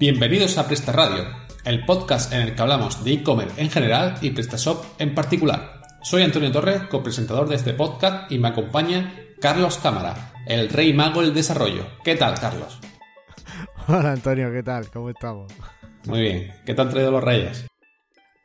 Bienvenidos 0.00 0.56
a 0.56 0.66
Presta 0.66 0.92
Radio, 0.92 1.26
el 1.62 1.84
podcast 1.84 2.32
en 2.32 2.40
el 2.40 2.54
que 2.54 2.62
hablamos 2.62 3.04
de 3.04 3.12
e-commerce 3.12 3.60
en 3.60 3.68
general 3.68 4.14
y 4.22 4.30
PrestaShop 4.30 4.82
en 4.98 5.14
particular. 5.14 5.82
Soy 6.00 6.22
Antonio 6.22 6.50
Torres, 6.50 6.84
copresentador 6.84 7.46
de 7.50 7.56
este 7.56 7.74
podcast 7.74 8.32
y 8.32 8.38
me 8.38 8.48
acompaña 8.48 9.14
Carlos 9.42 9.76
Cámara, 9.76 10.32
el 10.46 10.70
rey 10.70 10.94
mago 10.94 11.20
del 11.20 11.34
desarrollo. 11.34 11.84
¿Qué 12.02 12.16
tal, 12.16 12.40
Carlos? 12.40 12.80
Hola 13.88 14.12
Antonio, 14.12 14.50
¿qué 14.50 14.62
tal? 14.62 14.90
¿Cómo 14.90 15.10
estamos? 15.10 15.52
Muy 16.06 16.22
bien. 16.22 16.54
¿Qué 16.64 16.72
te 16.72 16.80
han 16.80 16.88
traído 16.88 17.10
los 17.10 17.22
reyes? 17.22 17.66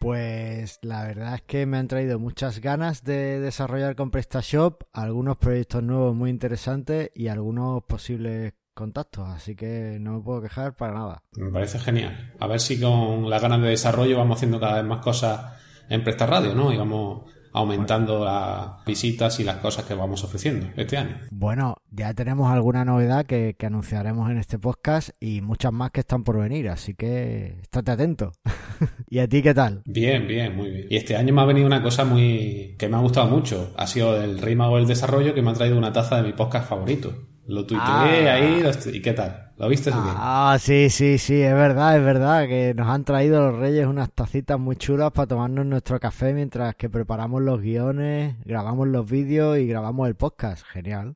Pues 0.01 0.77
la 0.81 1.05
verdad 1.05 1.35
es 1.35 1.41
que 1.43 1.65
me 1.65 1.77
han 1.77 1.87
traído 1.87 2.19
muchas 2.19 2.59
ganas 2.59 3.05
de 3.05 3.39
desarrollar 3.39 3.95
con 3.95 4.11
PrestaShop, 4.11 4.83
algunos 4.91 5.37
proyectos 5.37 5.81
nuevos 5.81 6.13
muy 6.13 6.31
interesantes 6.31 7.11
y 7.15 7.29
algunos 7.29 7.81
posibles 7.85 8.55
contactos, 8.75 9.27
así 9.29 9.55
que 9.55 9.97
no 9.99 10.17
me 10.17 10.21
puedo 10.21 10.41
quejar 10.43 10.75
para 10.75 10.93
nada. 10.93 11.23
Me 11.35 11.49
parece 11.49 11.79
genial. 11.79 12.33
A 12.39 12.45
ver 12.45 12.59
si 12.59 12.79
con 12.79 13.29
las 13.29 13.41
ganas 13.41 13.61
de 13.61 13.69
desarrollo 13.69 14.17
vamos 14.17 14.37
haciendo 14.37 14.59
cada 14.59 14.75
vez 14.75 14.85
más 14.85 14.99
cosas 14.99 15.53
en 15.89 16.03
Presta 16.03 16.27
Radio, 16.27 16.53
¿no? 16.53 16.71
Y 16.71 16.77
vamos 16.77 17.23
aumentando 17.55 18.25
las 18.25 18.83
visitas 18.85 19.39
y 19.39 19.45
las 19.45 19.57
cosas 19.57 19.85
que 19.85 19.93
vamos 19.93 20.21
ofreciendo 20.25 20.67
este 20.75 20.97
año. 20.97 21.21
Bueno, 21.31 21.77
ya 21.89 22.13
tenemos 22.13 22.51
alguna 22.51 22.83
novedad 22.83 23.25
que, 23.25 23.55
anunciaremos 23.65 24.29
en 24.29 24.37
este 24.37 24.59
podcast 24.59 25.09
y 25.21 25.39
muchas 25.39 25.71
más 25.71 25.91
que 25.91 26.01
están 26.01 26.25
por 26.25 26.37
venir, 26.37 26.67
así 26.67 26.93
que 26.93 27.57
estate 27.61 27.91
atento. 27.91 28.33
¿Y 29.09 29.19
a 29.19 29.29
ti 29.29 29.41
qué 29.41 29.53
tal? 29.53 29.81
Bien, 29.85 30.27
bien, 30.27 30.55
muy 30.55 30.69
bien. 30.69 30.87
Y 30.89 30.97
este 30.97 31.15
año 31.15 31.33
me 31.33 31.41
ha 31.41 31.45
venido 31.45 31.65
una 31.65 31.81
cosa 31.81 32.03
muy 32.03 32.75
que 32.77 32.89
me 32.89 32.97
ha 32.97 32.99
gustado 32.99 33.27
mucho. 33.27 33.73
Ha 33.77 33.87
sido 33.87 34.21
el 34.21 34.39
Rey 34.39 34.55
Mago 34.55 34.75
del 34.75 34.85
Desarrollo 34.85 35.33
que 35.33 35.41
me 35.41 35.51
ha 35.51 35.53
traído 35.53 35.77
una 35.77 35.93
taza 35.93 36.17
de 36.17 36.23
mi 36.23 36.33
podcast 36.33 36.67
favorito. 36.67 37.15
Lo 37.47 37.65
tuiteé 37.65 38.29
ah. 38.29 38.33
ahí 38.33 38.63
y 38.93 39.01
¿qué 39.01 39.13
tal? 39.13 39.51
¿Lo 39.57 39.69
viste? 39.69 39.91
Ah, 39.93 40.57
sí, 40.59 40.89
sí, 40.89 41.17
sí, 41.17 41.41
es 41.41 41.53
verdad, 41.53 41.95
es 41.97 42.03
verdad 42.03 42.47
que 42.47 42.73
nos 42.75 42.87
han 42.87 43.05
traído 43.05 43.51
los 43.51 43.59
Reyes 43.59 43.85
unas 43.87 44.11
tacitas 44.11 44.59
muy 44.59 44.75
chulas 44.75 45.11
para 45.11 45.27
tomarnos 45.27 45.65
nuestro 45.65 45.99
café 45.99 46.33
mientras 46.33 46.75
que 46.75 46.89
preparamos 46.89 47.41
los 47.41 47.61
guiones, 47.61 48.35
grabamos 48.43 48.87
los 48.87 49.09
vídeos 49.09 49.57
y 49.59 49.67
grabamos 49.67 50.07
el 50.07 50.15
podcast. 50.15 50.65
Genial. 50.65 51.15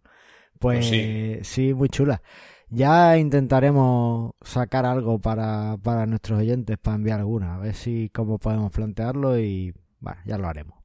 Pues, 0.59 0.88
pues 0.89 1.47
sí. 1.47 1.73
muy 1.73 1.89
chula. 1.89 2.22
Ya 2.69 3.17
intentaremos 3.17 4.33
sacar 4.41 4.85
algo 4.85 5.19
para, 5.19 5.77
para 5.81 6.05
nuestros 6.05 6.39
oyentes, 6.39 6.77
para 6.77 6.95
enviar 6.95 7.19
alguna, 7.19 7.55
a 7.55 7.57
ver 7.57 7.73
si 7.73 8.09
cómo 8.13 8.38
podemos 8.38 8.72
plantearlo 8.72 9.39
y 9.39 9.73
bueno, 10.00 10.22
ya 10.25 10.38
lo 10.38 10.47
haremos. 10.47 10.78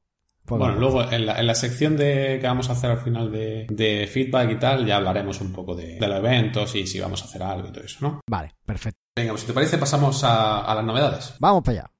Bueno, 0.47 0.75
luego 0.75 1.01
en 1.11 1.25
la, 1.25 1.39
en 1.39 1.47
la, 1.47 1.55
sección 1.55 1.97
de 1.97 2.37
que 2.39 2.47
vamos 2.47 2.69
a 2.69 2.73
hacer 2.73 2.91
al 2.91 2.99
final 2.99 3.31
de, 3.31 4.09
feedback 4.11 4.51
y 4.51 4.55
tal, 4.57 4.85
ya 4.85 4.97
hablaremos 4.97 5.41
un 5.41 5.51
poco 5.51 5.75
de, 5.75 5.97
los 5.99 6.17
eventos 6.17 6.75
y 6.75 6.85
si 6.85 6.99
vamos 6.99 7.21
a 7.23 7.25
hacer 7.25 7.41
algo 7.41 7.69
y 7.69 7.71
todo 7.71 7.83
eso, 7.83 7.97
¿no? 8.01 8.21
Vale, 8.29 8.53
perfecto. 8.65 8.99
Venga, 9.15 9.31
pues 9.31 9.41
si 9.41 9.47
te 9.47 9.53
parece, 9.53 9.77
pasamos 9.77 10.23
a, 10.23 10.61
a 10.61 10.75
las 10.75 10.85
novedades. 10.85 11.35
Vamos 11.39 11.63
para 11.63 11.79
allá. 11.79 11.91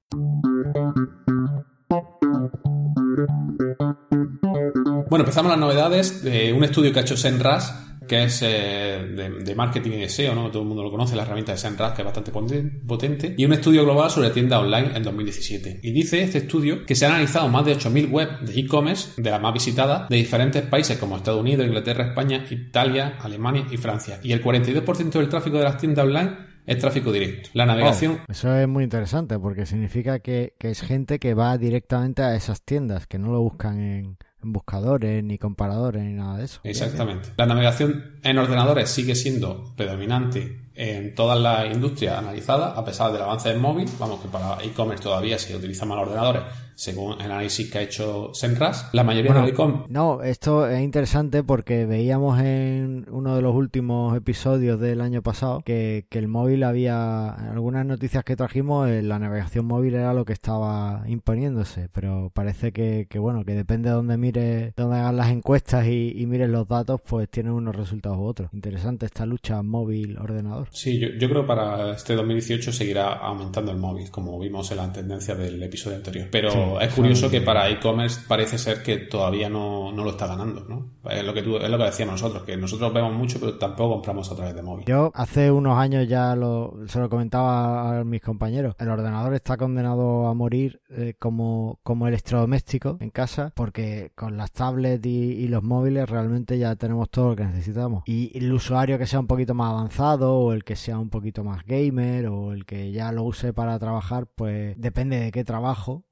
Bueno, 5.09 5.23
empezamos 5.23 5.49
las 5.49 5.59
novedades 5.59 6.23
de 6.23 6.53
un 6.53 6.63
estudio 6.63 6.91
que 6.91 6.99
ha 6.99 7.01
hecho 7.01 7.17
Senras 7.17 7.84
que 8.08 8.23
es 8.23 8.42
eh, 8.42 9.31
de, 9.44 9.56
marketing 9.56 9.92
y 9.92 9.98
de 10.02 10.09
SEO, 10.09 10.36
¿no? 10.36 10.50
Todo 10.50 10.64
el 10.64 10.67
mundo 10.67 10.84
lo 10.84 10.92
conoce, 10.92 11.16
la 11.16 11.23
herramienta 11.23 11.53
de 11.53 11.58
SEMrush, 11.58 11.94
que 11.94 12.02
es 12.02 12.06
bastante 12.06 12.31
potente, 12.31 13.36
y 13.38 13.45
un 13.45 13.53
estudio 13.53 13.84
global 13.84 14.09
sobre 14.09 14.30
tienda 14.30 14.59
online 14.59 14.92
en 14.95 15.03
2017. 15.03 15.80
Y 15.84 15.92
dice 15.92 16.22
este 16.22 16.39
estudio 16.39 16.86
que 16.86 16.95
se 16.95 17.06
han 17.06 17.14
analizado 17.14 17.47
más 17.50 17.66
de 17.66 17.75
8.000 17.75 18.09
web 18.09 18.39
de 18.39 18.59
e-commerce, 18.59 19.22
de 19.22 19.30
las 19.30 19.42
más 19.42 19.53
visitadas, 19.53 20.09
de 20.09 20.17
diferentes 20.17 20.64
países 20.64 20.97
como 20.97 21.17
Estados 21.17 21.42
Unidos, 21.42 21.66
Inglaterra, 21.66 22.08
España, 22.08 22.45
Italia, 22.50 23.17
Alemania 23.22 23.68
y 23.72 23.78
Francia. 23.78 24.19
Y 24.24 24.31
el 24.31 24.44
42% 24.44 25.12
del 25.12 25.29
tráfico 25.29 25.58
de 25.58 25.63
las 25.63 25.78
tiendas 25.78 26.06
online 26.06 26.56
es 26.66 26.79
tráfico 26.79 27.12
directo. 27.12 27.50
La 27.53 27.66
navegación. 27.66 28.22
Eso 28.28 28.56
es 28.56 28.68
muy 28.68 28.84
interesante 28.84 29.38
porque 29.40 29.66
significa 29.66 30.19
que, 30.19 30.53
es 30.59 30.81
gente 30.81 31.19
que 31.19 31.34
va 31.34 31.58
directamente 31.58 32.24
a 32.24 32.35
esas 32.35 32.63
tiendas, 32.63 33.08
que 33.08 33.19
no 33.19 33.31
lo 33.31 33.41
buscan 33.41 33.79
en, 33.79 34.18
buscadores, 34.51 35.23
ni 35.23 35.38
comparadores, 35.38 36.03
ni 36.03 36.13
nada 36.13 36.38
de 36.38 36.45
eso. 36.45 36.59
Exactamente. 36.63 37.29
La 37.38 37.45
navegación 37.45 38.17
en 38.23 38.38
ordenadores 38.38 38.89
sigue 38.89 39.16
siendo 39.16 39.73
predominante 39.75 40.61
en 40.75 41.16
todas 41.16 41.39
las 41.39 41.73
industrias 41.73 42.17
analizadas, 42.17 42.78
a 42.78 42.84
pesar 42.84 43.11
del 43.11 43.22
avance 43.22 43.50
del 43.50 43.59
móvil. 43.59 43.89
Vamos, 44.00 44.22
que 44.22 44.28
para 44.28 44.61
e-commerce 44.63 45.03
todavía 45.03 45.39
se 45.39 45.55
utilizan 45.55 45.88
más 45.89 46.00
ordenadores, 46.00 46.44
según 46.75 47.13
el 47.22 47.31
análisis 47.31 47.72
que 47.72 47.78
ha 47.78 47.81
hecho 47.81 48.34
Senras. 48.34 48.90
La 48.94 49.03
mayoría 49.03 49.34
de 49.34 49.50
e-commerce. 49.50 49.86
No, 49.90 50.22
esto 50.22 50.68
es 50.68 50.81
interesante 50.81 51.44
porque 51.44 51.86
veíamos 51.86 52.40
en 52.40 53.06
uno 53.09 53.36
de 53.36 53.41
los 53.41 53.56
últimos 53.56 54.16
episodios 54.16 54.80
del 54.80 55.02
año 55.02 55.22
pasado 55.22 55.62
que, 55.66 56.06
que 56.09 56.19
el 56.19 56.28
móvil 56.28 56.64
había. 56.64 57.30
algunas 57.30 57.85
noticias 57.85 58.24
que 58.24 58.35
trajimos, 58.35 58.90
eh, 58.90 59.02
la 59.02 59.19
navegación 59.19 59.66
móvil 59.66 59.96
era 59.96 60.14
lo 60.14 60.25
que 60.25 60.34
estaba 60.34 61.03
imponiéndose, 61.08 61.90
pero 61.91 62.31
parece 62.34 62.72
que, 62.72 63.08
que 63.09 63.19
bueno, 63.19 63.46
que 63.46 63.53
depende 63.53 63.90
de 63.90 63.96
dónde 63.96 64.18
mire, 64.18 64.74
dónde 64.75 64.97
hagan 64.97 65.18
las 65.18 65.30
encuestas 65.30 65.88
y, 65.88 66.14
y 66.16 66.25
mires 66.25 66.50
los 66.50 66.68
datos, 66.68 67.02
pues 67.02 67.30
tienen 67.30 67.53
unos 67.53 67.75
resultados 67.75 68.18
u 68.18 68.24
otros. 68.24 68.50
Interesante 68.53 69.06
esta 69.06 69.25
lucha 69.25 69.62
móvil-ordenador. 69.62 70.68
Sí, 70.72 71.00
yo, 71.00 71.09
yo 71.19 71.30
creo 71.30 71.41
que 71.44 71.47
para 71.47 71.91
este 71.94 72.16
2018 72.16 72.72
seguirá 72.72 73.14
aumentando 73.14 73.72
el 73.72 73.78
móvil, 73.78 74.12
como 74.12 74.38
vimos 74.40 74.69
en 74.72 74.78
la 74.78 74.91
tendencia 74.91 75.35
del 75.35 75.62
episodio 75.64 75.97
anterior. 75.97 76.28
Pero 76.31 76.65
es 76.80 76.94
curioso 76.94 77.30
que 77.30 77.42
para 77.42 77.70
e-commerce 77.70 78.22
parece 78.28 78.58
ser 78.58 78.84
que 78.84 78.98
todavía 78.98 79.50
no, 79.50 79.92
lo 79.92 80.09
está 80.09 80.28
ganando, 80.28 80.66
¿no? 80.68 80.92
Es 81.09 81.24
lo 81.24 81.34
que 81.34 81.42
tú, 81.42 81.58
es 81.58 81.70
lo 81.70 81.78
que 81.78 81.84
decíamos 81.84 82.22
nosotros, 82.22 82.44
que 82.44 82.58
nosotros 82.58 82.94
vemos 82.94 83.14
mucho, 83.14 83.40
pero 83.40 83.58
tampoco 83.58 83.96
compramos 83.96 84.31
a 84.31 84.36
través 84.36 84.56
de 84.56 84.62
móvil. 84.62 84.86
Yo 84.86 85.12
hace 85.14 85.52
unos 85.52 85.78
años 85.78 86.08
ya 86.08 86.36
lo, 86.36 86.78
se 86.88 87.00
lo 87.00 87.09
comentaba 87.09 88.00
a 88.00 88.03
mis 88.03 88.22
compañeros. 88.22 88.76
El 88.80 88.90
ordenador 88.90 89.34
está 89.34 89.58
condenado 89.58 90.28
a 90.28 90.34
morir 90.34 90.81
eh, 90.90 91.16
como, 91.20 91.80
como 91.84 92.08
electrodoméstico 92.08 92.97
en 93.00 93.09
casa, 93.09 93.52
porque 93.56 94.12
con 94.16 94.38
las 94.38 94.52
tablets 94.52 95.06
y, 95.06 95.46
los 95.46 95.62
móviles 95.64 96.09
realmente 96.09 96.58
ya 96.58 96.76
tenemos 96.76 97.09
todo 97.09 97.30
lo 97.30 97.36
que 97.36 97.46
necesitamos. 97.46 98.03
Y 98.06 98.36
el 98.38 98.52
usuario 98.52 98.97
que 98.97 99.06
sea 99.06 99.20
un 99.20 99.28
poquito 99.28 99.53
más 99.53 99.72
avanzado, 99.72 100.36
o 100.36 100.53
el 100.53 100.64
que 100.64 100.76
sea 100.76 100.97
un 100.97 101.09
poquito 101.09 101.44
más 101.44 101.64
gamer, 101.66 102.28
o 102.28 102.52
el 102.52 102.66
que 102.66 102.92
ya 102.92 103.12
lo 103.12 103.24
use 103.24 103.53
para 103.53 103.78
trabajar, 103.78 104.28
pues 104.28 104.76
depende 104.80 105.20
de 105.20 105.32
qué 105.32 105.44
trabajo 105.44 106.03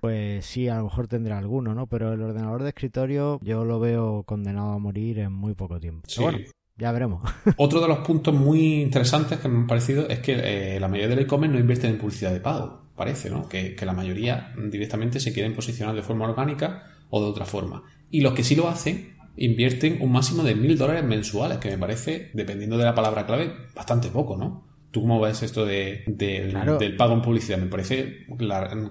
pues 0.00 0.44
sí, 0.46 0.68
a 0.68 0.76
lo 0.76 0.84
mejor 0.84 1.08
tendrá 1.08 1.38
alguno, 1.38 1.74
¿no? 1.74 1.86
Pero 1.86 2.12
el 2.12 2.22
ordenador 2.22 2.62
de 2.62 2.70
escritorio 2.70 3.38
yo 3.42 3.64
lo 3.64 3.80
veo 3.80 4.22
condenado 4.24 4.72
a 4.72 4.78
morir 4.78 5.18
en 5.18 5.32
muy 5.32 5.54
poco 5.54 5.80
tiempo. 5.80 6.08
Sí. 6.08 6.22
bueno, 6.22 6.38
ya 6.76 6.92
veremos. 6.92 7.22
Otro 7.56 7.80
de 7.80 7.88
los 7.88 7.98
puntos 7.98 8.34
muy 8.34 8.80
interesantes 8.80 9.38
que 9.38 9.48
me 9.48 9.58
han 9.58 9.66
parecido 9.66 10.08
es 10.08 10.20
que 10.20 10.76
eh, 10.76 10.80
la 10.80 10.88
mayoría 10.88 11.08
del 11.08 11.24
e-commerce 11.24 11.54
no 11.54 11.60
invierten 11.60 11.90
en 11.90 11.98
publicidad 11.98 12.32
de 12.32 12.40
pago, 12.40 12.90
parece, 12.96 13.30
¿no? 13.30 13.48
Que, 13.48 13.74
que 13.74 13.86
la 13.86 13.92
mayoría 13.92 14.52
directamente 14.70 15.20
se 15.20 15.32
quieren 15.32 15.54
posicionar 15.54 15.94
de 15.94 16.02
forma 16.02 16.28
orgánica 16.28 16.84
o 17.10 17.22
de 17.22 17.30
otra 17.30 17.44
forma. 17.44 17.82
Y 18.10 18.22
los 18.22 18.32
que 18.32 18.44
sí 18.44 18.54
lo 18.54 18.68
hacen 18.68 19.16
invierten 19.36 19.98
un 20.00 20.12
máximo 20.12 20.42
de 20.42 20.54
mil 20.54 20.76
dólares 20.76 21.04
mensuales, 21.04 21.58
que 21.58 21.70
me 21.70 21.78
parece, 21.78 22.30
dependiendo 22.34 22.76
de 22.76 22.84
la 22.84 22.94
palabra 22.94 23.26
clave, 23.26 23.52
bastante 23.74 24.08
poco, 24.08 24.36
¿no? 24.36 24.69
¿Tú 24.90 25.02
cómo 25.02 25.20
ves 25.20 25.42
esto 25.42 25.64
de, 25.64 26.04
del 26.06 26.96
pago 26.96 27.14
en 27.14 27.22
publicidad? 27.22 27.58
Me 27.58 27.66
parece 27.66 28.26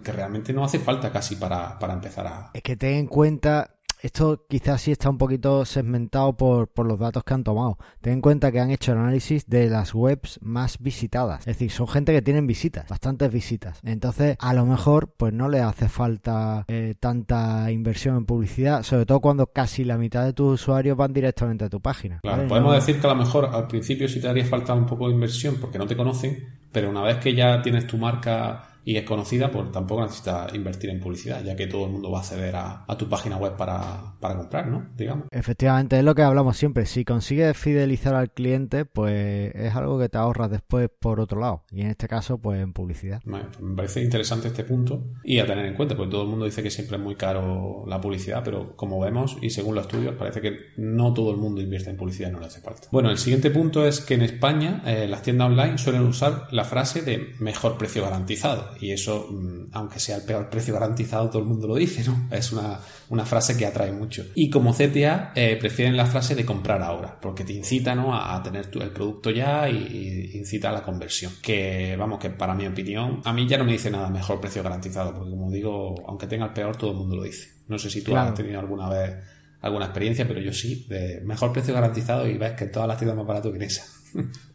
que 0.04 0.12
realmente 0.12 0.54
no 0.54 0.64
hace 0.64 0.80
falta 0.80 1.12
casi 1.12 1.36
para, 1.36 1.78
para 1.78 1.94
empezar 1.94 2.28
a... 2.28 2.52
Es 2.54 2.62
que 2.62 2.78
ten 2.78 2.96
en 2.96 3.08
cuenta 3.08 3.79
esto 4.02 4.46
quizás 4.48 4.82
sí 4.82 4.92
está 4.92 5.10
un 5.10 5.18
poquito 5.18 5.66
segmentado 5.66 6.36
por, 6.38 6.68
por, 6.68 6.86
los 6.86 7.00
datos 7.00 7.24
que 7.24 7.34
han 7.34 7.44
tomado. 7.44 7.78
Ten 8.02 8.14
en 8.14 8.22
cuenta 8.22 8.52
que 8.52 8.60
han 8.60 8.72
hecho 8.72 8.94
el 8.94 9.00
análisis 9.00 9.48
de 9.48 9.70
las 9.70 9.94
webs 9.94 10.40
más 10.42 10.80
visitadas. 10.80 11.42
Es 11.42 11.58
decir, 11.58 11.72
son 11.72 11.88
gente 11.88 12.14
que 12.14 12.22
tienen 12.22 12.48
visitas, 12.48 12.88
bastantes 12.88 13.32
visitas. 13.32 13.80
Entonces, 13.84 14.38
a 14.40 14.54
lo 14.54 14.66
mejor, 14.66 15.14
pues 15.18 15.34
no 15.34 15.50
le 15.50 15.60
hace 15.60 15.90
falta 15.90 16.66
eh, 16.68 16.96
tanta 17.00 17.72
inversión 17.72 18.16
en 18.18 18.26
publicidad, 18.26 18.84
sobre 18.84 19.06
todo 19.06 19.20
cuando 19.20 19.48
casi 19.48 19.84
la 19.84 19.98
mitad 19.98 20.24
de 20.24 20.34
tus 20.34 20.62
usuarios 20.62 20.98
van 20.98 21.14
directamente 21.14 21.66
a 21.66 21.70
tu 21.70 21.82
página. 21.82 22.20
Claro, 22.22 22.48
podemos 22.48 22.74
decir 22.74 23.00
que 23.00 23.08
a 23.08 23.12
lo 23.12 23.16
mejor 23.16 23.50
al 23.54 23.68
principio 23.68 24.08
sí 24.08 24.22
te 24.22 24.28
haría 24.28 24.46
falta 24.46 24.74
un 24.74 24.86
poco 24.86 25.08
de 25.08 25.14
inversión 25.14 25.58
porque 25.60 25.78
no 25.78 25.88
te 25.88 25.98
conocen, 25.98 26.60
pero 26.72 26.90
una 26.90 27.02
vez 27.02 27.18
que 27.18 27.36
ya 27.36 27.62
tienes 27.62 27.88
tu 27.88 27.98
marca 27.98 28.69
y 28.90 28.98
es 28.98 29.04
conocida, 29.04 29.52
pues 29.52 29.72
tampoco 29.72 30.02
necesita 30.02 30.48
invertir 30.52 30.90
en 30.90 31.00
publicidad, 31.00 31.44
ya 31.44 31.56
que 31.56 31.68
todo 31.68 31.86
el 31.86 31.92
mundo 31.92 32.10
va 32.10 32.18
a 32.18 32.22
acceder 32.22 32.56
a, 32.56 32.88
tu 32.98 33.08
página 33.08 33.38
web 33.38 33.56
para, 33.56 34.16
comprar, 34.20 34.68
¿no? 34.68 34.90
Digamos. 34.98 35.28
Efectivamente, 35.30 36.00
es 36.00 36.04
lo 36.04 36.16
que 36.16 36.24
hablamos 36.24 36.58
siempre. 36.58 36.88
Si 36.88 37.06
consigues 37.06 37.56
fidelizar 37.56 38.16
al 38.16 38.32
cliente, 38.32 38.86
pues 38.86 39.54
es 39.54 39.76
algo 39.76 40.00
que 40.00 40.10
te 40.10 40.18
ahorras 40.18 40.50
después 40.50 40.90
por 40.90 41.20
otro 41.20 41.40
lado. 41.40 41.66
Y 41.70 41.82
en 41.82 41.92
este 41.92 42.08
caso, 42.08 42.40
pues 42.40 42.60
en 42.60 42.74
publicidad. 42.74 43.22
Me 43.26 43.44
parece 43.76 44.02
interesante 44.02 44.48
este 44.48 44.64
punto 44.64 45.04
y 45.24 45.38
a 45.38 45.46
tener 45.46 45.68
en 45.68 45.76
cuenta, 45.76 45.96
porque 45.96 46.10
todo 46.10 46.24
el 46.24 46.30
mundo 46.30 46.46
dice 46.46 46.64
que 46.64 46.72
siempre 46.72 46.98
es 46.98 47.04
muy 47.04 47.14
caro 47.14 47.84
la 47.86 48.02
publicidad, 48.02 48.42
pero 48.44 48.76
como 48.76 49.00
vemos 49.00 49.38
y 49.40 49.52
según 49.52 49.76
los 49.76 49.86
estudios, 49.86 50.16
parece 50.16 50.42
que 50.42 50.58
no 50.78 51.14
todo 51.14 51.30
el 51.30 51.38
mundo 51.38 51.62
invierte 51.62 51.92
en 51.92 51.96
publicidad, 51.96 52.32
no 52.32 52.40
le 52.40 52.48
hace 52.48 52.60
falta. 52.60 52.88
Bueno, 52.92 53.12
el 53.12 53.20
siguiente 53.20 53.52
punto 53.52 53.86
es 53.86 54.02
que 54.02 54.16
en 54.16 54.24
España 54.24 54.82
eh, 54.88 55.08
las 55.08 55.22
tiendas 55.22 55.50
online 55.50 55.78
suelen 55.78 56.08
usar 56.08 56.48
la 56.50 56.64
frase 56.64 57.04
de 57.04 57.36
mejor 57.38 57.78
precio 57.78 58.02
garantizado 58.02 58.79
Y 58.82 58.92
eso, 58.92 59.28
mm, 59.30 59.70
aunque 59.74 60.00
sea 60.00 60.18
el 60.18 60.24
peor 60.24 60.50
precio 60.50 60.74
garantizado, 60.74 61.30
todo 61.30 61.42
el 61.42 61.48
mundo 61.48 61.68
lo 61.68 61.76
dice, 61.76 62.04
¿no? 62.04 62.28
Es 62.32 62.52
una, 62.52 62.80
una 63.10 63.26
frase 63.26 63.58
que 63.58 63.66
atrae 63.66 63.92
mucho. 63.92 64.26
Y 64.36 64.50
como 64.50 64.74
CTA, 64.74 65.34
eh, 65.36 65.58
prefieren 65.60 65.98
la 65.98 66.06
frase 66.06 66.36
de 66.36 66.46
comprar 66.46 66.82
ahora, 66.82 67.20
porque 67.20 67.44
te 67.44 67.54
incita, 67.54 67.96
¿no? 67.96 68.16
A, 68.16 68.42
tener 68.44 68.70
el 68.74 68.92
producto 68.92 69.32
ya 69.32 69.70
y, 69.70 70.32
incita 70.34 70.70
a 70.70 70.74
la 70.74 70.84
conversión. 70.84 71.34
Que, 71.42 71.96
vamos, 71.98 72.20
que 72.20 72.30
para 72.30 72.54
mi 72.54 72.68
opinión, 72.68 73.22
a 73.26 73.34
mí 73.34 73.48
ya 73.48 73.58
no 73.58 73.66
me 73.66 73.74
dice 73.74 73.92
nada 73.92 74.10
mejor 74.10 74.40
precio 74.40 74.64
garantizado, 74.64 75.14
porque 75.14 75.30
como 75.30 75.52
digo, 75.52 75.96
aunque 76.08 76.28
tenga 76.28 76.46
el 76.46 76.54
peor, 76.54 76.76
todo 76.76 76.92
el 76.92 76.98
mundo 76.98 77.18
lo 77.18 77.24
dice. 77.24 77.50
No 77.68 77.78
sé 77.78 77.90
si 77.90 78.02
tú 78.02 78.16
has 78.16 78.34
tenido 78.34 78.60
alguna 78.60 78.90
vez 78.90 79.16
alguna 79.62 79.86
experiencia, 79.86 80.28
pero 80.28 80.40
yo 80.40 80.54
sí, 80.54 80.86
de 80.90 81.22
mejor 81.22 81.52
precio 81.52 81.74
garantizado 81.74 82.28
y 82.28 82.38
ves 82.38 82.54
que 82.54 82.66
todas 82.66 82.88
las 82.88 82.98
tiendas 82.98 83.18
más 83.18 83.28
barato 83.28 83.52
que 83.52 83.64
esa. 83.64 83.84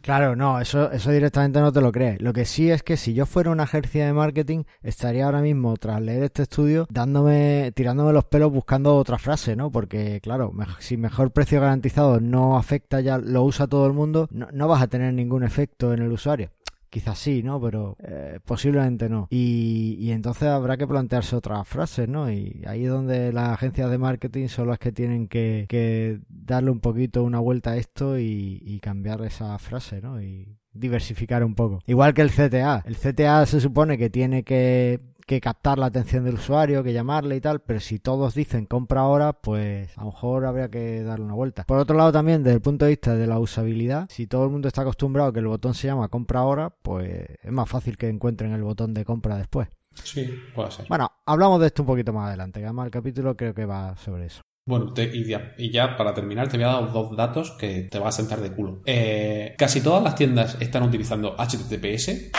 Claro, 0.01 0.35
no, 0.35 0.59
eso, 0.59 0.91
eso 0.91 1.11
directamente 1.11 1.59
no 1.59 1.71
te 1.71 1.81
lo 1.81 1.91
crees. 1.91 2.21
Lo 2.21 2.31
que 2.31 2.45
sí 2.45 2.69
es 2.69 2.83
que 2.83 2.95
si 2.95 3.13
yo 3.13 3.25
fuera 3.25 3.49
una 3.49 3.63
agencia 3.63 4.05
de 4.05 4.13
marketing, 4.13 4.63
estaría 4.83 5.25
ahora 5.25 5.41
mismo, 5.41 5.75
tras 5.77 6.01
leer 6.01 6.23
este 6.23 6.43
estudio, 6.43 6.85
dándome, 6.91 7.71
tirándome 7.73 8.13
los 8.13 8.25
pelos 8.25 8.51
buscando 8.51 8.95
otra 8.95 9.17
frase, 9.17 9.55
¿no? 9.55 9.71
Porque, 9.71 10.19
claro, 10.21 10.51
si 10.79 10.97
mejor 10.97 11.31
precio 11.31 11.59
garantizado 11.59 12.19
no 12.19 12.57
afecta 12.57 13.01
ya, 13.01 13.17
lo 13.17 13.43
usa 13.43 13.67
todo 13.67 13.87
el 13.87 13.93
mundo, 13.93 14.27
no, 14.31 14.47
no 14.51 14.67
vas 14.67 14.81
a 14.83 14.87
tener 14.87 15.13
ningún 15.13 15.43
efecto 15.43 15.93
en 15.93 16.01
el 16.01 16.11
usuario 16.11 16.51
quizás 16.95 17.19
sí, 17.19 17.43
¿no? 17.43 17.59
Pero 17.59 17.97
eh, 18.07 18.39
posiblemente 18.45 19.09
no. 19.09 19.27
Y, 19.29 20.11
entonces 20.11 20.47
habrá 20.47 20.77
que 20.77 20.87
plantearse 20.87 21.35
otras 21.35 21.67
frases, 21.67 22.07
¿no? 22.07 22.31
Y 22.31 22.63
ahí 22.65 22.85
es 22.85 22.89
donde 22.89 23.33
las 23.33 23.49
agencias 23.49 23.91
de 23.91 23.97
marketing 23.97 24.47
son 24.47 24.69
las 24.69 24.79
que 24.79 24.93
tienen 24.93 25.27
que, 25.27 26.21
darle 26.29 26.71
un 26.71 26.79
poquito 26.79 27.21
una 27.23 27.39
vuelta 27.39 27.71
a 27.71 27.75
esto 27.75 28.17
y, 28.17 28.61
y 28.63 28.79
cambiar 28.79 29.21
esa 29.25 29.59
frase, 29.59 30.01
¿no? 30.01 30.21
Y 30.21 30.57
diversificar 30.71 31.43
un 31.43 31.53
poco. 31.53 31.81
Igual 31.85 32.13
que 32.13 32.21
el 32.21 32.31
CTA. 32.31 32.85
El 32.85 32.95
CTA 32.95 33.45
se 33.45 33.59
supone 33.59 33.97
que 33.97 34.09
tiene 34.09 34.43
que 34.43 35.01
que 35.25 35.41
captar 35.41 35.79
la 35.79 35.87
atención 35.87 36.23
del 36.23 36.35
usuario, 36.35 36.83
que 36.83 36.93
llamarle 36.93 37.35
y 37.35 37.41
tal, 37.41 37.61
pero 37.61 37.79
si 37.79 37.99
todos 37.99 38.35
dicen 38.35 38.65
compra 38.65 39.01
ahora, 39.01 39.33
pues 39.33 39.97
a 39.97 40.01
lo 40.01 40.07
mejor 40.07 40.45
habría 40.45 40.69
que 40.69 41.03
darle 41.03 41.25
una 41.25 41.33
vuelta. 41.33 41.63
Por 41.63 41.79
otro 41.79 41.97
lado 41.97 42.11
también, 42.11 42.43
desde 42.43 42.55
el 42.55 42.61
punto 42.61 42.85
de 42.85 42.91
vista 42.91 43.15
de 43.15 43.27
la 43.27 43.39
usabilidad, 43.39 44.07
si 44.09 44.27
todo 44.27 44.45
el 44.45 44.51
mundo 44.51 44.67
está 44.67 44.81
acostumbrado 44.81 45.29
a 45.29 45.33
que 45.33 45.39
el 45.39 45.47
botón 45.47 45.73
se 45.73 45.87
llama 45.87 46.09
compra 46.09 46.41
ahora, 46.41 46.69
pues 46.69 47.25
es 47.41 47.51
más 47.51 47.67
fácil 47.67 47.97
que 47.97 48.07
encuentren 48.07 48.53
el 48.53 48.63
botón 48.63 48.93
de 48.93 49.03
compra 49.03 49.37
después. 49.37 49.67
Sí, 50.03 50.29
puede 50.53 50.71
ser. 50.71 50.87
Bueno, 50.87 51.11
hablamos 51.25 51.59
de 51.61 51.67
esto 51.67 51.83
un 51.83 51.87
poquito 51.87 52.13
más 52.13 52.27
adelante, 52.27 52.59
que 52.59 52.65
además 52.65 52.85
el 52.85 52.91
capítulo 52.91 53.35
creo 53.35 53.53
que 53.53 53.65
va 53.65 53.95
sobre 53.97 54.27
eso. 54.27 54.41
Bueno, 54.67 54.93
y, 54.97 55.71
ya, 55.71 55.95
para 55.95 56.15
terminar 56.15 56.49
te 56.49 56.57
voy 56.57 56.63
a 56.63 56.69
dar 56.69 56.91
dos 56.91 57.15
datos 57.15 57.51
que 57.51 57.83
te 57.83 57.99
va 57.99 58.09
a 58.09 58.11
sentar 58.11 58.41
de 58.41 58.51
culo. 58.51 58.81
Eh, 58.85 59.53
casi 59.59 59.79
todas 59.81 60.03
las 60.03 60.15
tiendas 60.15 60.57
están 60.59 60.81
utilizando 60.81 61.35
HTTPS 61.37 62.31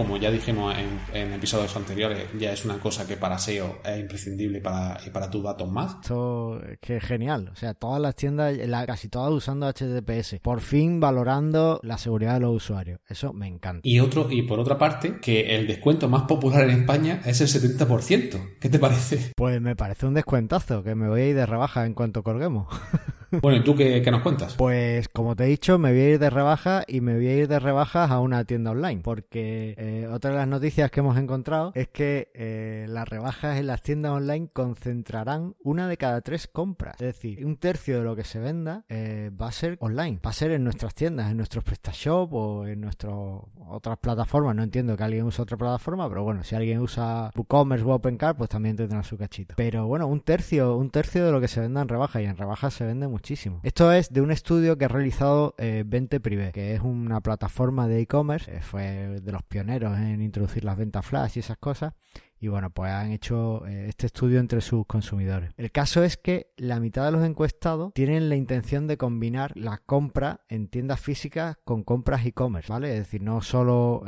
como 0.00 0.16
ya 0.16 0.30
dijimos 0.30 0.74
en, 1.12 1.34
episodios 1.34 1.76
anteriores, 1.76 2.24
ya 2.38 2.52
es 2.52 2.64
una 2.64 2.78
cosa 2.78 3.06
que 3.06 3.18
para 3.18 3.38
SEO 3.38 3.80
es 3.84 4.00
imprescindible 4.00 4.62
para, 4.62 4.98
y 5.06 5.10
para 5.10 5.28
tus 5.28 5.44
datos 5.44 5.70
más. 5.70 5.96
Esto 6.00 6.58
es 6.64 6.78
que 6.78 6.96
es 6.96 7.04
genial. 7.04 7.50
O 7.52 7.54
sea, 7.54 7.74
todas 7.74 8.00
las 8.00 8.16
tiendas, 8.16 8.56
casi 8.86 9.10
todas 9.10 9.30
usando 9.30 9.70
HTTPS. 9.70 10.40
Por 10.40 10.62
fin 10.62 11.00
valorando 11.00 11.80
la 11.82 11.98
seguridad 11.98 12.32
de 12.32 12.40
los 12.40 12.56
usuarios. 12.56 13.00
Eso 13.10 13.34
me 13.34 13.46
encanta. 13.46 13.82
Y 13.86 14.00
otro, 14.00 14.30
y 14.30 14.40
por 14.40 14.58
otra 14.58 14.78
parte, 14.78 15.18
que 15.20 15.54
el 15.54 15.66
descuento 15.66 16.08
más 16.08 16.22
popular 16.22 16.62
en 16.62 16.80
España 16.80 17.20
es 17.26 17.42
el 17.42 17.48
70%. 17.48 18.56
¿Qué 18.58 18.70
te 18.70 18.78
parece? 18.78 19.32
Pues 19.36 19.60
me 19.60 19.76
parece 19.76 20.06
un 20.06 20.14
descuentazo, 20.14 20.82
que 20.82 20.94
me 20.94 21.10
voy 21.10 21.20
a 21.20 21.26
ir 21.26 21.36
de 21.36 21.44
rebaja 21.44 21.84
en 21.84 21.92
cuanto 21.92 22.22
colguemos. 22.22 22.68
Bueno, 23.42 23.58
¿y 23.58 23.64
tú 23.64 23.76
qué, 23.76 24.02
nos 24.10 24.22
cuentas? 24.22 24.56
Pues 24.56 25.08
como 25.08 25.36
te 25.36 25.44
he 25.44 25.46
dicho, 25.46 25.78
me 25.78 25.90
voy 25.90 26.00
a 26.00 26.08
ir 26.10 26.18
de 26.18 26.30
rebaja 26.30 26.82
y 26.86 27.00
me 27.00 27.14
voy 27.14 27.28
a 27.28 27.36
ir 27.36 27.48
de 27.48 27.60
rebajas 27.60 28.10
a 28.10 28.18
una 28.18 28.44
tienda 28.44 28.72
online, 28.72 29.02
porque 29.02 29.74
eh, 29.78 30.08
otra 30.12 30.30
de 30.30 30.36
las 30.36 30.48
noticias 30.48 30.90
que 30.90 31.00
hemos 31.00 31.16
encontrado 31.16 31.70
es 31.76 31.88
que 31.88 32.30
eh, 32.34 32.86
las 32.88 33.08
rebajas 33.08 33.58
en 33.58 33.68
las 33.68 33.82
tiendas 33.82 34.12
online 34.12 34.48
concentrarán 34.52 35.54
una 35.62 35.86
de 35.86 35.96
cada 35.96 36.20
tres 36.22 36.48
compras. 36.48 36.96
Es 37.00 37.06
decir, 37.06 37.46
un 37.46 37.56
tercio 37.56 37.98
de 37.98 38.04
lo 38.04 38.16
que 38.16 38.24
se 38.24 38.40
venda 38.40 38.84
eh, 38.88 39.30
va 39.40 39.48
a 39.48 39.52
ser 39.52 39.76
online, 39.80 40.18
va 40.24 40.30
a 40.30 40.34
ser 40.34 40.50
en 40.50 40.64
nuestras 40.64 40.94
tiendas, 40.94 41.30
en 41.30 41.36
nuestros 41.36 41.62
PrestaShop 41.62 42.32
o 42.34 42.66
en 42.66 42.80
nuestras 42.80 43.14
otras 43.14 43.98
plataformas. 43.98 44.56
No 44.56 44.64
entiendo 44.64 44.96
que 44.96 45.04
alguien 45.04 45.24
use 45.24 45.40
otra 45.40 45.56
plataforma, 45.56 46.08
pero 46.08 46.24
bueno, 46.24 46.42
si 46.42 46.56
alguien 46.56 46.80
usa 46.80 47.30
WooCommerce 47.36 47.84
o 47.84 47.94
OpenCart, 47.94 48.36
pues 48.36 48.50
también 48.50 48.74
tendrá 48.74 49.04
su 49.04 49.16
cachito. 49.16 49.54
Pero 49.56 49.86
bueno, 49.86 50.08
un 50.08 50.20
tercio, 50.20 50.76
un 50.76 50.90
tercio 50.90 51.24
de 51.24 51.30
lo 51.30 51.40
que 51.40 51.48
se 51.48 51.60
venda 51.60 51.80
en 51.82 51.88
rebaja 51.88 52.20
y 52.20 52.24
en 52.24 52.36
rebajas 52.36 52.74
se 52.74 52.84
vende 52.84 53.06
mucho 53.06 53.19
muchísimo. 53.20 53.60
Esto 53.62 53.92
es 53.92 54.10
de 54.10 54.22
un 54.22 54.30
estudio 54.30 54.78
que 54.78 54.86
ha 54.86 54.88
realizado 54.88 55.54
eh, 55.58 55.84
Vente 55.86 56.20
Privé, 56.20 56.52
que 56.52 56.74
es 56.74 56.80
una 56.80 57.20
plataforma 57.20 57.86
de 57.86 58.00
e-commerce, 58.00 58.50
eh, 58.50 58.62
fue 58.62 59.20
de 59.20 59.32
los 59.32 59.42
pioneros 59.42 59.98
en 59.98 60.22
introducir 60.22 60.64
las 60.64 60.78
ventas 60.78 61.04
flash 61.04 61.32
y 61.36 61.40
esas 61.40 61.58
cosas. 61.58 61.92
Y 62.38 62.48
bueno, 62.48 62.70
pues 62.70 62.90
han 62.90 63.10
hecho 63.10 63.66
eh, 63.66 63.88
este 63.90 64.06
estudio 64.06 64.40
entre 64.40 64.62
sus 64.62 64.86
consumidores. 64.86 65.52
El 65.58 65.70
caso 65.70 66.02
es 66.02 66.16
que 66.16 66.50
la 66.56 66.80
mitad 66.80 67.04
de 67.04 67.12
los 67.12 67.22
encuestados 67.26 67.92
tienen 67.92 68.30
la 68.30 68.36
intención 68.36 68.86
de 68.86 68.96
combinar 68.96 69.52
la 69.54 69.76
compra 69.76 70.40
en 70.48 70.68
tiendas 70.68 71.00
físicas 71.00 71.58
con 71.64 71.82
compras 71.82 72.24
e-commerce, 72.24 72.72
¿vale? 72.72 72.92
Es 72.92 73.00
decir, 73.00 73.20
no 73.20 73.42
solo 73.42 74.02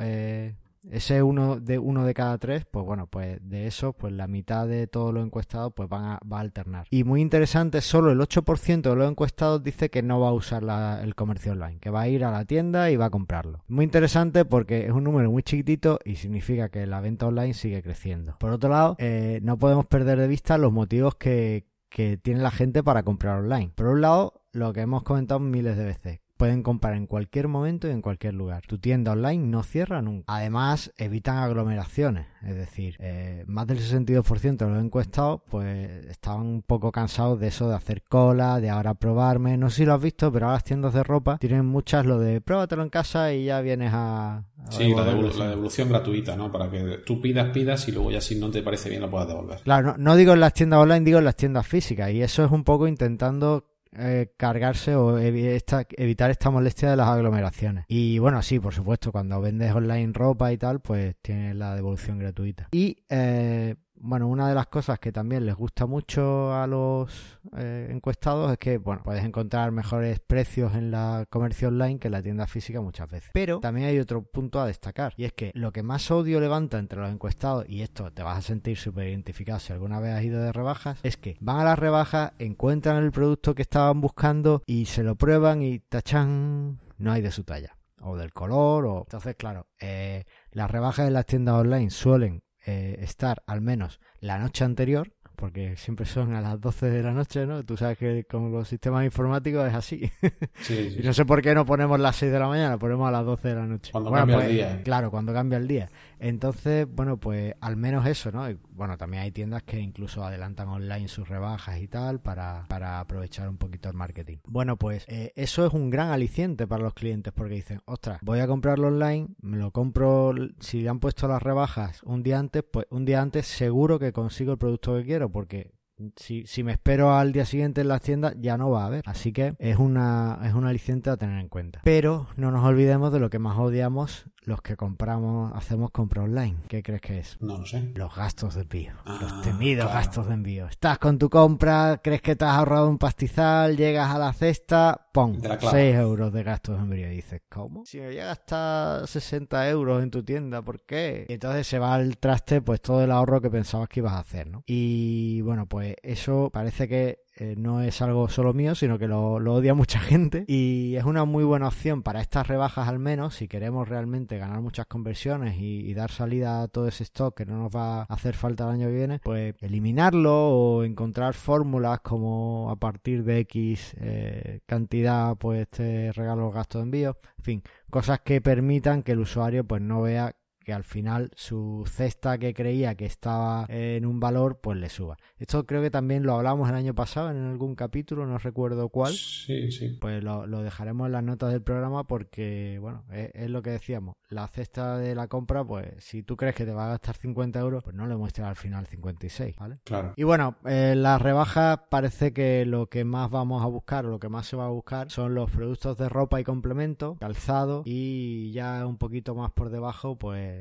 ese 0.90 1.22
uno 1.22 1.60
de 1.60 1.78
uno 1.78 2.04
de 2.04 2.14
cada 2.14 2.38
tres, 2.38 2.64
pues 2.70 2.84
bueno, 2.84 3.06
pues 3.06 3.38
de 3.42 3.66
eso, 3.66 3.92
pues 3.92 4.12
la 4.12 4.26
mitad 4.26 4.66
de 4.66 4.86
todos 4.86 5.14
los 5.14 5.24
encuestados 5.24 5.72
pues 5.74 5.88
van 5.88 6.04
a, 6.04 6.20
va 6.30 6.38
a 6.38 6.40
alternar. 6.40 6.86
Y 6.90 7.04
muy 7.04 7.20
interesante, 7.20 7.80
solo 7.80 8.10
el 8.10 8.20
8% 8.20 8.82
de 8.82 8.96
los 8.96 9.10
encuestados 9.10 9.62
dice 9.62 9.90
que 9.90 10.02
no 10.02 10.20
va 10.20 10.28
a 10.28 10.32
usar 10.32 10.62
el 11.02 11.14
comercio 11.14 11.52
online, 11.52 11.78
que 11.78 11.90
va 11.90 12.02
a 12.02 12.08
ir 12.08 12.24
a 12.24 12.30
la 12.30 12.44
tienda 12.44 12.90
y 12.90 12.96
va 12.96 13.06
a 13.06 13.10
comprarlo. 13.10 13.64
Muy 13.68 13.84
interesante 13.84 14.44
porque 14.44 14.86
es 14.86 14.92
un 14.92 15.04
número 15.04 15.30
muy 15.30 15.42
chiquitito 15.42 15.98
y 16.04 16.16
significa 16.16 16.68
que 16.68 16.86
la 16.86 17.00
venta 17.00 17.26
online 17.26 17.54
sigue 17.54 17.82
creciendo. 17.82 18.36
Por 18.38 18.50
otro 18.50 18.70
lado, 18.70 18.96
eh, 18.98 19.40
no 19.42 19.58
podemos 19.58 19.86
perder 19.86 20.18
de 20.18 20.28
vista 20.28 20.58
los 20.58 20.72
motivos 20.72 21.14
que, 21.16 21.66
que 21.88 22.16
tiene 22.16 22.40
la 22.40 22.50
gente 22.50 22.82
para 22.82 23.02
comprar 23.02 23.40
online. 23.40 23.72
Por 23.74 23.86
un 23.86 24.00
lado, 24.00 24.42
lo 24.52 24.72
que 24.72 24.80
hemos 24.80 25.02
comentado 25.02 25.40
miles 25.40 25.76
de 25.76 25.84
veces, 25.84 26.20
pueden 26.42 26.64
comprar 26.64 26.94
en 26.94 27.06
cualquier 27.06 27.46
momento 27.46 27.86
y 27.86 27.92
en 27.92 28.02
cualquier 28.02 28.34
lugar. 28.34 28.66
Tu 28.66 28.76
tienda 28.76 29.12
online 29.12 29.46
no 29.46 29.62
cierra 29.62 30.02
nunca. 30.02 30.24
Además, 30.26 30.92
evitan 30.96 31.36
aglomeraciones. 31.36 32.26
Es 32.44 32.56
decir, 32.56 32.96
eh, 32.98 33.44
más 33.46 33.68
del 33.68 33.78
62% 33.78 34.56
de 34.56 34.66
los 34.68 34.82
encuestados 34.82 35.42
pues 35.48 36.04
estaban 36.06 36.40
un 36.40 36.62
poco 36.62 36.90
cansados 36.90 37.38
de 37.38 37.46
eso 37.46 37.68
de 37.68 37.76
hacer 37.76 38.02
cola, 38.02 38.58
de 38.58 38.70
ahora 38.70 38.94
probarme. 38.94 39.56
No 39.56 39.70
sé 39.70 39.76
si 39.76 39.84
lo 39.84 39.94
has 39.94 40.02
visto, 40.02 40.32
pero 40.32 40.46
ahora 40.46 40.56
las 40.56 40.64
tiendas 40.64 40.94
de 40.94 41.04
ropa 41.04 41.38
tienen 41.38 41.64
muchas 41.64 42.06
lo 42.06 42.18
de 42.18 42.40
pruébatelo 42.40 42.82
en 42.82 42.90
casa 42.90 43.32
y 43.32 43.44
ya 43.44 43.60
vienes 43.60 43.92
a... 43.94 44.44
sí, 44.68 44.92
la, 44.92 45.04
devolución 45.04 45.90
gratuita, 45.90 46.34
¿no? 46.34 46.50
Para 46.50 46.68
que 46.68 47.02
tú 47.06 47.20
pidas, 47.20 47.50
pidas 47.50 47.86
y 47.86 47.92
luego 47.92 48.10
ya 48.10 48.20
si 48.20 48.34
no 48.34 48.50
te 48.50 48.62
parece 48.62 48.88
bien 48.88 49.02
lo 49.02 49.08
puedas 49.08 49.28
devolver. 49.28 49.60
Claro, 49.60 49.92
no, 49.92 49.98
no 49.98 50.16
digo 50.16 50.32
en 50.32 50.40
las 50.40 50.54
tiendas 50.54 50.80
online, 50.80 51.04
digo 51.04 51.20
en 51.20 51.24
las 51.24 51.36
tiendas 51.36 51.68
físicas. 51.68 52.10
Y 52.10 52.20
eso 52.20 52.44
es 52.44 52.50
un 52.50 52.64
poco 52.64 52.88
intentando 52.88 53.71
eh, 53.96 54.32
cargarse 54.36 54.94
o 54.96 55.18
evitar 55.18 56.30
esta 56.30 56.50
molestia 56.50 56.90
de 56.90 56.96
las 56.96 57.08
aglomeraciones. 57.08 57.84
Y 57.88 58.18
bueno, 58.18 58.42
sí, 58.42 58.58
por 58.58 58.74
supuesto, 58.74 59.12
cuando 59.12 59.40
vendes 59.40 59.72
online 59.74 60.12
ropa 60.12 60.52
y 60.52 60.58
tal, 60.58 60.80
pues 60.80 61.16
tienes 61.20 61.56
la 61.56 61.74
devolución 61.74 62.18
gratuita. 62.18 62.68
Y 62.72 62.96
eh, 63.08 63.74
bueno, 64.02 64.26
una 64.26 64.48
de 64.48 64.54
las 64.54 64.66
cosas 64.66 64.98
que 64.98 65.12
también 65.12 65.46
les 65.46 65.54
gusta 65.54 65.86
mucho 65.86 66.52
a 66.52 66.66
los 66.66 67.38
eh, 67.56 67.88
encuestados 67.88 68.50
es 68.50 68.58
que, 68.58 68.78
bueno, 68.78 69.02
puedes 69.04 69.24
encontrar 69.24 69.70
mejores 69.70 70.18
precios 70.18 70.74
en 70.74 70.90
la 70.90 71.24
comercio 71.30 71.68
online 71.68 72.00
que 72.00 72.08
en 72.08 72.12
la 72.12 72.22
tienda 72.22 72.48
física 72.48 72.80
muchas 72.80 73.08
veces. 73.08 73.30
Pero 73.32 73.60
también 73.60 73.86
hay 73.86 74.00
otro 74.00 74.22
punto 74.22 74.60
a 74.60 74.66
destacar 74.66 75.14
y 75.16 75.24
es 75.24 75.32
que 75.32 75.52
lo 75.54 75.72
que 75.72 75.84
más 75.84 76.10
odio 76.10 76.40
levanta 76.40 76.78
entre 76.78 77.00
los 77.00 77.12
encuestados, 77.12 77.64
y 77.68 77.82
esto 77.82 78.12
te 78.12 78.24
vas 78.24 78.38
a 78.38 78.42
sentir 78.42 78.76
súper 78.76 79.06
identificado 79.06 79.60
si 79.60 79.72
alguna 79.72 80.00
vez 80.00 80.14
has 80.14 80.24
ido 80.24 80.42
de 80.42 80.52
rebajas, 80.52 80.98
es 81.04 81.16
que 81.16 81.36
van 81.40 81.60
a 81.60 81.64
las 81.64 81.78
rebajas, 81.78 82.32
encuentran 82.38 82.96
el 82.96 83.12
producto 83.12 83.54
que 83.54 83.62
estaban 83.62 84.00
buscando 84.00 84.62
y 84.66 84.86
se 84.86 85.04
lo 85.04 85.14
prueban 85.14 85.62
y 85.62 85.78
tachan, 85.78 86.80
no 86.98 87.12
hay 87.12 87.22
de 87.22 87.30
su 87.30 87.44
talla 87.44 87.76
o 88.00 88.16
del 88.16 88.32
color 88.32 88.84
o 88.84 88.98
entonces 89.06 89.36
claro 89.36 89.68
eh, 89.78 90.24
las 90.50 90.68
rebajas 90.68 91.06
en 91.06 91.12
las 91.12 91.24
tiendas 91.24 91.54
online 91.54 91.90
suelen 91.90 92.42
eh, 92.66 92.98
estar 93.00 93.42
al 93.46 93.60
menos 93.60 94.00
la 94.20 94.38
noche 94.38 94.64
anterior, 94.64 95.12
porque 95.36 95.76
siempre 95.76 96.06
son 96.06 96.34
a 96.34 96.40
las 96.40 96.60
12 96.60 96.90
de 96.90 97.02
la 97.02 97.10
noche, 97.10 97.46
¿no? 97.46 97.64
Tú 97.64 97.76
sabes 97.76 97.98
que 97.98 98.24
con 98.24 98.52
los 98.52 98.68
sistemas 98.68 99.04
informáticos 99.04 99.66
es 99.66 99.74
así. 99.74 100.12
y 100.98 101.02
no 101.02 101.12
sé 101.12 101.24
por 101.24 101.42
qué 101.42 101.54
no 101.54 101.66
ponemos 101.66 101.98
las 101.98 102.14
6 102.16 102.30
de 102.30 102.38
la 102.38 102.46
mañana, 102.46 102.78
ponemos 102.78 103.08
a 103.08 103.10
las 103.10 103.24
12 103.24 103.48
de 103.48 103.54
la 103.54 103.66
noche. 103.66 103.90
Cuando 103.90 104.12
cambia 104.12 104.36
el 104.36 104.42
pues, 104.42 104.52
día. 104.52 104.82
Claro, 104.84 105.10
cuando 105.10 105.32
cambia 105.32 105.58
el 105.58 105.66
día. 105.66 105.88
Entonces, 106.22 106.86
bueno, 106.88 107.18
pues 107.18 107.54
al 107.60 107.76
menos 107.76 108.06
eso, 108.06 108.30
¿no? 108.30 108.46
bueno, 108.70 108.96
también 108.96 109.24
hay 109.24 109.32
tiendas 109.32 109.64
que 109.64 109.80
incluso 109.80 110.24
adelantan 110.24 110.68
online 110.68 111.08
sus 111.08 111.28
rebajas 111.28 111.80
y 111.80 111.88
tal 111.88 112.20
para, 112.20 112.64
para 112.68 113.00
aprovechar 113.00 113.48
un 113.48 113.58
poquito 113.58 113.88
el 113.88 113.96
marketing. 113.96 114.38
Bueno, 114.46 114.76
pues 114.76 115.04
eh, 115.08 115.32
eso 115.34 115.66
es 115.66 115.72
un 115.72 115.90
gran 115.90 116.10
aliciente 116.10 116.68
para 116.68 116.84
los 116.84 116.94
clientes 116.94 117.32
porque 117.32 117.56
dicen, 117.56 117.80
ostras, 117.86 118.20
voy 118.22 118.38
a 118.38 118.46
comprarlo 118.46 118.86
online, 118.86 119.30
me 119.40 119.56
lo 119.56 119.72
compro, 119.72 120.32
si 120.60 120.82
le 120.82 120.90
han 120.90 121.00
puesto 121.00 121.26
las 121.26 121.42
rebajas 121.42 122.00
un 122.04 122.22
día 122.22 122.38
antes, 122.38 122.62
pues 122.70 122.86
un 122.90 123.04
día 123.04 123.20
antes 123.20 123.48
seguro 123.48 123.98
que 123.98 124.12
consigo 124.12 124.52
el 124.52 124.58
producto 124.58 124.96
que 124.96 125.04
quiero 125.04 125.28
porque 125.28 125.72
si, 126.16 126.46
si, 126.46 126.62
me 126.62 126.72
espero 126.72 127.14
al 127.14 127.32
día 127.32 127.44
siguiente 127.44 127.80
en 127.80 127.88
las 127.88 128.02
tiendas, 128.02 128.34
ya 128.38 128.56
no 128.56 128.70
va 128.70 128.84
a 128.84 128.86
haber. 128.86 129.02
Así 129.06 129.32
que 129.32 129.54
es 129.58 129.76
una, 129.76 130.40
es 130.44 130.54
un 130.54 130.66
aliciente 130.66 131.10
a 131.10 131.16
tener 131.16 131.38
en 131.38 131.48
cuenta. 131.48 131.80
Pero 131.84 132.28
no 132.36 132.50
nos 132.50 132.64
olvidemos 132.64 133.12
de 133.12 133.20
lo 133.20 133.30
que 133.30 133.38
más 133.38 133.58
odiamos 133.58 134.26
los 134.44 134.60
que 134.60 134.76
compramos, 134.76 135.52
hacemos 135.54 135.90
compra 135.90 136.22
online. 136.22 136.56
¿Qué 136.68 136.82
crees 136.82 137.00
que 137.00 137.18
es? 137.20 137.36
No 137.40 137.58
lo 137.58 137.66
sé. 137.66 137.92
Los 137.94 138.14
gastos 138.14 138.54
de 138.54 138.62
envío. 138.62 138.92
Ah, 139.04 139.18
los 139.20 139.42
temidos 139.42 139.86
claro. 139.86 140.00
gastos 140.00 140.26
de 140.26 140.34
envío. 140.34 140.66
Estás 140.66 140.98
con 140.98 141.18
tu 141.18 141.30
compra, 141.30 142.00
crees 142.02 142.22
que 142.22 142.34
te 142.34 142.44
has 142.44 142.56
ahorrado 142.56 142.88
un 142.88 142.98
pastizal, 142.98 143.76
llegas 143.76 144.10
a 144.12 144.18
la 144.18 144.32
cesta, 144.32 145.08
¡pum! 145.12 145.38
De 145.38 145.48
la 145.48 145.58
clava. 145.58 145.76
6 145.76 145.96
euros 145.96 146.32
de 146.32 146.42
gastos 146.42 146.76
de 146.76 146.82
envío. 146.82 147.12
Y 147.12 147.16
dices, 147.16 147.42
¿cómo? 147.48 147.84
Si 147.86 147.98
me 147.98 148.06
voy 148.06 148.18
a 148.18 148.26
gastar 148.26 149.06
60 149.06 149.68
euros 149.68 150.02
en 150.02 150.10
tu 150.10 150.22
tienda, 150.24 150.62
¿por 150.62 150.84
qué? 150.84 151.26
Y 151.28 151.34
entonces 151.34 151.66
se 151.66 151.78
va 151.78 151.94
al 151.94 152.18
traste 152.18 152.62
pues 152.62 152.80
todo 152.80 153.02
el 153.02 153.12
ahorro 153.12 153.40
que 153.40 153.50
pensabas 153.50 153.88
que 153.88 154.00
ibas 154.00 154.14
a 154.14 154.18
hacer, 154.18 154.48
¿no? 154.50 154.64
Y 154.66 155.40
bueno, 155.42 155.66
pues 155.66 155.96
eso 156.02 156.50
parece 156.52 156.88
que 156.88 157.22
no 157.56 157.82
es 157.82 158.00
algo 158.02 158.28
solo 158.28 158.52
mío, 158.54 158.74
sino 158.74 158.98
que 158.98 159.08
lo, 159.08 159.34
odia 159.34 159.74
mucha 159.74 159.98
gente. 160.00 160.44
Y 160.48 160.96
es 160.96 161.04
una 161.04 161.24
muy 161.24 161.44
buena 161.44 161.68
opción 161.68 162.02
para 162.02 162.20
estas 162.20 162.46
rebajas 162.46 162.88
al 162.88 162.98
menos, 162.98 163.34
si 163.34 163.48
queremos 163.48 163.88
realmente 163.88 164.38
ganar 164.38 164.60
muchas 164.60 164.86
conversiones 164.86 165.56
y, 165.58 165.92
dar 165.92 166.10
salida 166.10 166.62
a 166.62 166.68
todo 166.68 166.88
ese 166.88 167.02
stock 167.02 167.36
que 167.36 167.44
no 167.44 167.58
nos 167.58 167.70
va 167.70 168.00
a 168.00 168.02
hacer 168.04 168.34
falta 168.34 168.64
el 168.64 168.70
año 168.70 168.86
que 168.86 168.94
viene, 168.94 169.20
pues 169.22 169.54
eliminarlo 169.60 170.48
o 170.48 170.84
encontrar 170.84 171.34
fórmulas 171.34 172.00
como 172.00 172.70
a 172.70 172.76
partir 172.76 173.24
de 173.24 173.40
X 173.40 173.94
eh, 174.00 174.60
cantidad 174.64 175.36
pues 175.36 175.68
te 175.68 176.12
regalo 176.12 176.42
los 176.46 176.54
gastos 176.54 176.80
de 176.80 176.84
envío, 176.84 177.18
en 177.38 177.44
fin, 177.44 177.62
cosas 177.90 178.20
que 178.20 178.40
permitan 178.40 179.02
que 179.02 179.12
el 179.12 179.20
usuario 179.20 179.64
pues 179.64 179.82
no 179.82 180.00
vea 180.00 180.34
que 180.64 180.72
al 180.72 180.84
final 180.84 181.30
su 181.34 181.84
cesta 181.86 182.38
que 182.38 182.54
creía 182.54 182.94
que 182.94 183.06
estaba 183.06 183.66
en 183.68 184.06
un 184.06 184.20
valor, 184.20 184.60
pues 184.60 184.78
le 184.78 184.88
suba. 184.88 185.16
Esto 185.38 185.66
creo 185.66 185.82
que 185.82 185.90
también 185.90 186.24
lo 186.24 186.34
hablamos 186.34 186.68
el 186.68 186.74
año 186.74 186.94
pasado 186.94 187.30
en 187.30 187.44
algún 187.44 187.74
capítulo, 187.74 188.26
no 188.26 188.38
recuerdo 188.38 188.88
cuál. 188.88 189.12
Sí, 189.12 189.70
sí. 189.70 189.96
Pues 190.00 190.22
lo, 190.22 190.46
lo 190.46 190.62
dejaremos 190.62 191.06
en 191.06 191.12
las 191.12 191.24
notas 191.24 191.52
del 191.52 191.62
programa 191.62 192.04
porque, 192.04 192.78
bueno, 192.80 193.04
es, 193.12 193.30
es, 193.34 193.50
lo 193.50 193.62
que 193.62 193.70
decíamos. 193.70 194.16
La 194.28 194.46
cesta 194.48 194.98
de 194.98 195.14
la 195.14 195.28
compra, 195.28 195.64
pues 195.64 195.88
si 195.98 196.22
tú 196.22 196.36
crees 196.36 196.54
que 196.54 196.64
te 196.64 196.72
va 196.72 196.86
a 196.86 196.90
gastar 196.90 197.16
50 197.16 197.58
euros, 197.60 197.84
pues 197.84 197.94
no 197.94 198.06
le 198.06 198.16
muestres 198.16 198.46
al 198.46 198.56
final 198.56 198.86
56, 198.86 199.56
¿vale? 199.56 199.78
Claro. 199.84 200.14
Y 200.16 200.22
bueno, 200.22 200.56
eh, 200.64 200.94
las 200.96 201.20
rebajas 201.20 201.80
parece 201.90 202.32
que 202.32 202.64
lo 202.64 202.86
que 202.86 203.04
más 203.04 203.30
vamos 203.30 203.62
a 203.62 203.66
buscar 203.66 204.06
o 204.06 204.10
lo 204.10 204.18
que 204.18 204.28
más 204.28 204.46
se 204.46 204.56
va 204.56 204.66
a 204.66 204.70
buscar 204.70 205.10
son 205.10 205.34
los 205.34 205.50
productos 205.50 205.98
de 205.98 206.08
ropa 206.08 206.40
y 206.40 206.44
complemento, 206.44 207.16
calzado 207.16 207.82
y 207.84 208.52
ya 208.52 208.86
un 208.86 208.98
poquito 208.98 209.34
más 209.34 209.50
por 209.52 209.70
debajo, 209.70 210.16
pues 210.16 210.51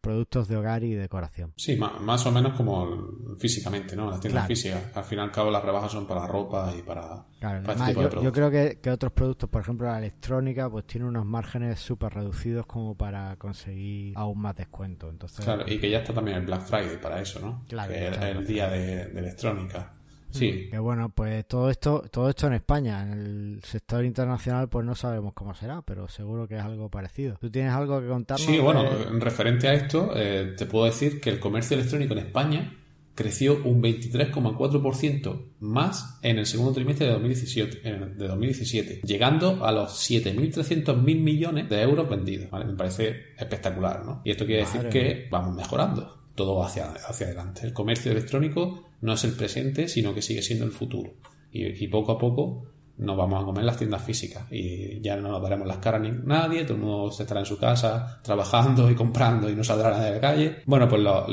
productos 0.00 0.48
de 0.48 0.56
hogar 0.56 0.84
y 0.84 0.94
decoración. 0.94 1.52
Sí, 1.56 1.76
más, 1.76 2.00
más 2.00 2.24
o 2.26 2.32
menos 2.32 2.54
como 2.54 3.36
físicamente, 3.38 3.96
¿no? 3.96 4.10
Las 4.10 4.20
tiendas 4.20 4.42
claro. 4.42 4.48
físicas. 4.48 4.96
Al 4.96 5.04
fin 5.04 5.18
y 5.18 5.22
al 5.22 5.30
cabo 5.30 5.50
las 5.50 5.64
rebajas 5.64 5.92
son 5.92 6.06
para 6.06 6.26
ropa 6.26 6.72
y 6.76 6.82
para, 6.82 7.02
claro, 7.02 7.26
para 7.38 7.56
además, 7.58 7.76
este 7.76 7.88
tipo 7.92 8.02
yo, 8.02 8.08
de 8.20 8.24
yo, 8.24 8.32
creo 8.32 8.50
que, 8.50 8.78
que, 8.80 8.90
otros 8.90 9.12
productos, 9.12 9.48
por 9.48 9.62
ejemplo 9.62 9.86
la 9.86 9.98
electrónica, 9.98 10.68
pues 10.68 10.86
tiene 10.86 11.06
unos 11.06 11.24
márgenes 11.24 11.80
súper 11.80 12.14
reducidos 12.14 12.66
como 12.66 12.96
para 12.96 13.36
conseguir 13.36 14.12
aún 14.16 14.40
más 14.40 14.56
descuento. 14.56 15.08
Entonces, 15.08 15.44
claro, 15.44 15.64
y 15.66 15.78
que 15.78 15.90
ya 15.90 15.98
está 15.98 16.12
también 16.12 16.38
el 16.38 16.46
Black 16.46 16.62
Friday 16.62 17.00
para 17.00 17.20
eso, 17.20 17.40
¿no? 17.40 17.64
Claro. 17.68 17.92
Que 17.92 18.08
es 18.08 18.18
el 18.18 18.46
día 18.46 18.68
de, 18.68 19.06
de 19.06 19.20
electrónica. 19.20 19.97
Sí. 20.30 20.68
Que 20.70 20.78
bueno, 20.78 21.10
pues 21.10 21.46
todo 21.46 21.70
esto, 21.70 22.04
todo 22.10 22.28
esto 22.28 22.46
en 22.46 22.54
España, 22.54 23.02
en 23.02 23.12
el 23.12 23.60
sector 23.64 24.04
internacional, 24.04 24.68
pues 24.68 24.84
no 24.84 24.94
sabemos 24.94 25.32
cómo 25.34 25.54
será, 25.54 25.82
pero 25.82 26.08
seguro 26.08 26.46
que 26.46 26.56
es 26.56 26.62
algo 26.62 26.88
parecido. 26.88 27.36
¿Tú 27.40 27.50
tienes 27.50 27.72
algo 27.72 28.00
que 28.00 28.08
contarnos? 28.08 28.46
Sí, 28.46 28.58
bueno, 28.58 28.84
en 29.08 29.20
referente 29.20 29.68
a 29.68 29.74
esto, 29.74 30.12
eh, 30.14 30.54
te 30.56 30.66
puedo 30.66 30.84
decir 30.84 31.20
que 31.20 31.30
el 31.30 31.40
comercio 31.40 31.76
electrónico 31.76 32.12
en 32.12 32.20
España 32.20 32.74
creció 33.18 33.60
un 33.64 33.82
23,4% 33.82 35.42
más 35.58 36.20
en 36.22 36.38
el 36.38 36.46
segundo 36.46 36.72
trimestre 36.72 37.06
de 37.06 37.12
2017, 37.14 37.80
de 37.80 38.28
2017 38.28 39.00
llegando 39.02 39.66
a 39.66 39.72
los 39.72 40.08
7.300.000 40.08 41.02
millones 41.02 41.68
de 41.68 41.82
euros 41.82 42.08
vendidos. 42.08 42.48
¿vale? 42.48 42.66
Me 42.66 42.74
parece 42.74 43.34
espectacular, 43.36 44.04
¿no? 44.04 44.22
Y 44.24 44.30
esto 44.30 44.46
quiere 44.46 44.62
Madre 44.62 44.82
decir 44.82 44.90
que 44.92 45.28
vamos 45.32 45.56
mejorando 45.56 46.16
todo 46.36 46.62
hacia, 46.62 46.92
hacia 46.92 47.26
adelante. 47.26 47.66
El 47.66 47.72
comercio 47.72 48.12
electrónico 48.12 48.87
no 49.00 49.14
es 49.14 49.24
el 49.24 49.32
presente, 49.32 49.88
sino 49.88 50.14
que 50.14 50.22
sigue 50.22 50.42
siendo 50.42 50.64
el 50.64 50.72
futuro. 50.72 51.14
Y, 51.52 51.66
y, 51.66 51.88
poco 51.88 52.12
a 52.12 52.18
poco 52.18 52.66
nos 52.98 53.16
vamos 53.16 53.42
a 53.42 53.46
comer 53.46 53.64
las 53.64 53.76
tiendas 53.76 54.02
físicas 54.02 54.44
y 54.50 55.00
ya 55.00 55.16
no 55.16 55.28
nos 55.28 55.42
daremos 55.42 55.66
las 55.66 55.78
caras 55.78 56.00
ni 56.00 56.10
nadie, 56.10 56.64
todo 56.64 56.74
el 56.74 56.82
mundo 56.82 57.10
estará 57.10 57.40
en 57.40 57.46
su 57.46 57.58
casa 57.58 58.20
trabajando 58.22 58.90
y 58.90 58.94
comprando 58.94 59.48
y 59.48 59.54
no 59.54 59.62
saldrá 59.62 59.90
nadie 59.90 60.06
de 60.06 60.14
la 60.14 60.20
calle. 60.20 60.56
Bueno, 60.66 60.88
pues 60.88 61.02
los, 61.02 61.24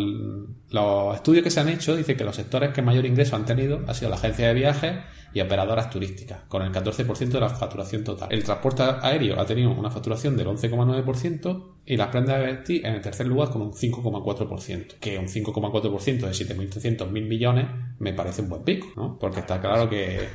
los 0.69 1.15
estudios 1.15 1.43
que 1.43 1.49
se 1.49 1.59
han 1.59 1.69
hecho 1.69 1.95
dicen 1.95 2.15
que 2.17 2.23
los 2.23 2.35
sectores 2.35 2.71
que 2.71 2.81
mayor 2.81 3.05
ingreso 3.05 3.35
han 3.35 3.45
tenido 3.45 3.81
ha 3.87 3.93
sido 3.93 4.09
la 4.09 4.17
agencia 4.17 4.47
de 4.47 4.53
viajes 4.53 4.93
y 5.33 5.41
operadoras 5.41 5.89
turísticas, 5.89 6.43
con 6.47 6.61
el 6.61 6.71
14% 6.71 7.27
de 7.27 7.39
la 7.41 7.49
facturación 7.49 8.05
total. 8.05 8.29
El 8.31 8.43
transporte 8.45 8.83
aéreo 8.83 9.37
ha 9.37 9.45
tenido 9.45 9.71
una 9.71 9.91
facturación 9.91 10.37
del 10.37 10.47
11,9% 10.47 11.73
y 11.85 11.97
las 11.97 12.07
prendas 12.07 12.39
de 12.39 12.45
vestir 12.45 12.85
en 12.85 12.93
el 12.93 13.01
tercer 13.01 13.27
lugar 13.27 13.49
con 13.49 13.61
un 13.61 13.73
5,4%. 13.73 14.97
Que 14.97 15.17
un 15.17 15.25
5,4% 15.25 16.19
de 16.21 16.29
7.300.000 16.29 17.09
millones 17.27 17.65
me 17.99 18.13
parece 18.13 18.43
un 18.43 18.49
buen 18.49 18.63
pico, 18.63 18.87
¿no? 18.95 19.19
Porque 19.19 19.41
está 19.41 19.59
claro 19.59 19.89
que, 19.89 20.29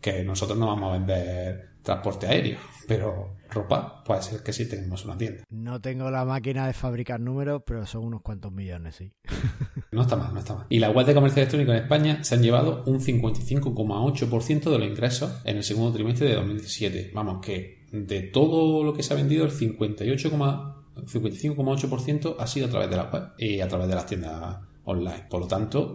que 0.00 0.24
nosotros 0.24 0.58
no 0.58 0.66
vamos 0.66 0.90
a 0.90 0.98
vender 0.98 1.68
transporte 1.82 2.26
aéreo, 2.26 2.58
pero 2.86 3.36
ropa 3.50 4.04
puede 4.04 4.22
ser 4.22 4.42
que 4.42 4.52
sí 4.52 4.68
tenemos 4.68 5.04
una 5.04 5.16
tienda. 5.16 5.42
No 5.48 5.80
tengo 5.80 6.10
la 6.10 6.24
máquina 6.24 6.66
de 6.66 6.74
fabricar 6.74 7.18
números, 7.18 7.62
pero 7.66 7.86
son 7.86 8.04
unos 8.04 8.22
cuantos 8.22 8.52
millones, 8.52 8.96
sí. 8.96 9.12
No 9.90 10.02
está 10.02 10.16
mal, 10.16 10.34
no 10.34 10.40
está 10.40 10.54
mal. 10.54 10.66
Y 10.68 10.80
la 10.80 10.90
web 10.90 11.06
de 11.06 11.14
comercio 11.14 11.40
electrónico 11.40 11.72
en 11.72 11.78
España 11.78 12.22
se 12.22 12.34
han 12.34 12.42
llevado 12.42 12.84
un 12.86 13.00
55,8% 13.00 14.70
de 14.70 14.78
los 14.78 14.86
ingresos 14.86 15.40
en 15.44 15.56
el 15.56 15.64
segundo 15.64 15.94
trimestre 15.94 16.28
de 16.28 16.34
2017. 16.34 17.12
Vamos, 17.14 17.40
que 17.44 17.86
de 17.90 18.20
todo 18.22 18.84
lo 18.84 18.92
que 18.92 19.02
se 19.02 19.14
ha 19.14 19.16
vendido, 19.16 19.46
el 19.46 19.50
58, 19.50 20.30
55,8% 20.30 22.36
ha 22.38 22.46
sido 22.46 22.66
a 22.66 22.70
través 22.70 22.90
de 22.90 22.96
la 22.96 23.04
web 23.04 23.30
y 23.38 23.60
a 23.60 23.68
través 23.68 23.88
de 23.88 23.94
las 23.94 24.04
tiendas 24.04 24.58
online. 24.88 25.26
Por 25.28 25.40
lo 25.42 25.46
tanto, 25.46 25.94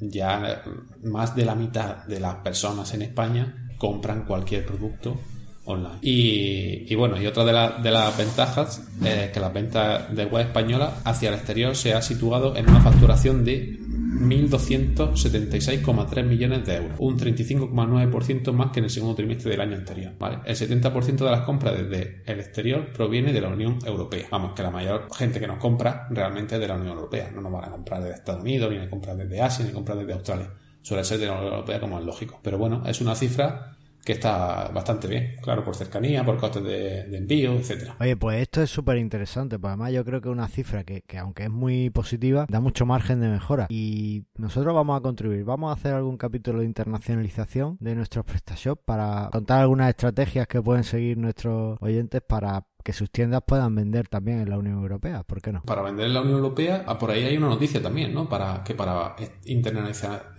ya 0.00 0.62
más 1.04 1.36
de 1.36 1.44
la 1.44 1.54
mitad 1.54 2.04
de 2.06 2.18
las 2.18 2.36
personas 2.36 2.92
en 2.94 3.02
España 3.02 3.68
compran 3.78 4.24
cualquier 4.24 4.64
producto 4.64 5.16
online. 5.64 5.98
Y, 6.02 6.94
bueno, 6.94 7.20
y 7.20 7.26
otra 7.26 7.44
de, 7.44 7.52
la, 7.52 7.70
de 7.70 7.90
las 7.90 8.16
ventajas 8.16 8.80
es 9.04 9.30
que 9.30 9.40
las 9.40 9.52
ventas 9.52 10.14
de 10.14 10.26
web 10.26 10.46
española 10.46 10.98
hacia 11.04 11.28
el 11.28 11.34
exterior 11.36 11.74
se 11.76 11.94
ha 11.94 12.02
situado 12.02 12.56
en 12.56 12.68
una 12.68 12.80
facturación 12.80 13.44
de 13.44 13.78
1.276,3 13.78 16.24
millones 16.24 16.66
de 16.66 16.76
euros, 16.76 16.96
un 16.98 17.18
35,9% 17.18 18.52
más 18.52 18.70
que 18.70 18.80
en 18.80 18.84
el 18.84 18.90
segundo 18.90 19.14
trimestre 19.14 19.50
del 19.50 19.60
año 19.60 19.76
anterior. 19.76 20.12
¿vale? 20.18 20.38
El 20.44 20.56
70% 20.56 21.16
de 21.16 21.30
las 21.30 21.42
compras 21.42 21.76
desde 21.76 22.22
el 22.26 22.40
exterior 22.40 22.92
proviene 22.92 23.32
de 23.32 23.40
la 23.40 23.48
Unión 23.48 23.78
Europea. 23.84 24.26
Vamos, 24.30 24.52
que 24.54 24.62
la 24.62 24.70
mayor 24.70 25.08
gente 25.14 25.40
que 25.40 25.46
nos 25.46 25.58
compra 25.58 26.06
realmente 26.10 26.56
es 26.56 26.60
de 26.60 26.68
la 26.68 26.74
Unión 26.74 26.96
Europea. 26.96 27.30
No 27.34 27.40
nos 27.40 27.52
van 27.52 27.64
a 27.64 27.70
comprar 27.70 28.02
desde 28.02 28.16
Estados 28.16 28.42
Unidos, 28.42 28.70
ni 28.70 28.76
a 28.78 28.90
comprar 28.90 29.16
desde 29.16 29.40
Asia, 29.40 29.64
ni 29.64 29.72
comprar 29.72 29.96
desde 29.98 30.12
Australia. 30.12 30.50
Suele 30.82 31.04
ser 31.04 31.18
de 31.18 31.26
la 31.26 31.32
Unión 31.32 31.52
Europea 31.52 31.80
como 31.80 31.98
es 31.98 32.04
lógico. 32.04 32.38
Pero 32.42 32.58
bueno, 32.58 32.82
es 32.86 33.00
una 33.00 33.14
cifra 33.14 33.78
que 34.04 34.12
está 34.12 34.68
bastante 34.68 35.06
bien, 35.06 35.36
claro, 35.42 35.64
por 35.64 35.76
cercanía, 35.76 36.24
por 36.24 36.38
costes 36.38 36.62
de, 36.64 37.04
de 37.04 37.18
envío, 37.18 37.52
etcétera. 37.52 37.96
Oye, 38.00 38.16
pues 38.16 38.42
esto 38.42 38.62
es 38.62 38.70
súper 38.70 38.98
interesante, 38.98 39.58
pues 39.58 39.70
además 39.70 39.92
yo 39.92 40.04
creo 40.04 40.20
que 40.20 40.28
es 40.28 40.32
una 40.32 40.48
cifra 40.48 40.84
que, 40.84 41.02
que, 41.02 41.18
aunque 41.18 41.44
es 41.44 41.50
muy 41.50 41.90
positiva, 41.90 42.46
da 42.48 42.60
mucho 42.60 42.84
margen 42.84 43.20
de 43.20 43.28
mejora. 43.28 43.66
Y 43.68 44.24
nosotros 44.36 44.74
vamos 44.74 44.98
a 44.98 45.02
contribuir, 45.02 45.44
vamos 45.44 45.70
a 45.70 45.74
hacer 45.74 45.94
algún 45.94 46.16
capítulo 46.16 46.60
de 46.60 46.64
internacionalización 46.64 47.76
de 47.80 47.94
nuestros 47.94 48.24
PrestaShop 48.24 48.80
para 48.84 49.28
contar 49.32 49.60
algunas 49.60 49.88
estrategias 49.88 50.46
que 50.46 50.60
pueden 50.60 50.84
seguir 50.84 51.18
nuestros 51.18 51.78
oyentes 51.80 52.22
para 52.26 52.66
que 52.82 52.92
sus 52.92 53.10
tiendas 53.10 53.42
puedan 53.46 53.74
vender 53.74 54.08
también 54.08 54.40
en 54.40 54.50
la 54.50 54.58
Unión 54.58 54.74
Europea, 54.74 55.22
¿por 55.22 55.40
qué 55.40 55.52
no? 55.52 55.62
Para 55.62 55.82
vender 55.82 56.06
en 56.06 56.14
la 56.14 56.22
Unión 56.22 56.38
Europea, 56.38 56.84
ah, 56.86 56.98
por 56.98 57.10
ahí 57.10 57.24
hay 57.24 57.36
una 57.36 57.48
noticia 57.48 57.80
también, 57.80 58.12
¿no? 58.12 58.28
Para 58.28 58.64
que 58.64 58.74
para 58.74 59.14
internacionalizar 59.44 60.34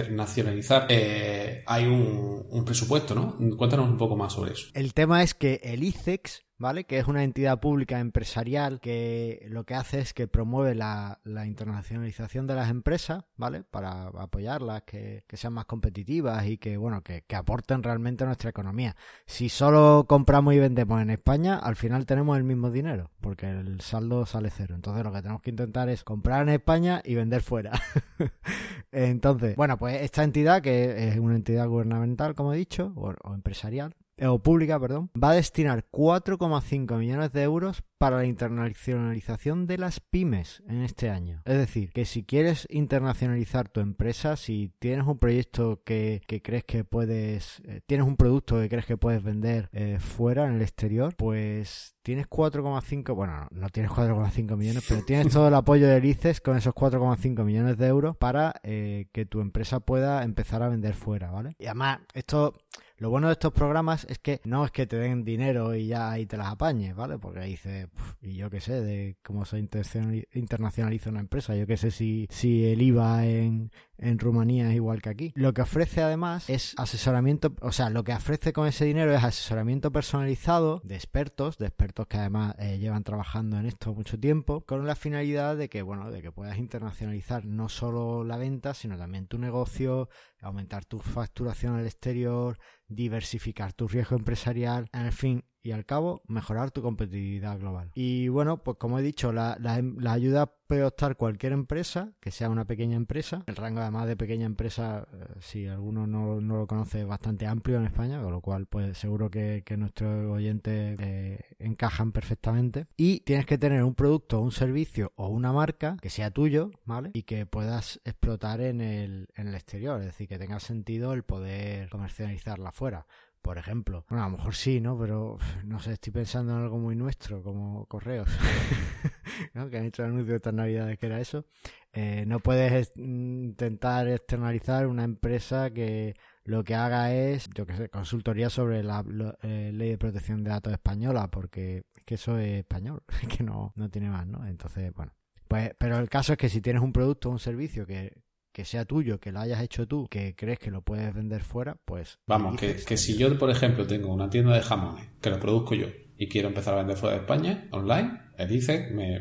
internacionalizar 0.00 0.86
eh, 0.88 1.62
hay 1.66 1.86
un, 1.86 2.46
un, 2.48 2.64
presupuesto, 2.64 3.14
¿no? 3.14 3.36
Cuéntanos 3.56 3.88
un 3.88 3.96
poco 3.96 4.16
más 4.16 4.32
sobre 4.32 4.52
eso. 4.52 4.68
El 4.74 4.92
tema 4.92 5.22
es 5.22 5.34
que 5.34 5.60
el 5.62 5.84
ICEX, 5.84 6.42
¿vale? 6.64 6.84
Que 6.84 6.98
es 6.98 7.06
una 7.06 7.22
entidad 7.22 7.60
pública 7.60 8.00
empresarial 8.00 8.80
que 8.80 9.46
lo 9.50 9.64
que 9.64 9.74
hace 9.74 10.00
es 10.00 10.14
que 10.14 10.26
promueve 10.26 10.74
la, 10.74 11.20
internacionalización 11.44 12.46
de 12.46 12.54
las 12.54 12.70
empresas, 12.70 13.22
¿vale? 13.36 13.64
Para 13.64 14.04
apoyarlas, 14.06 14.82
que, 14.84 15.24
sean 15.34 15.52
más 15.52 15.66
competitivas 15.66 16.46
y 16.46 16.56
que, 16.56 16.78
bueno, 16.78 17.02
que, 17.02 17.22
aporten 17.36 17.82
realmente 17.82 18.24
a 18.24 18.28
nuestra 18.28 18.48
economía. 18.48 18.96
Si 19.26 19.50
solo 19.50 20.06
compramos 20.08 20.54
y 20.54 20.58
vendemos 20.58 21.02
en 21.02 21.10
España, 21.10 21.58
al 21.58 21.76
final 21.76 22.06
tenemos 22.06 22.38
el 22.38 22.44
mismo 22.44 22.70
dinero, 22.70 23.10
porque 23.20 23.50
el 23.50 23.82
saldo 23.82 24.24
sale 24.24 24.48
cero. 24.48 24.74
Entonces 24.74 25.04
lo 25.04 25.12
que 25.12 25.20
tenemos 25.20 25.42
que 25.42 25.50
intentar 25.50 25.90
es 25.90 26.02
comprar 26.02 26.48
en 26.48 26.54
España 26.54 27.02
y 27.04 27.14
vender 27.14 27.42
fuera. 27.42 27.72
Entonces, 28.90 29.54
bueno, 29.56 29.76
pues 29.76 30.00
esta 30.00 30.24
entidad, 30.24 30.62
que 30.62 31.08
es 31.08 31.18
una 31.18 31.36
entidad 31.36 31.68
gubernamental, 31.68 32.34
como 32.34 32.54
he 32.54 32.56
dicho, 32.56 32.94
o, 32.96 33.34
empresarial, 33.34 33.94
o 34.22 34.38
pública, 34.38 34.78
perdón, 34.78 35.10
va 35.20 35.30
a 35.30 35.34
destinar 35.34 35.86
4,5 35.90 36.98
millones 36.98 37.32
de 37.32 37.42
euros 37.42 37.82
para 37.98 38.18
la 38.18 38.26
internacionalización 38.26 39.66
de 39.66 39.78
las 39.78 40.00
pymes 40.00 40.62
en 40.68 40.82
este 40.82 41.10
año. 41.10 41.42
Es 41.44 41.56
decir, 41.56 41.90
que 41.92 42.04
si 42.04 42.22
quieres 42.22 42.66
internacionalizar 42.70 43.68
tu 43.68 43.80
empresa, 43.80 44.36
si 44.36 44.72
tienes 44.78 45.06
un 45.06 45.18
proyecto 45.18 45.82
que, 45.84 46.22
crees 46.42 46.64
que 46.64 46.84
puedes, 46.84 47.62
eh, 47.64 47.80
tienes 47.86 48.06
un 48.06 48.16
producto 48.16 48.60
que 48.60 48.68
crees 48.68 48.86
que 48.86 48.96
puedes 48.96 49.22
vender 49.22 49.68
eh, 49.72 49.98
fuera, 50.00 50.46
en 50.46 50.56
el 50.56 50.62
exterior, 50.62 51.14
pues 51.16 51.96
tienes 52.02 52.28
4,5, 52.28 53.14
bueno, 53.14 53.48
no 53.50 53.68
tienes 53.70 53.90
4,5 53.90 54.56
millones, 54.56 54.84
pero 54.86 55.02
tienes 55.04 55.32
todo 55.32 55.48
el 55.48 55.54
apoyo 55.54 55.88
de 55.88 56.06
ICES 56.06 56.40
con 56.40 56.56
esos 56.56 56.74
4,5 56.74 57.44
millones 57.44 57.78
de 57.78 57.86
euros 57.86 58.16
para 58.16 58.52
que 58.62 59.26
tu 59.28 59.40
empresa 59.40 59.80
pueda 59.80 60.22
empezar 60.22 60.62
a 60.62 60.68
vender 60.68 60.94
fuera, 60.94 61.30
¿vale? 61.30 61.56
Y 61.58 61.66
además, 61.66 62.00
esto 62.12 62.54
lo 62.98 63.10
bueno 63.10 63.26
de 63.26 63.32
estos 63.32 63.52
programas 63.52 64.06
es 64.08 64.18
que 64.18 64.40
no 64.44 64.64
es 64.64 64.70
que 64.70 64.86
te 64.86 64.96
den 64.96 65.24
dinero 65.24 65.74
y 65.74 65.88
ya 65.88 66.10
ahí 66.10 66.26
te 66.26 66.36
las 66.36 66.48
apañes, 66.48 66.94
¿vale? 66.94 67.18
Porque 67.18 67.40
ahí 67.40 67.50
dices, 67.52 67.88
y 68.22 68.36
yo 68.36 68.50
qué 68.50 68.60
sé, 68.60 68.80
de 68.80 69.16
cómo 69.22 69.44
se 69.44 69.58
internacionaliza 69.58 71.10
una 71.10 71.20
empresa, 71.20 71.56
yo 71.56 71.66
qué 71.66 71.76
sé 71.76 71.90
si, 71.90 72.28
si 72.30 72.66
el 72.66 72.80
IVA 72.82 73.26
en, 73.26 73.72
en 73.98 74.18
Rumanía 74.18 74.68
es 74.68 74.74
igual 74.74 75.02
que 75.02 75.10
aquí. 75.10 75.32
Lo 75.34 75.52
que 75.54 75.62
ofrece 75.62 76.02
además 76.02 76.48
es 76.50 76.74
asesoramiento, 76.76 77.54
o 77.60 77.72
sea, 77.72 77.90
lo 77.90 78.04
que 78.04 78.12
ofrece 78.12 78.52
con 78.52 78.66
ese 78.66 78.84
dinero 78.84 79.14
es 79.14 79.22
asesoramiento 79.22 79.92
personalizado 79.92 80.80
de 80.84 80.96
expertos, 80.96 81.58
de 81.58 81.66
expertos 81.66 82.06
que 82.06 82.18
además 82.18 82.54
eh, 82.58 82.78
llevan 82.78 83.04
trabajando 83.04 83.58
en 83.58 83.66
esto 83.66 83.94
mucho 83.94 84.18
tiempo, 84.18 84.62
con 84.62 84.86
la 84.86 84.96
finalidad 84.96 85.56
de 85.56 85.68
que, 85.68 85.82
bueno, 85.82 86.10
de 86.10 86.22
que 86.22 86.32
puedas 86.32 86.58
internacionalizar 86.58 87.44
no 87.44 87.68
solo 87.68 88.24
la 88.24 88.36
venta, 88.36 88.74
sino 88.74 88.96
también 88.98 89.26
tu 89.26 89.38
negocio, 89.38 90.08
aumentar 90.40 90.84
tu 90.84 90.98
facturación 90.98 91.76
al 91.76 91.86
exterior, 91.86 92.58
diversificar 92.88 93.72
tu 93.72 93.88
riesgo 93.88 94.16
empresarial, 94.16 94.88
en 94.92 95.12
fin, 95.12 95.44
y 95.64 95.72
al 95.72 95.86
cabo 95.86 96.22
mejorar 96.28 96.70
tu 96.70 96.82
competitividad 96.82 97.58
global. 97.58 97.90
Y 97.94 98.28
bueno, 98.28 98.62
pues 98.62 98.76
como 98.76 98.98
he 98.98 99.02
dicho, 99.02 99.32
la, 99.32 99.58
ayuda 100.06 100.52
puede 100.66 100.84
optar 100.84 101.16
cualquier 101.16 101.52
empresa, 101.52 102.12
que 102.20 102.30
sea 102.30 102.50
una 102.50 102.66
pequeña 102.66 102.96
empresa. 102.96 103.42
El 103.46 103.56
rango 103.56 103.80
además 103.80 104.06
de 104.06 104.16
pequeña 104.16 104.44
empresa, 104.44 105.08
eh, 105.12 105.24
si 105.40 105.66
alguno 105.66 106.06
no, 106.06 106.40
lo 106.40 106.66
conoce, 106.66 107.00
es 107.00 107.06
bastante 107.06 107.46
amplio 107.46 107.78
en 107.78 107.86
España, 107.86 108.22
con 108.22 108.30
lo 108.30 108.42
cual 108.42 108.66
pues 108.66 108.98
seguro 108.98 109.30
que, 109.30 109.64
nuestros 109.74 110.30
oyentes 110.30 110.98
eh, 111.00 111.40
encajan 111.58 112.12
perfectamente. 112.12 112.86
Y 112.96 113.20
tienes 113.20 113.46
que 113.46 113.58
tener 113.58 113.82
un 113.82 113.94
producto, 113.94 114.40
un 114.40 114.52
servicio 114.52 115.12
o 115.16 115.28
una 115.28 115.52
marca 115.52 115.96
que 116.00 116.10
sea 116.10 116.30
tuyo, 116.30 116.70
¿vale? 116.84 117.10
Y 117.14 117.22
que 117.22 117.46
puedas 117.46 118.00
explotar 118.04 118.60
en 118.60 118.82
el, 118.82 119.28
en 119.34 119.48
el 119.48 119.54
exterior, 119.54 119.98
es 120.00 120.06
decir, 120.06 120.28
que 120.28 120.38
tenga 120.38 120.60
sentido 120.60 121.14
el 121.14 121.22
poder 121.22 121.88
comercializarla 121.88 122.70
fuera 122.70 123.06
por 123.44 123.58
ejemplo. 123.58 124.06
Bueno, 124.08 124.24
a 124.24 124.30
lo 124.30 124.38
mejor 124.38 124.54
sí, 124.54 124.80
¿no? 124.80 124.98
Pero 124.98 125.36
no 125.66 125.78
sé, 125.78 125.92
estoy 125.92 126.14
pensando 126.14 126.56
en 126.56 126.62
algo 126.62 126.78
muy 126.78 126.96
nuestro, 126.96 127.42
como 127.42 127.84
correos, 127.84 128.26
¿no? 129.54 129.68
Que 129.68 129.76
han 129.76 129.84
hecho 129.84 130.02
el 130.02 130.08
anuncio 130.08 130.32
de 130.32 130.36
estas 130.36 130.54
navidades 130.54 130.98
que 130.98 131.06
era 131.06 131.20
eso. 131.20 131.44
Eh, 131.92 132.24
no 132.26 132.40
puedes 132.40 132.96
intentar 132.96 134.08
externalizar 134.08 134.86
una 134.86 135.04
empresa 135.04 135.70
que 135.70 136.16
lo 136.44 136.64
que 136.64 136.74
haga 136.74 137.14
es, 137.14 137.50
yo 137.54 137.66
qué 137.66 137.76
sé, 137.76 137.90
consultoría 137.90 138.48
sobre 138.48 138.82
la 138.82 139.04
eh, 139.42 139.70
ley 139.74 139.90
de 139.90 139.98
protección 139.98 140.42
de 140.42 140.48
datos 140.48 140.72
española, 140.72 141.30
porque 141.30 141.84
es 141.94 142.04
que 142.04 142.14
eso 142.14 142.38
es 142.38 142.60
español, 142.60 143.02
que 143.28 143.44
no, 143.44 143.74
no 143.76 143.90
tiene 143.90 144.08
más, 144.08 144.26
¿no? 144.26 144.46
Entonces, 144.46 144.90
bueno. 144.94 145.12
Pues, 145.48 145.72
pero 145.78 145.98
el 145.98 146.08
caso 146.08 146.32
es 146.32 146.38
que 146.38 146.48
si 146.48 146.62
tienes 146.62 146.82
un 146.82 146.94
producto 146.94 147.28
o 147.28 147.32
un 147.32 147.38
servicio 147.38 147.86
que 147.86 148.23
que 148.54 148.64
sea 148.64 148.84
tuyo, 148.84 149.18
que 149.18 149.32
lo 149.32 149.40
hayas 149.40 149.60
hecho 149.60 149.88
tú, 149.88 150.06
que 150.08 150.36
crees 150.36 150.60
que 150.60 150.70
lo 150.70 150.80
puedes 150.80 151.12
vender 151.12 151.42
fuera, 151.42 151.76
pues... 151.84 152.20
Vamos, 152.26 152.56
que, 152.56 152.76
que 152.76 152.96
si 152.96 153.18
yo, 153.18 153.36
por 153.36 153.50
ejemplo, 153.50 153.84
tengo 153.84 154.14
una 154.14 154.30
tienda 154.30 154.54
de 154.54 154.62
jamones, 154.62 155.08
que 155.20 155.28
lo 155.28 155.40
produzco 155.40 155.74
yo, 155.74 155.88
y 156.16 156.28
quiero 156.28 156.48
empezar 156.48 156.74
a 156.74 156.76
vender 156.78 156.96
fuera 156.96 157.16
de 157.16 157.22
España, 157.22 157.66
online, 157.72 158.20
el 158.38 158.52
ICE 158.52 158.90
me, 158.92 159.18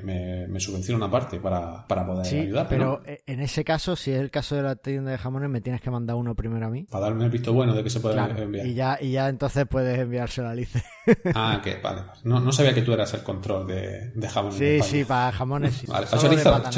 me, 0.47 0.59
subvenciona 0.59 1.03
una 1.03 1.11
parte 1.11 1.39
para, 1.39 1.87
poder 1.87 2.25
sí, 2.27 2.37
ayudar. 2.37 2.67
Pero 2.69 3.01
en 3.05 3.39
ese 3.39 3.63
caso, 3.63 3.95
si 3.95 4.11
es 4.11 4.19
el 4.19 4.29
caso 4.29 4.55
de 4.55 4.61
la 4.61 4.75
tienda 4.75 5.09
de 5.09 5.17
jamones, 5.17 5.49
me 5.49 5.61
tienes 5.61 5.81
que 5.81 5.89
mandar 5.89 6.15
uno 6.15 6.35
primero 6.35 6.67
a 6.67 6.69
mí. 6.69 6.83
Para 6.83 7.05
darme 7.05 7.25
el 7.25 7.31
visto 7.31 7.53
bueno 7.53 7.73
de 7.73 7.83
que 7.83 7.89
se 7.89 7.99
puede 7.99 8.19
enviar. 8.19 8.67
Y 8.67 8.75
ya, 8.75 8.99
y 9.01 9.11
ya 9.11 9.29
entonces 9.29 9.65
puedes 9.67 9.97
enviárselo 9.97 10.49
al 10.49 10.59
ICE. 10.59 10.83
ah, 11.33 11.59
que 11.63 11.77
vale. 11.77 12.01
No, 12.23 12.39
no 12.39 12.51
sabía 12.51 12.75
que 12.75 12.83
tú 12.83 12.93
eras 12.93 13.11
el 13.15 13.23
control 13.23 13.65
de, 13.65 14.11
de 14.11 14.29
jamones. 14.29 14.57
Sí, 14.57 14.79
sí, 14.81 15.03
para 15.03 15.31
jamones. 15.31 15.73
Sí. 15.73 15.87
Vale, 15.87 16.05
para 16.07 16.71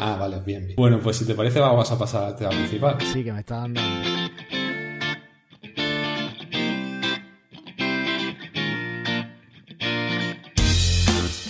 Ah, 0.00 0.16
vale, 0.16 0.40
bien, 0.46 0.64
bien. 0.64 0.76
Bueno, 0.76 1.00
pues 1.02 1.16
si 1.16 1.24
te 1.24 1.34
parece, 1.34 1.58
vamos 1.58 1.90
a 1.90 1.98
pasar 1.98 2.24
al 2.24 2.36
tema 2.36 2.50
principal. 2.50 2.96
Sí, 3.12 3.24
que 3.24 3.32
me 3.32 3.40
está 3.40 3.56
dando. 3.56 3.80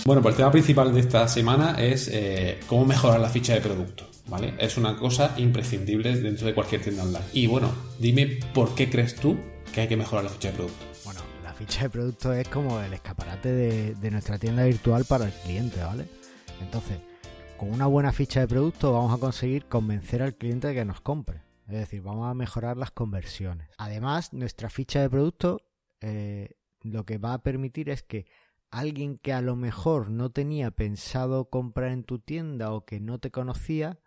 Bueno, 0.03 0.23
pues 0.23 0.33
el 0.33 0.37
tema 0.37 0.51
principal 0.51 0.91
de 0.91 0.99
esta 0.99 1.27
semana 1.27 1.75
es 1.79 2.09
eh, 2.11 2.59
cómo 2.65 2.85
mejorar 2.85 3.19
la 3.19 3.29
ficha 3.29 3.53
de 3.53 3.61
producto. 3.61 4.09
¿Vale? 4.27 4.55
Es 4.59 4.77
una 4.77 4.95
cosa 4.95 5.33
imprescindible 5.37 6.15
dentro 6.15 6.47
de 6.47 6.53
cualquier 6.55 6.81
tienda 6.81 7.03
online. 7.03 7.25
Y 7.33 7.45
bueno, 7.47 7.71
dime 7.99 8.39
por 8.53 8.73
qué 8.75 8.89
crees 8.89 9.15
tú 9.15 9.37
que 9.73 9.81
hay 9.81 9.87
que 9.87 9.97
mejorar 9.97 10.23
la 10.23 10.29
ficha 10.31 10.49
de 10.49 10.55
producto. 10.55 10.85
Bueno, 11.03 11.21
la 11.43 11.53
ficha 11.53 11.83
de 11.83 11.89
producto 11.89 12.33
es 12.33 12.47
como 12.47 12.79
el 12.79 12.93
escaparate 12.93 13.51
de, 13.51 13.95
de 13.95 14.11
nuestra 14.11 14.37
tienda 14.37 14.63
virtual 14.63 15.05
para 15.05 15.25
el 15.25 15.31
cliente, 15.31 15.81
¿vale? 15.81 16.05
Entonces, 16.61 16.97
con 17.59 17.73
una 17.73 17.87
buena 17.87 18.13
ficha 18.13 18.39
de 18.39 18.47
producto 18.47 18.93
vamos 18.93 19.13
a 19.13 19.19
conseguir 19.19 19.65
convencer 19.65 20.21
al 20.21 20.33
cliente 20.35 20.69
de 20.69 20.75
que 20.75 20.85
nos 20.85 21.01
compre. 21.01 21.41
Es 21.67 21.73
decir, 21.73 22.01
vamos 22.01 22.31
a 22.31 22.33
mejorar 22.33 22.77
las 22.77 22.91
conversiones. 22.91 23.67
Además, 23.77 24.31
nuestra 24.31 24.69
ficha 24.69 25.01
de 25.01 25.09
producto 25.09 25.61
eh, 25.99 26.55
lo 26.83 27.05
que 27.05 27.17
va 27.17 27.33
a 27.33 27.43
permitir 27.43 27.89
es 27.89 28.01
que 28.01 28.27
alguien 28.71 29.17
que 29.17 29.33
a 29.33 29.41
lo 29.41 29.57
mejor 29.57 30.09
no 30.09 30.29
tenía 30.29 30.71
pensado 30.71 31.49
comprar 31.49 31.91
en 31.91 32.05
tu 32.05 32.19
tienda 32.19 32.71
o 32.71 32.85
que 32.85 33.01
no 33.01 33.19
te 33.19 33.29
conocía, 33.29 33.99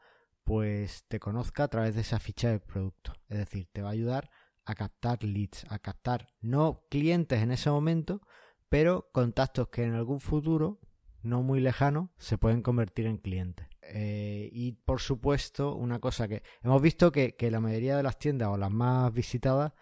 pues 0.44 1.04
te 1.08 1.20
conozca 1.20 1.64
a 1.64 1.68
través 1.68 1.94
de 1.94 2.00
esa 2.00 2.20
ficha 2.20 2.48
de 2.48 2.58
producto. 2.58 3.12
Es 3.28 3.36
decir, 3.36 3.68
te 3.70 3.82
va 3.82 3.90
a 3.90 3.92
ayudar 3.92 4.30
a 4.64 4.74
captar 4.74 5.22
leads, 5.24 5.66
a 5.68 5.78
captar 5.78 6.28
no 6.40 6.84
clientes 6.88 7.42
en 7.42 7.52
ese 7.52 7.68
momento, 7.68 8.22
pero 8.70 9.10
contactos 9.12 9.68
que 9.68 9.84
en 9.84 9.92
algún 9.92 10.20
futuro 10.20 10.80
no 11.22 11.42
muy 11.42 11.60
lejano 11.60 12.10
se 12.18 12.38
pueden 12.38 12.62
convertir 12.62 13.06
en 13.06 13.18
clientes. 13.18 13.66
Eh, 13.82 14.48
y 14.52 14.72
por 14.72 15.00
supuesto, 15.00 15.74
una 15.74 15.98
cosa 15.98 16.28
que 16.28 16.42
hemos 16.62 16.80
visto 16.80 17.12
que, 17.12 17.34
la 17.50 17.60
mayoría 17.60 17.96
de 17.96 18.02
las 18.02 18.18
tiendas 18.18 18.48
o 18.48 18.56
las 18.56 18.70
más 18.70 19.12
visitadas 19.12 19.72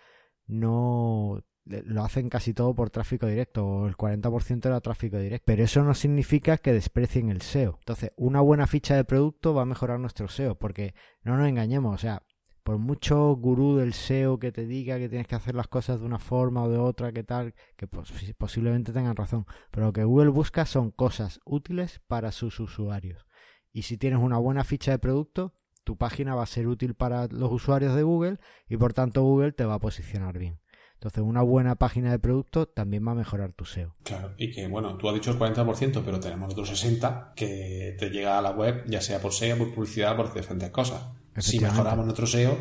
no 0.47 1.43
lo 1.65 2.03
hacen 2.03 2.29
casi 2.29 2.53
todo 2.53 2.75
por 2.75 2.91
tráfico 2.91 3.27
directo 3.27 3.65
o 3.65 3.87
el 3.87 3.97
40% 3.97 4.67
era 4.67 4.81
tráfico 4.81 5.19
directo. 5.19 5.45
Pero 5.47 5.63
eso 5.63 5.85
no 5.85 5.95
significa 5.95 6.59
que 6.59 6.73
desprecien 6.73 7.31
el 7.31 7.43
SEO. 7.43 7.77
Entonces, 7.81 8.11
una 8.17 8.41
buena 8.41 8.67
ficha 8.67 8.97
de 8.97 9.05
producto 9.05 9.55
va 9.55 9.63
a 9.63 9.67
mejorar 9.67 10.01
nuestro 10.01 10.29
SEO 10.29 10.59
porque 10.59 10.95
no 11.23 11.37
nos 11.37 11.49
engañemos, 11.49 11.95
o 11.95 11.99
sea, 11.99 12.23
por 12.63 12.79
mucho 12.79 13.35
gurú 13.37 13.77
del 13.77 13.95
SEO 13.95 14.39
que 14.39 14.53
te 14.53 14.67
diga 14.67 14.99
que 14.99 15.09
tienes 15.09 15.27
que 15.27 15.35
hacer 15.35 15.55
las 15.55 15.69
cosas 15.69 16.01
de 16.01 16.07
una 16.07 16.19
forma 16.19 16.63
o 16.63 16.69
de 16.69 16.79
otra, 16.79 17.13
que 17.13 17.25
tal, 17.25 17.55
que 17.77 17.87
posiblemente 17.87 18.93
tengan 18.93 19.17
razón, 19.17 19.47
pero 19.71 19.87
lo 19.87 19.93
que 19.93 20.05
Google 20.05 20.31
busca 20.31 20.67
son 20.67 20.91
cosas 20.91 21.41
útiles 21.45 22.01
para 22.07 22.33
sus 22.33 22.61
usuarios. 22.61 23.27
Y 23.73 23.83
si 23.83 23.97
tienes 23.97 24.21
una 24.21 24.39
buena 24.39 24.65
ficha 24.65 24.91
de 24.91 24.99
producto, 24.99 25.55
tu 25.85 25.97
página 25.97 26.35
va 26.35 26.43
a 26.43 26.47
ser 26.47 26.67
útil 26.67 26.95
para 26.95 27.27
los 27.29 27.51
usuarios 27.51 27.95
de 27.95 28.03
Google 28.03 28.39
y 28.69 28.77
por 28.77 28.93
tanto 28.93 29.23
Google 29.23 29.53
te 29.53 29.65
va 29.65 29.75
a 29.75 29.81
posicionar 29.81 30.39
bien. 30.39 30.61
Entonces, 30.95 31.23
una 31.23 31.41
buena 31.41 31.77
página 31.77 32.11
de 32.11 32.19
producto 32.19 32.67
también 32.67 33.07
va 33.07 33.13
a 33.13 33.15
mejorar 33.15 33.55
tu 33.55 33.65
SEO. 33.65 33.97
Claro, 34.03 34.35
y 34.37 34.51
que, 34.51 34.69
bueno, 34.69 34.99
tú 34.99 35.09
has 35.09 35.15
dicho 35.15 35.31
el 35.31 35.39
40%, 35.39 36.03
pero 36.05 36.21
tenemos 36.21 36.53
otros 36.53 36.71
60% 36.85 37.33
que 37.35 37.97
te 37.99 38.11
llega 38.11 38.39
a 38.39 38.43
la 38.43 38.51
web, 38.51 38.85
ya 38.87 39.01
sea 39.01 39.19
por 39.19 39.33
SEO, 39.33 39.57
por 39.57 39.73
publicidad, 39.73 40.15
por 40.15 40.35
diferentes 40.35 40.69
cosas 40.69 41.20
si 41.41 41.61
mejoramos 41.61 42.05
nuestro 42.05 42.27
SEO, 42.27 42.59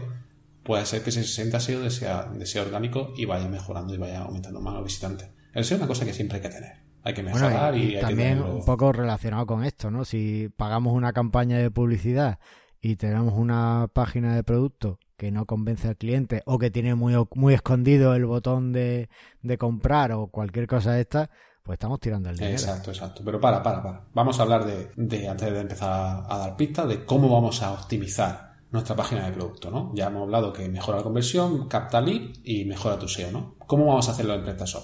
puede 0.63 0.85
ser 0.85 1.03
que 1.03 1.09
ese 1.09 1.23
60 1.23 1.59
SEO 1.59 1.89
sea, 1.89 2.25
de 2.25 2.59
orgánico 2.59 3.13
y 3.17 3.25
vaya 3.25 3.47
mejorando 3.47 3.93
y 3.93 3.97
vaya 3.97 4.21
aumentando 4.21 4.61
más 4.61 4.73
los 4.75 4.83
visitantes. 4.83 5.29
El 5.53 5.65
SEO 5.65 5.77
es 5.77 5.81
una 5.81 5.87
cosa 5.87 6.05
que 6.05 6.13
siempre 6.13 6.37
hay 6.37 6.41
que 6.41 6.49
tener. 6.49 6.79
Hay 7.03 7.13
que 7.13 7.23
mejorar 7.23 7.77
y, 7.77 7.99
también 7.99 8.41
un 8.41 8.65
poco 8.65 8.91
relacionado 8.91 9.45
con 9.45 9.63
esto, 9.63 9.89
¿no? 9.89 10.03
Si 10.03 10.49
pagamos 10.57 10.93
una 10.93 11.13
campaña 11.13 11.57
de 11.57 11.71
publicidad 11.71 12.39
y 12.81 12.97
tenemos 12.97 13.33
una 13.35 13.87
página 13.93 14.35
de 14.35 14.43
producto 14.43 14.99
que 15.17 15.31
no 15.31 15.45
convence 15.45 15.87
al 15.87 15.97
cliente 15.97 16.43
o 16.45 16.59
que 16.59 16.71
tiene 16.71 16.95
muy, 16.95 17.13
muy 17.35 17.53
escondido 17.53 18.15
el 18.15 18.25
botón 18.25 18.71
de, 18.71 19.09
de 19.41 19.57
comprar 19.57 20.11
o 20.11 20.27
cualquier 20.27 20.67
cosa 20.67 20.93
de 20.93 21.01
esta, 21.01 21.29
pues 21.63 21.75
estamos 21.75 21.99
tirando 21.99 22.29
el 22.29 22.35
dinero. 22.35 22.53
Exacto, 22.53 22.91
exacto. 22.91 23.21
Pero 23.23 23.39
para, 23.39 23.61
para, 23.61 23.83
para. 23.83 24.01
Vamos 24.13 24.39
a 24.39 24.43
hablar 24.43 24.65
de, 24.65 24.89
de 24.95 25.27
antes 25.27 25.51
de 25.51 25.59
empezar 25.59 26.25
a 26.27 26.37
dar 26.37 26.55
pistas, 26.55 26.87
de 26.87 27.05
cómo 27.05 27.29
vamos 27.29 27.61
a 27.61 27.73
optimizar 27.73 28.48
nuestra 28.71 28.95
página 28.95 29.25
de 29.25 29.31
producto, 29.31 29.71
¿no? 29.71 29.91
Ya 29.95 30.07
hemos 30.07 30.23
hablado 30.23 30.53
que 30.53 30.67
mejora 30.69 30.97
la 30.97 31.03
conversión, 31.03 31.67
capta 31.67 32.01
lead 32.01 32.35
y 32.43 32.65
mejora 32.65 32.99
tu 32.99 33.07
SEO, 33.07 33.31
¿no? 33.31 33.55
¿Cómo 33.65 33.87
vamos 33.87 34.07
a 34.07 34.11
hacerlo 34.11 34.35
en 34.35 34.43
PrestaShop? 34.43 34.83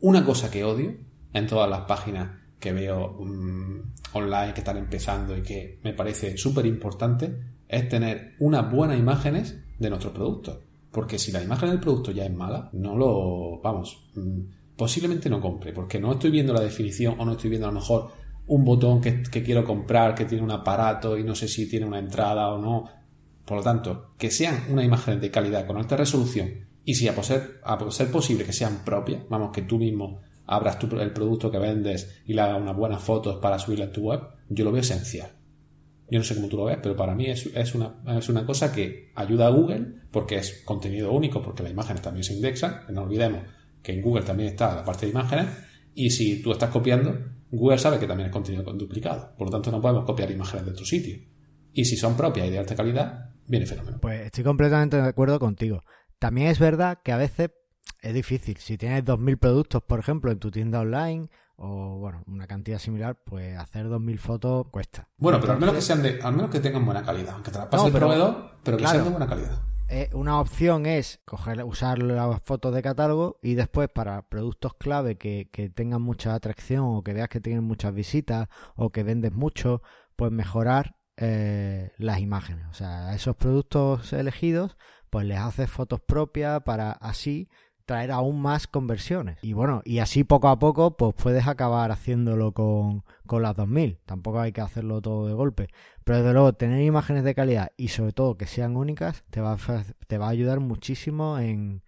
Una 0.00 0.24
cosa 0.24 0.50
que 0.50 0.64
odio 0.64 0.94
en 1.32 1.46
todas 1.46 1.68
las 1.68 1.80
páginas 1.82 2.30
que 2.58 2.72
veo 2.72 3.18
mm, 3.20 3.94
online 4.12 4.54
que 4.54 4.60
están 4.60 4.76
empezando 4.76 5.36
y 5.36 5.42
que 5.42 5.80
me 5.82 5.92
parece 5.92 6.36
súper 6.36 6.66
importante 6.66 7.54
es 7.68 7.88
tener 7.88 8.34
unas 8.38 8.70
buenas 8.70 8.98
imágenes 8.98 9.58
de 9.78 9.90
nuestros 9.90 10.12
productos. 10.12 10.58
Porque 10.90 11.18
si 11.18 11.32
la 11.32 11.42
imagen 11.42 11.70
del 11.70 11.80
producto 11.80 12.12
ya 12.12 12.24
es 12.24 12.32
mala, 12.32 12.70
no 12.72 12.96
lo, 12.96 13.60
vamos, 13.60 14.10
mm, 14.14 14.76
posiblemente 14.76 15.28
no 15.28 15.40
compre, 15.40 15.72
porque 15.72 15.98
no 15.98 16.12
estoy 16.12 16.30
viendo 16.30 16.52
la 16.52 16.60
definición 16.60 17.16
o 17.18 17.24
no 17.24 17.32
estoy 17.32 17.50
viendo 17.50 17.68
a 17.68 17.72
lo 17.72 17.80
mejor 17.80 18.12
un 18.46 18.64
botón 18.64 19.00
que, 19.00 19.22
quiero 19.22 19.64
comprar 19.64 20.14
que 20.14 20.24
tiene 20.24 20.44
un 20.44 20.50
aparato 20.50 21.16
y 21.18 21.24
no 21.24 21.34
sé 21.34 21.48
si 21.48 21.68
tiene 21.68 21.86
una 21.86 21.98
entrada 21.98 22.52
o 22.52 22.58
no. 22.58 22.84
Por 23.44 23.58
lo 23.58 23.62
tanto, 23.62 24.10
que 24.18 24.30
sean 24.30 24.64
una 24.70 24.84
imagen 24.84 25.20
de 25.20 25.30
calidad 25.30 25.66
con 25.66 25.76
alta 25.76 25.96
resolución 25.96 26.66
y 26.84 26.94
si 26.94 27.08
a 27.08 27.22
ser, 27.22 27.60
a 27.64 27.90
ser 27.90 28.10
posible 28.10 28.44
que 28.44 28.52
sean 28.52 28.84
propias, 28.84 29.22
vamos, 29.28 29.52
que 29.52 29.62
tú 29.62 29.78
mismo 29.78 30.20
abras 30.46 30.78
el 30.82 31.12
producto 31.12 31.50
que 31.50 31.58
vendes 31.58 32.22
y 32.26 32.34
le 32.34 32.42
hagas 32.42 32.60
unas 32.60 32.76
buenas 32.76 33.02
fotos 33.02 33.38
para 33.38 33.58
subirla 33.58 33.86
a 33.86 33.92
tu 33.92 34.02
web, 34.02 34.20
yo 34.48 34.64
lo 34.64 34.72
veo 34.72 34.82
esencial. 34.82 35.30
Yo 36.10 36.18
no 36.18 36.24
sé 36.24 36.34
cómo 36.34 36.48
tú 36.48 36.58
lo 36.58 36.64
ves, 36.64 36.78
pero 36.82 36.94
para 36.94 37.14
mí 37.14 37.26
es, 37.26 37.46
es, 37.46 37.74
una, 37.74 37.94
es 38.06 38.28
una 38.28 38.44
cosa 38.44 38.70
que 38.70 39.10
ayuda 39.14 39.46
a 39.46 39.50
Google 39.50 40.02
porque 40.10 40.36
es 40.36 40.62
contenido 40.64 41.12
único, 41.12 41.42
porque 41.42 41.62
las 41.62 41.72
imágenes 41.72 42.02
también 42.02 42.24
se 42.24 42.34
indexan. 42.34 42.82
No 42.90 43.02
olvidemos 43.02 43.40
que 43.82 43.92
en 43.92 44.02
Google 44.02 44.22
también 44.22 44.50
está 44.50 44.74
la 44.76 44.84
parte 44.84 45.06
de 45.06 45.12
imágenes 45.12 45.46
y 45.94 46.10
si 46.10 46.42
tú 46.42 46.52
estás 46.52 46.70
copiando, 46.70 47.18
Google 47.50 47.78
sabe 47.78 47.98
que 47.98 48.06
también 48.06 48.28
es 48.28 48.32
contenido 48.32 48.64
duplicado. 48.74 49.32
Por 49.36 49.46
lo 49.46 49.52
tanto, 49.52 49.70
no 49.70 49.80
podemos 49.80 50.04
copiar 50.04 50.30
imágenes 50.30 50.66
de 50.66 50.72
otro 50.72 50.84
sitio. 50.84 51.18
Y 51.72 51.84
si 51.84 51.96
son 51.96 52.16
propias 52.16 52.48
y 52.48 52.50
de 52.50 52.58
alta 52.58 52.74
calidad, 52.74 53.30
viene 53.46 53.66
fenómeno. 53.66 53.98
Pues 54.00 54.22
estoy 54.22 54.44
completamente 54.44 54.96
de 54.96 55.08
acuerdo 55.08 55.38
contigo. 55.38 55.84
También 56.18 56.48
es 56.48 56.58
verdad 56.58 57.00
que 57.02 57.12
a 57.12 57.16
veces 57.16 57.50
es 58.00 58.14
difícil. 58.14 58.56
Si 58.58 58.78
tienes 58.78 59.04
2.000 59.04 59.38
productos, 59.38 59.82
por 59.82 59.98
ejemplo, 59.98 60.30
en 60.30 60.38
tu 60.38 60.50
tienda 60.50 60.80
online 60.80 61.28
o 61.56 61.98
bueno, 61.98 62.24
una 62.26 62.46
cantidad 62.46 62.78
similar, 62.78 63.16
pues 63.24 63.56
hacer 63.56 63.86
2.000 63.86 64.18
fotos 64.18 64.66
cuesta. 64.70 65.08
Bueno, 65.18 65.40
pero 65.40 65.52
al 65.52 65.60
menos 65.60 65.74
que 65.74 65.80
sean 65.80 66.02
de, 66.02 66.20
al 66.22 66.34
menos 66.34 66.50
que 66.50 66.60
tengan 66.60 66.84
buena 66.84 67.04
calidad, 67.04 67.34
aunque 67.34 67.50
te 67.50 67.58
la 67.58 67.70
pase 67.70 67.86
el 67.86 67.92
proveedor, 67.92 68.56
pero 68.62 68.76
que 68.76 68.86
sean 68.86 69.04
de 69.04 69.10
buena 69.10 69.26
calidad. 69.26 69.60
Eh, 69.88 70.08
una 70.14 70.40
opción 70.40 70.86
es 70.86 71.20
coger, 71.24 71.62
usar 71.62 72.02
las 72.02 72.42
fotos 72.42 72.74
de 72.74 72.82
catálogo 72.82 73.38
y 73.42 73.54
después 73.54 73.88
para 73.88 74.22
productos 74.22 74.74
clave 74.74 75.16
que, 75.16 75.50
que 75.52 75.68
tengan 75.68 76.00
mucha 76.00 76.34
atracción 76.34 76.84
o 76.86 77.02
que 77.02 77.12
veas 77.12 77.28
que 77.28 77.40
tienen 77.40 77.64
muchas 77.64 77.94
visitas 77.94 78.48
o 78.76 78.90
que 78.90 79.02
vendes 79.02 79.32
mucho, 79.32 79.82
pues 80.16 80.32
mejorar 80.32 80.96
eh, 81.16 81.92
las 81.98 82.20
imágenes. 82.20 82.66
O 82.70 82.74
sea, 82.74 83.08
a 83.08 83.14
esos 83.14 83.36
productos 83.36 84.12
elegidos, 84.12 84.76
pues 85.10 85.26
les 85.26 85.38
haces 85.38 85.70
fotos 85.70 86.00
propias 86.00 86.62
para 86.62 86.92
así 86.92 87.48
traer 87.84 88.10
aún 88.10 88.40
más 88.40 88.66
conversiones. 88.66 89.38
Y 89.42 89.52
bueno, 89.52 89.82
y 89.84 89.98
así 89.98 90.24
poco 90.24 90.48
a 90.48 90.58
poco, 90.58 90.96
pues 90.96 91.14
puedes 91.14 91.46
acabar 91.46 91.90
haciéndolo 91.92 92.52
con, 92.52 93.04
con 93.26 93.42
las 93.42 93.54
2000. 93.56 94.00
Tampoco 94.06 94.40
hay 94.40 94.52
que 94.52 94.60
hacerlo 94.60 95.02
todo 95.02 95.26
de 95.26 95.34
golpe. 95.34 95.68
Pero 96.04 96.18
desde 96.18 96.32
luego, 96.32 96.52
tener 96.54 96.82
imágenes 96.82 97.24
de 97.24 97.34
calidad 97.34 97.70
y 97.76 97.88
sobre 97.88 98.12
todo 98.12 98.36
que 98.36 98.46
sean 98.46 98.76
únicas, 98.76 99.24
te 99.30 99.40
va 99.40 99.52
a, 99.52 99.84
te 100.06 100.18
va 100.18 100.26
a 100.26 100.30
ayudar 100.30 100.60
muchísimo 100.60 101.38
en, 101.38 101.82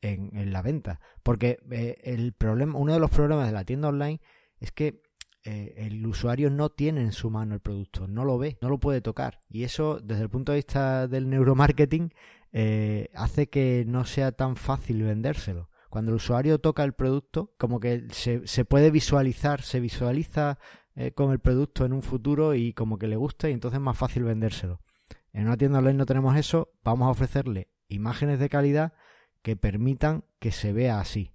en, 0.00 0.52
la 0.52 0.62
venta. 0.62 1.00
Porque 1.22 1.58
eh, 1.70 1.96
el 2.02 2.32
problema, 2.32 2.78
uno 2.78 2.92
de 2.92 3.00
los 3.00 3.10
problemas 3.10 3.46
de 3.46 3.52
la 3.52 3.64
tienda 3.64 3.88
online 3.88 4.20
es 4.60 4.72
que 4.72 5.02
eh, 5.50 5.86
el 5.86 6.06
usuario 6.06 6.50
no 6.50 6.68
tiene 6.68 7.00
en 7.00 7.12
su 7.12 7.30
mano 7.30 7.54
el 7.54 7.60
producto, 7.60 8.06
no 8.06 8.26
lo 8.26 8.36
ve, 8.36 8.58
no 8.60 8.68
lo 8.68 8.78
puede 8.78 9.00
tocar. 9.00 9.40
Y 9.48 9.64
eso, 9.64 9.98
desde 9.98 10.24
el 10.24 10.28
punto 10.28 10.52
de 10.52 10.56
vista 10.56 11.08
del 11.08 11.30
neuromarketing, 11.30 12.12
eh, 12.52 13.08
hace 13.14 13.48
que 13.48 13.84
no 13.86 14.04
sea 14.04 14.32
tan 14.32 14.56
fácil 14.56 15.02
vendérselo. 15.02 15.70
Cuando 15.88 16.10
el 16.10 16.16
usuario 16.16 16.58
toca 16.58 16.84
el 16.84 16.92
producto, 16.92 17.54
como 17.56 17.80
que 17.80 18.08
se, 18.10 18.46
se 18.46 18.66
puede 18.66 18.90
visualizar, 18.90 19.62
se 19.62 19.80
visualiza 19.80 20.58
eh, 20.94 21.12
con 21.12 21.32
el 21.32 21.38
producto 21.38 21.86
en 21.86 21.94
un 21.94 22.02
futuro 22.02 22.54
y 22.54 22.74
como 22.74 22.98
que 22.98 23.06
le 23.06 23.16
gusta 23.16 23.48
y 23.48 23.54
entonces 23.54 23.78
es 23.78 23.82
más 23.82 23.96
fácil 23.96 24.24
vendérselo. 24.24 24.82
En 25.32 25.46
una 25.46 25.56
tienda 25.56 25.78
online 25.78 25.96
no 25.96 26.04
tenemos 26.04 26.36
eso, 26.36 26.74
vamos 26.84 27.06
a 27.06 27.12
ofrecerle 27.12 27.70
imágenes 27.88 28.38
de 28.38 28.50
calidad 28.50 28.92
que 29.40 29.56
permitan 29.56 30.24
que 30.40 30.52
se 30.52 30.74
vea 30.74 31.00
así, 31.00 31.32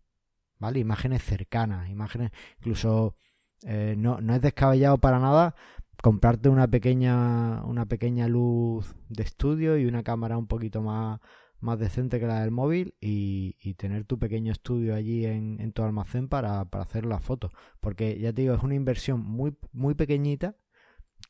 ¿vale? 0.59 0.77
Imágenes 0.77 1.23
cercanas, 1.23 1.89
imágenes, 1.89 2.29
incluso 2.59 3.17
eh, 3.65 3.95
no, 3.97 4.21
no 4.21 4.35
es 4.35 4.41
descabellado 4.41 4.97
para 4.97 5.19
nada 5.19 5.55
comprarte 6.03 6.49
una 6.49 6.67
pequeña, 6.67 7.63
una 7.63 7.85
pequeña 7.85 8.27
luz 8.27 8.93
de 9.07 9.23
estudio 9.23 9.77
y 9.77 9.85
una 9.85 10.03
cámara 10.03 10.37
un 10.37 10.47
poquito 10.47 10.81
más, 10.81 11.21
más 11.61 11.79
decente 11.79 12.19
que 12.19 12.27
la 12.27 12.41
del 12.41 12.51
móvil 12.51 12.93
y, 12.99 13.53
tener 13.75 14.03
tu 14.03 14.19
pequeño 14.19 14.51
estudio 14.51 14.95
allí 14.95 15.25
en, 15.25 15.71
tu 15.71 15.81
almacén 15.81 16.27
para, 16.27 16.59
hacer 16.59 17.05
las 17.05 17.23
fotos. 17.23 17.51
Porque 17.79 18.19
ya 18.19 18.33
te 18.33 18.41
digo, 18.41 18.53
es 18.53 18.63
una 18.63 18.75
inversión 18.75 19.21
muy, 19.21 19.55
muy 19.71 19.95
pequeñita 19.95 20.57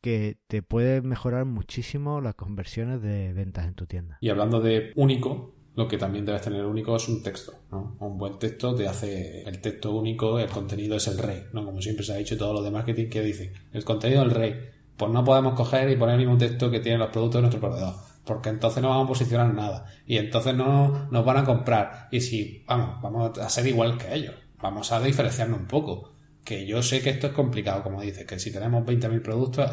que 0.01 0.39
te 0.47 0.63
puede 0.63 1.01
mejorar 1.01 1.45
muchísimo 1.45 2.19
las 2.19 2.33
conversiones 2.33 3.01
de 3.01 3.31
ventas 3.33 3.67
en 3.67 3.75
tu 3.75 3.85
tienda. 3.85 4.17
Y 4.21 4.29
hablando 4.29 4.59
de 4.59 4.91
único, 4.95 5.55
lo 5.75 5.87
que 5.87 5.97
también 5.97 6.25
debes 6.25 6.41
tener 6.41 6.65
único 6.65 6.95
es 6.95 7.07
un 7.07 7.23
texto. 7.23 7.53
Un 7.71 8.17
buen 8.17 8.37
texto 8.37 8.75
te 8.75 8.87
hace 8.87 9.41
el 9.41 9.59
texto 9.59 9.91
único, 9.91 10.37
el 10.37 10.49
contenido 10.49 10.97
es 10.97 11.07
el 11.07 11.17
rey, 11.17 11.45
¿no? 11.51 11.65
Como 11.65 11.81
siempre 11.81 12.05
se 12.05 12.13
ha 12.13 12.17
dicho 12.17 12.37
todo 12.37 12.53
lo 12.53 12.61
de 12.61 12.69
marketing 12.69 13.09
que 13.09 13.21
dicen, 13.21 13.53
el 13.71 13.83
contenido 13.83 14.21
es 14.21 14.27
el 14.27 14.35
rey. 14.35 14.55
Pues 14.95 15.11
no 15.11 15.23
podemos 15.23 15.55
coger 15.55 15.89
y 15.89 15.95
poner 15.95 16.19
el 16.19 16.21
mismo 16.21 16.37
texto 16.37 16.69
que 16.69 16.79
tienen 16.79 16.99
los 16.99 17.09
productos 17.09 17.39
de 17.39 17.41
nuestro 17.41 17.59
proveedor, 17.59 17.95
porque 18.23 18.49
entonces 18.49 18.83
no 18.83 18.89
vamos 18.89 19.05
a 19.05 19.07
posicionar 19.07 19.51
nada 19.51 19.85
y 20.05 20.17
entonces 20.17 20.53
no 20.53 21.07
nos 21.09 21.25
van 21.25 21.37
a 21.37 21.45
comprar. 21.45 22.07
Y 22.11 22.21
si, 22.21 22.63
vamos, 22.67 23.01
vamos 23.01 23.39
a 23.39 23.49
ser 23.49 23.65
igual 23.65 23.97
que 23.97 24.13
ellos, 24.13 24.35
vamos 24.61 24.91
a 24.91 25.01
diferenciarnos 25.01 25.59
un 25.59 25.67
poco. 25.67 26.11
Que 26.43 26.67
yo 26.67 26.83
sé 26.83 27.01
que 27.01 27.09
esto 27.09 27.27
es 27.27 27.33
complicado, 27.33 27.81
como 27.83 28.01
dices, 28.01 28.27
que 28.27 28.37
si 28.37 28.51
tenemos 28.51 28.85
20.000 28.85 29.21
productos, 29.21 29.71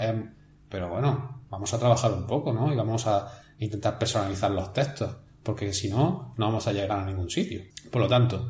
pero 0.68 0.88
bueno, 0.88 1.42
vamos 1.50 1.74
a 1.74 1.78
trabajar 1.78 2.12
un 2.12 2.26
poco, 2.26 2.52
¿no? 2.52 2.72
Y 2.72 2.76
vamos 2.76 3.06
a 3.08 3.42
intentar 3.58 3.98
personalizar 3.98 4.52
los 4.52 4.72
textos 4.72 5.16
porque 5.42 5.72
si 5.72 5.88
no, 5.88 6.34
no 6.36 6.46
vamos 6.46 6.66
a 6.66 6.72
llegar 6.72 6.92
a 6.92 7.04
ningún 7.04 7.30
sitio. 7.30 7.62
Por 7.90 8.02
lo 8.02 8.08
tanto, 8.08 8.48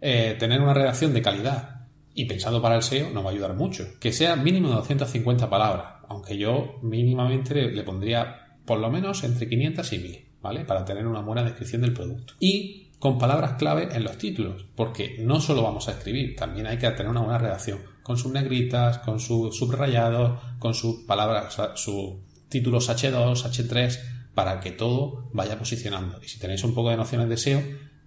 eh, 0.00 0.36
tener 0.38 0.60
una 0.60 0.74
redacción 0.74 1.12
de 1.12 1.22
calidad 1.22 1.86
y 2.14 2.24
pensando 2.24 2.60
para 2.60 2.76
el 2.76 2.82
SEO 2.82 3.10
nos 3.10 3.24
va 3.24 3.30
a 3.30 3.32
ayudar 3.32 3.54
mucho. 3.54 3.86
Que 4.00 4.12
sea 4.12 4.36
mínimo 4.36 4.68
de 4.68 4.74
250 4.76 5.48
palabras, 5.48 6.02
aunque 6.08 6.36
yo 6.36 6.78
mínimamente 6.82 7.54
le, 7.54 7.82
pondría 7.82 8.56
por 8.64 8.78
lo 8.78 8.90
menos 8.90 9.22
entre 9.24 9.48
500 9.48 9.92
y 9.92 9.98
1000, 9.98 10.24
¿vale? 10.42 10.64
Para 10.64 10.84
tener 10.84 11.06
una 11.06 11.20
buena 11.20 11.42
descripción 11.42 11.82
del 11.82 11.92
producto. 11.92 12.34
Y 12.40 12.88
con 12.98 13.18
palabras 13.18 13.52
clave 13.52 13.88
en 13.92 14.02
los 14.04 14.18
títulos, 14.18 14.66
porque 14.74 15.16
no 15.20 15.40
solo 15.40 15.62
vamos 15.62 15.88
a 15.88 15.92
escribir, 15.92 16.34
también 16.34 16.66
hay 16.66 16.78
que 16.78 16.90
tener 16.90 17.08
una 17.08 17.20
buena 17.20 17.38
redacción, 17.38 17.78
con 18.02 18.16
sus 18.16 18.32
negritas, 18.32 18.98
con 18.98 19.20
sus 19.20 19.56
subrayados, 19.56 20.40
con 20.58 20.74
sus 20.74 21.04
palabras, 21.04 21.56
sus 21.74 22.14
títulos 22.48 22.88
H2, 22.88 23.44
H3, 23.44 23.98
para 24.38 24.60
que 24.60 24.70
todo 24.70 25.28
vaya 25.32 25.58
posicionando. 25.58 26.20
Y 26.22 26.28
si 26.28 26.38
tenéis 26.38 26.62
un 26.62 26.72
poco 26.72 26.90
de 26.90 26.96
nociones 26.96 27.28
de 27.28 27.36
SEO, 27.36 27.58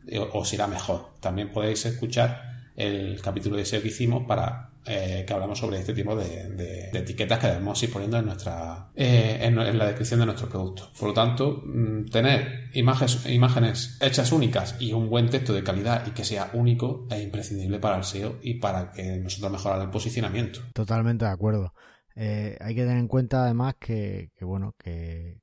eh, 0.08 0.30
os 0.32 0.54
irá 0.54 0.66
mejor. 0.66 1.10
También 1.20 1.52
podéis 1.52 1.86
escuchar 1.86 2.70
el 2.78 3.20
capítulo 3.22 3.58
de 3.58 3.66
SEO 3.66 3.82
que 3.82 3.90
hicimos 3.90 4.26
para 4.26 4.70
eh, 4.86 5.26
que 5.28 5.34
hablamos 5.34 5.60
sobre 5.60 5.80
este 5.80 5.94
tipo 5.94 6.16
de, 6.16 6.90
etiquetas 6.94 7.38
que 7.38 7.48
debemos 7.48 7.84
ir 7.84 7.92
poniendo 7.92 8.18
en 8.18 8.28
nuestra 8.28 8.92
eh, 8.96 9.40
en, 9.42 9.78
la 9.78 9.88
descripción 9.88 10.22
de 10.22 10.28
nuestro 10.28 10.48
producto. 10.48 10.90
Por 10.98 11.10
lo 11.10 11.14
tanto, 11.14 11.64
mm, 11.66 12.06
tener 12.06 12.70
imágenes, 12.76 13.26
imágenes 13.26 13.98
hechas 14.00 14.32
únicas 14.32 14.78
y 14.80 14.94
un 14.94 15.10
buen 15.10 15.30
texto 15.30 15.52
de 15.52 15.66
calidad 15.66 16.08
y 16.08 16.12
que 16.12 16.24
sea 16.24 16.50
único 16.54 17.08
es 17.12 17.22
imprescindible 17.22 17.78
para 17.80 17.98
el 17.98 18.06
SEO 18.06 18.38
y 18.42 18.54
para 18.54 18.94
que 18.94 19.18
nosotros 19.18 19.52
mejorar 19.52 19.82
el 19.82 19.90
posicionamiento. 19.90 20.62
Totalmente 20.74 21.26
de 21.26 21.32
acuerdo. 21.32 21.74
hay 22.16 22.74
que 22.74 22.84
tener 22.84 23.00
en 23.00 23.10
cuenta 23.10 23.44
además 23.44 23.76
que 23.78 24.30
bueno 24.40 24.76
que, 24.78 25.41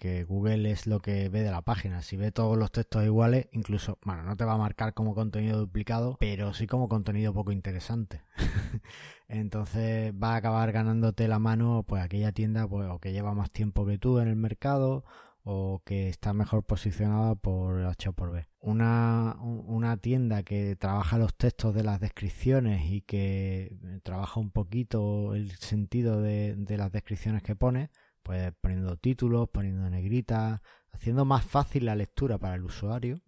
que 0.00 0.24
Google 0.24 0.70
es 0.70 0.86
lo 0.86 1.00
que 1.00 1.28
ve 1.28 1.42
de 1.42 1.50
la 1.50 1.60
página. 1.60 2.00
Si 2.00 2.16
ve 2.16 2.32
todos 2.32 2.56
los 2.56 2.72
textos 2.72 3.04
iguales, 3.04 3.48
incluso, 3.52 3.98
bueno, 4.02 4.22
no 4.22 4.34
te 4.34 4.46
va 4.46 4.54
a 4.54 4.56
marcar 4.56 4.94
como 4.94 5.14
contenido 5.14 5.58
duplicado, 5.58 6.16
pero 6.18 6.54
sí 6.54 6.66
como 6.66 6.88
contenido 6.88 7.34
poco 7.34 7.52
interesante. 7.52 8.22
Entonces 9.28 10.14
va 10.14 10.32
a 10.32 10.36
acabar 10.36 10.72
ganándote 10.72 11.28
la 11.28 11.38
mano, 11.38 11.84
pues 11.86 12.02
aquella 12.02 12.32
tienda, 12.32 12.66
pues, 12.66 12.88
o 12.88 12.98
que 12.98 13.12
lleva 13.12 13.34
más 13.34 13.50
tiempo 13.50 13.84
que 13.84 13.98
tú 13.98 14.20
en 14.20 14.28
el 14.28 14.36
mercado, 14.36 15.04
o 15.44 15.82
que 15.84 16.08
está 16.08 16.32
mejor 16.32 16.64
posicionada 16.64 17.34
por 17.34 17.84
H 17.84 18.08
o 18.08 18.12
por 18.14 18.32
B. 18.32 18.46
Una, 18.58 19.36
una 19.42 19.98
tienda 19.98 20.42
que 20.44 20.76
trabaja 20.76 21.18
los 21.18 21.34
textos 21.34 21.74
de 21.74 21.84
las 21.84 22.00
descripciones 22.00 22.90
y 22.90 23.02
que 23.02 23.76
trabaja 24.02 24.40
un 24.40 24.50
poquito 24.50 25.34
el 25.34 25.50
sentido 25.58 26.22
de, 26.22 26.56
de 26.56 26.78
las 26.78 26.90
descripciones 26.90 27.42
que 27.42 27.54
pone, 27.54 27.90
pues 28.30 28.52
poniendo 28.60 28.96
títulos, 28.96 29.48
poniendo 29.48 29.90
negritas, 29.90 30.60
haciendo 30.92 31.24
más 31.24 31.44
fácil 31.44 31.86
la 31.86 31.96
lectura 31.96 32.38
para 32.38 32.54
el 32.54 32.62
usuario, 32.62 33.20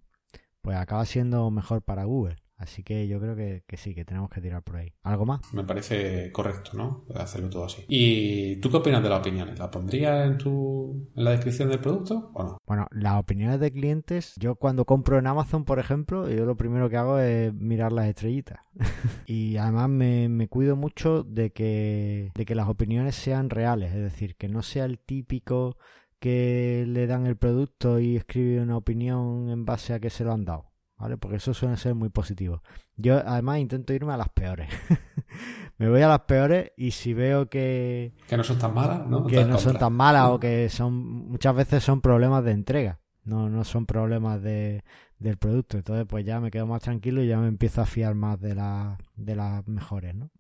pues 0.61 0.77
acaba 0.77 1.05
siendo 1.07 1.51
mejor 1.51 1.83
para 1.83 2.05
Google. 2.05 2.37
Así 2.62 2.85
que 2.85 3.09
yo 3.09 3.18
creo 3.18 3.35
que, 3.35 3.64
sí, 3.77 3.92
que 3.92 4.05
tenemos 4.05 4.31
que 4.31 4.40
tirar 4.40 4.62
por 4.62 4.77
ahí. 4.77 4.92
¿Algo 5.03 5.27
más? 5.27 5.40
Me 5.53 5.64
parece 5.64 6.31
correcto, 6.31 6.70
¿no? 6.75 7.05
Hacerlo 7.12 7.51
todo 7.51 7.64
así. 7.64 7.85
¿Y 7.88 8.57
tú 8.61 8.70
qué 8.70 8.77
opinas 8.77 9.03
de 9.03 9.09
las 9.09 9.18
opiniones? 9.18 9.59
¿Las 9.59 9.68
pondrías 9.68 10.25
en 10.27 10.38
tu 10.38 11.11
en 11.16 11.25
la 11.25 11.33
descripción 11.33 11.70
del 11.70 11.81
producto 11.81 12.31
o 12.35 12.42
no? 12.44 12.59
Bueno, 12.64 12.87
las 12.92 13.18
opiniones 13.18 13.59
de 13.59 13.72
clientes, 13.72 14.35
yo 14.37 14.55
cuando 14.55 14.85
compro 14.85 15.18
en 15.18 15.27
Amazon, 15.27 15.64
por 15.64 15.81
ejemplo, 15.81 16.31
yo 16.31 16.44
lo 16.44 16.57
primero 16.57 16.88
que 16.88 16.96
hago 16.96 17.18
es 17.18 17.53
mirar 17.53 17.90
las 17.90 18.07
estrellitas. 18.07 18.61
y 19.27 19.57
además 19.57 19.88
me, 19.88 20.29
me, 20.29 20.46
cuido 20.46 20.77
mucho 20.77 21.25
de 21.25 21.51
que, 21.51 22.31
de 22.35 22.44
que 22.46 22.55
las 22.55 22.68
opiniones 22.68 23.16
sean 23.16 23.51
reales, 23.51 23.92
es 23.92 24.03
decir, 24.03 24.37
que 24.37 24.48
no 24.48 24.62
sea 24.62 24.85
el 24.85 25.01
típico 25.01 25.77
que 26.20 26.85
le 26.87 27.09
dan 27.09 27.27
el 27.27 27.37
producto 27.37 27.98
y 27.98 28.16
escribe 28.16 28.62
una 28.62 28.77
opinión 28.77 29.51
en 29.51 29.64
base 29.64 29.94
a 29.94 29.98
que 29.98 30.11
se 30.11 30.22
lo 30.22 30.33
han 30.33 30.44
dado. 30.44 30.72
¿Vale? 31.03 31.17
Porque 31.17 31.38
eso 31.38 31.53
suele 31.53 31.77
ser 31.77 31.97
muy 31.97 32.11
positivo. 32.11 32.62
Yo 32.97 33.17
además 33.27 33.59
intento 33.59 33.93
irme 33.93 34.12
a 34.12 34.17
las 34.17 34.29
peores. 34.29 34.69
me 35.79 35.88
voy 35.88 36.01
a 36.01 36.07
las 36.07 36.21
peores 36.21 36.71
y 36.77 36.93
si 36.93 37.12
veo 37.12 37.49
que... 37.51 38.15
Que 38.29 38.37
no 38.37 38.45
son 38.45 38.57
tan 38.61 38.73
malas, 38.73 39.05
¿no? 39.09 39.27
Que 39.27 39.45
no 39.45 39.59
son 39.59 39.77
tan 39.79 39.93
malas 39.95 40.29
o 40.29 40.38
que 40.38 40.69
son... 40.69 40.95
Muchas 41.29 41.57
veces 41.57 41.83
son 41.83 42.01
problemas 42.01 42.45
de 42.45 42.53
entrega. 42.53 43.01
No, 43.25 43.49
no 43.49 43.65
son 43.65 43.85
problemas 43.85 44.41
de, 44.43 44.85
del 45.19 45.38
producto. 45.38 45.77
Entonces 45.77 46.07
pues 46.09 46.25
ya 46.25 46.38
me 46.38 46.53
quedo 46.53 46.69
más 46.69 46.83
tranquilo 46.83 47.21
y 47.21 47.27
ya 47.27 47.38
me 47.38 47.49
empiezo 47.49 47.81
a 47.81 47.87
fiar 47.87 48.15
más 48.15 48.41
de, 48.41 48.55
la, 48.55 48.97
de 49.17 49.35
las 49.35 49.67
mejores, 49.67 50.15
¿no? 50.15 50.31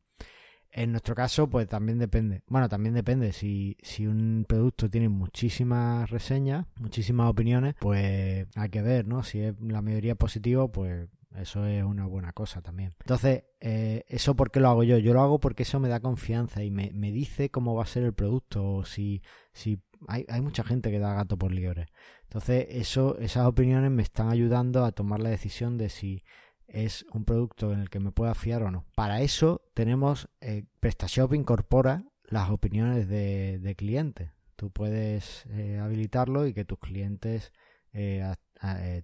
En 0.74 0.90
nuestro 0.90 1.14
caso, 1.14 1.48
pues 1.50 1.68
también 1.68 1.98
depende. 1.98 2.42
Bueno, 2.46 2.68
también 2.68 2.94
depende. 2.94 3.32
Si, 3.32 3.76
si 3.82 4.06
un 4.06 4.46
producto 4.48 4.88
tiene 4.88 5.10
muchísimas 5.10 6.08
reseñas, 6.08 6.66
muchísimas 6.80 7.28
opiniones, 7.28 7.74
pues 7.78 8.46
hay 8.56 8.68
que 8.70 8.80
ver, 8.80 9.06
¿no? 9.06 9.22
Si 9.22 9.40
es 9.40 9.54
la 9.60 9.82
mayoría 9.82 10.14
positivo, 10.14 10.72
pues 10.72 11.08
eso 11.36 11.66
es 11.66 11.84
una 11.84 12.06
buena 12.06 12.32
cosa 12.32 12.62
también. 12.62 12.94
Entonces, 13.00 13.44
eh, 13.60 14.04
¿eso 14.08 14.34
por 14.34 14.50
qué 14.50 14.60
lo 14.60 14.68
hago 14.70 14.82
yo? 14.82 14.96
Yo 14.96 15.12
lo 15.12 15.20
hago 15.20 15.40
porque 15.40 15.64
eso 15.64 15.78
me 15.78 15.88
da 15.88 16.00
confianza 16.00 16.64
y 16.64 16.70
me, 16.70 16.90
me 16.94 17.12
dice 17.12 17.50
cómo 17.50 17.74
va 17.74 17.82
a 17.82 17.86
ser 17.86 18.04
el 18.04 18.14
producto. 18.14 18.64
O 18.64 18.84
si, 18.86 19.22
si 19.52 19.78
hay, 20.08 20.24
hay 20.28 20.40
mucha 20.40 20.64
gente 20.64 20.90
que 20.90 20.98
da 20.98 21.14
gato 21.14 21.36
por 21.36 21.52
liebre. 21.52 21.88
Entonces, 22.22 22.66
eso, 22.70 23.18
esas 23.18 23.46
opiniones 23.46 23.90
me 23.90 24.02
están 24.02 24.30
ayudando 24.30 24.86
a 24.86 24.92
tomar 24.92 25.20
la 25.20 25.28
decisión 25.28 25.76
de 25.76 25.90
si 25.90 26.24
es 26.72 27.06
un 27.12 27.24
producto 27.24 27.72
en 27.72 27.80
el 27.80 27.90
que 27.90 28.00
me 28.00 28.12
pueda 28.12 28.34
fiar 28.34 28.62
o 28.62 28.70
no. 28.70 28.86
Para 28.94 29.20
eso 29.20 29.62
tenemos, 29.74 30.28
eh, 30.40 30.64
PrestaShop 30.80 31.34
incorpora 31.34 32.04
las 32.24 32.50
opiniones 32.50 33.08
de, 33.08 33.74
clientes. 33.76 34.30
Tú 34.56 34.70
puedes 34.70 35.44
eh, 35.50 35.78
habilitarlo 35.78 36.46
y 36.46 36.54
que 36.54 36.64
tus 36.64 36.78
clientes 36.78 37.52
eh, 37.92 38.34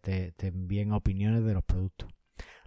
te, 0.00 0.34
envíen 0.46 0.92
opiniones 0.92 1.44
de 1.44 1.54
los 1.54 1.64
productos. 1.64 2.08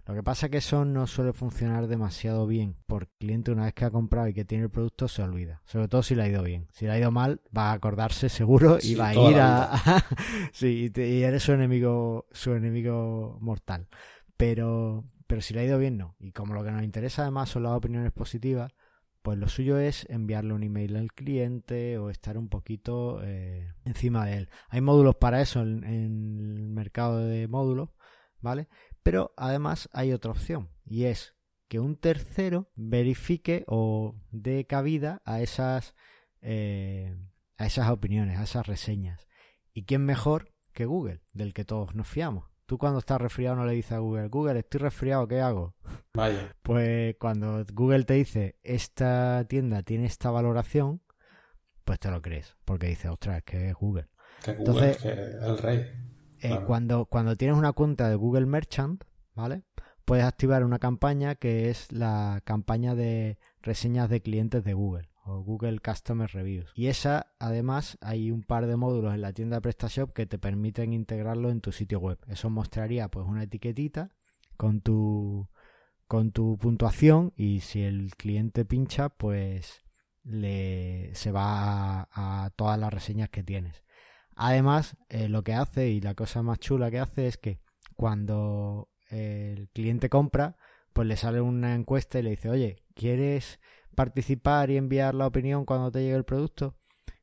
Lo 0.04 0.14
que 0.14 0.22
pasa 0.22 0.46
es 0.46 0.50
que 0.50 0.58
eso 0.58 0.84
no 0.84 1.06
suele 1.06 1.32
funcionar 1.32 1.86
demasiado 1.86 2.46
bien, 2.48 2.76
porque 2.86 3.12
el 3.12 3.18
cliente 3.18 3.52
una 3.52 3.64
vez 3.64 3.74
que 3.74 3.84
ha 3.84 3.90
comprado 3.90 4.26
y 4.26 4.34
que 4.34 4.44
tiene 4.44 4.64
el 4.64 4.70
producto 4.70 5.06
se 5.06 5.22
olvida, 5.22 5.62
sobre 5.64 5.86
todo 5.86 6.02
si 6.02 6.16
le 6.16 6.24
ha 6.24 6.28
ido 6.28 6.42
bien. 6.42 6.66
Si 6.72 6.86
le 6.86 6.92
ha 6.92 6.98
ido 6.98 7.12
mal, 7.12 7.40
va 7.56 7.70
a 7.70 7.74
acordarse 7.74 8.28
seguro 8.28 8.78
y 8.82 8.96
va 8.96 9.08
a 9.08 9.14
ir 9.14 9.38
a... 9.38 10.04
sí, 10.52 10.90
y 10.94 11.22
eres 11.22 11.44
su 11.44 11.52
enemigo, 11.52 12.26
su 12.32 12.52
enemigo 12.52 13.38
mortal. 13.40 13.86
Pero, 14.42 15.04
pero 15.28 15.40
si 15.40 15.54
le 15.54 15.60
ha 15.60 15.64
ido 15.64 15.78
bien, 15.78 15.96
no. 15.96 16.16
Y 16.18 16.32
como 16.32 16.52
lo 16.52 16.64
que 16.64 16.72
nos 16.72 16.82
interesa 16.82 17.22
además 17.22 17.48
son 17.48 17.62
las 17.62 17.74
opiniones 17.74 18.10
positivas, 18.10 18.72
pues 19.22 19.38
lo 19.38 19.46
suyo 19.48 19.78
es 19.78 20.04
enviarle 20.10 20.52
un 20.52 20.64
email 20.64 20.96
al 20.96 21.12
cliente 21.12 21.96
o 21.98 22.10
estar 22.10 22.36
un 22.36 22.48
poquito 22.48 23.20
eh, 23.22 23.72
encima 23.84 24.26
de 24.26 24.38
él. 24.38 24.48
Hay 24.68 24.80
módulos 24.80 25.14
para 25.14 25.40
eso 25.40 25.62
en, 25.62 25.84
el 25.84 26.68
mercado 26.70 27.18
de 27.18 27.46
módulos, 27.46 27.90
¿vale? 28.40 28.66
Pero 29.04 29.32
además 29.36 29.88
hay 29.92 30.12
otra 30.12 30.32
opción 30.32 30.70
y 30.84 31.04
es 31.04 31.36
que 31.68 31.78
un 31.78 31.94
tercero 31.94 32.68
verifique 32.74 33.62
o 33.68 34.16
dé 34.32 34.66
cabida 34.66 35.22
a 35.24 35.40
esas, 35.40 35.94
eh, 36.40 37.16
a 37.58 37.66
esas 37.66 37.90
opiniones, 37.90 38.40
a 38.40 38.42
esas 38.42 38.66
reseñas. 38.66 39.28
¿Y 39.72 39.84
quién 39.84 40.04
mejor 40.04 40.52
que 40.72 40.84
Google, 40.84 41.20
del 41.32 41.54
que 41.54 41.64
todos 41.64 41.94
nos 41.94 42.08
fiamos? 42.08 42.51
Tú 42.72 42.78
cuando 42.78 43.00
estás 43.00 43.20
resfriado 43.20 43.56
no 43.56 43.66
le 43.66 43.74
dices 43.74 43.92
a 43.92 43.98
Google, 43.98 44.28
Google, 44.28 44.60
estoy 44.60 44.80
resfriado, 44.80 45.28
¿qué 45.28 45.42
hago? 45.42 45.74
Vaya. 46.14 46.56
Pues 46.62 47.16
cuando 47.18 47.66
Google 47.70 48.04
te 48.04 48.14
dice, 48.14 48.56
esta 48.62 49.44
tienda 49.46 49.82
tiene 49.82 50.06
esta 50.06 50.30
valoración, 50.30 51.02
pues 51.84 52.00
te 52.00 52.10
lo 52.10 52.22
crees, 52.22 52.56
porque 52.64 52.86
dices, 52.86 53.10
ostras, 53.10 53.36
es 53.36 53.44
que 53.44 53.68
es 53.68 53.74
Google. 53.74 54.08
Que 54.42 54.54
Google 54.54 54.92
Entonces, 54.92 55.04
el 55.04 55.58
rey. 55.58 55.86
Eh, 56.40 56.60
cuando, 56.66 57.04
cuando 57.04 57.36
tienes 57.36 57.58
una 57.58 57.72
cuenta 57.74 58.08
de 58.08 58.14
Google 58.14 58.46
Merchant, 58.46 59.04
¿vale? 59.34 59.64
Puedes 60.06 60.24
activar 60.24 60.64
una 60.64 60.78
campaña 60.78 61.34
que 61.34 61.68
es 61.68 61.92
la 61.92 62.40
campaña 62.44 62.94
de 62.94 63.36
reseñas 63.60 64.08
de 64.08 64.22
clientes 64.22 64.64
de 64.64 64.72
Google 64.72 65.11
o 65.24 65.42
Google 65.42 65.78
Customer 65.78 66.28
Reviews. 66.30 66.72
Y 66.74 66.88
esa, 66.88 67.32
además, 67.38 67.98
hay 68.00 68.30
un 68.30 68.42
par 68.42 68.66
de 68.66 68.76
módulos 68.76 69.14
en 69.14 69.20
la 69.20 69.32
tienda 69.32 69.60
PrestaShop 69.60 70.12
que 70.12 70.26
te 70.26 70.38
permiten 70.38 70.92
integrarlo 70.92 71.50
en 71.50 71.60
tu 71.60 71.72
sitio 71.72 72.00
web. 72.00 72.18
Eso 72.28 72.50
mostraría 72.50 73.08
pues 73.08 73.26
una 73.26 73.44
etiquetita 73.44 74.10
con 74.56 74.80
tu 74.80 75.48
con 76.06 76.30
tu 76.30 76.58
puntuación 76.58 77.32
y 77.36 77.60
si 77.60 77.82
el 77.82 78.14
cliente 78.16 78.66
pincha, 78.66 79.08
pues 79.08 79.82
le 80.24 81.14
se 81.14 81.32
va 81.32 82.08
a, 82.12 82.50
todas 82.54 82.78
las 82.78 82.92
reseñas 82.92 83.30
que 83.30 83.42
tienes. 83.42 83.82
Además, 84.34 84.96
eh, 85.08 85.28
lo 85.28 85.42
que 85.42 85.54
hace 85.54 85.88
y 85.88 86.00
la 86.00 86.14
cosa 86.14 86.42
más 86.42 86.58
chula 86.58 86.90
que 86.90 86.98
hace 86.98 87.28
es 87.28 87.38
que 87.38 87.60
cuando 87.96 88.90
el 89.08 89.68
cliente 89.70 90.08
compra, 90.10 90.56
pues 90.92 91.08
le 91.08 91.16
sale 91.16 91.40
una 91.40 91.74
encuesta 91.74 92.18
y 92.18 92.22
le 92.22 92.30
dice, 92.30 92.50
oye, 92.50 92.82
¿quieres 92.94 93.58
participar 93.94 94.70
y 94.70 94.76
enviar 94.76 95.14
la 95.14 95.26
opinión 95.26 95.64
cuando 95.64 95.90
te 95.90 96.00
llegue 96.00 96.16
el 96.16 96.24
producto. 96.24 96.76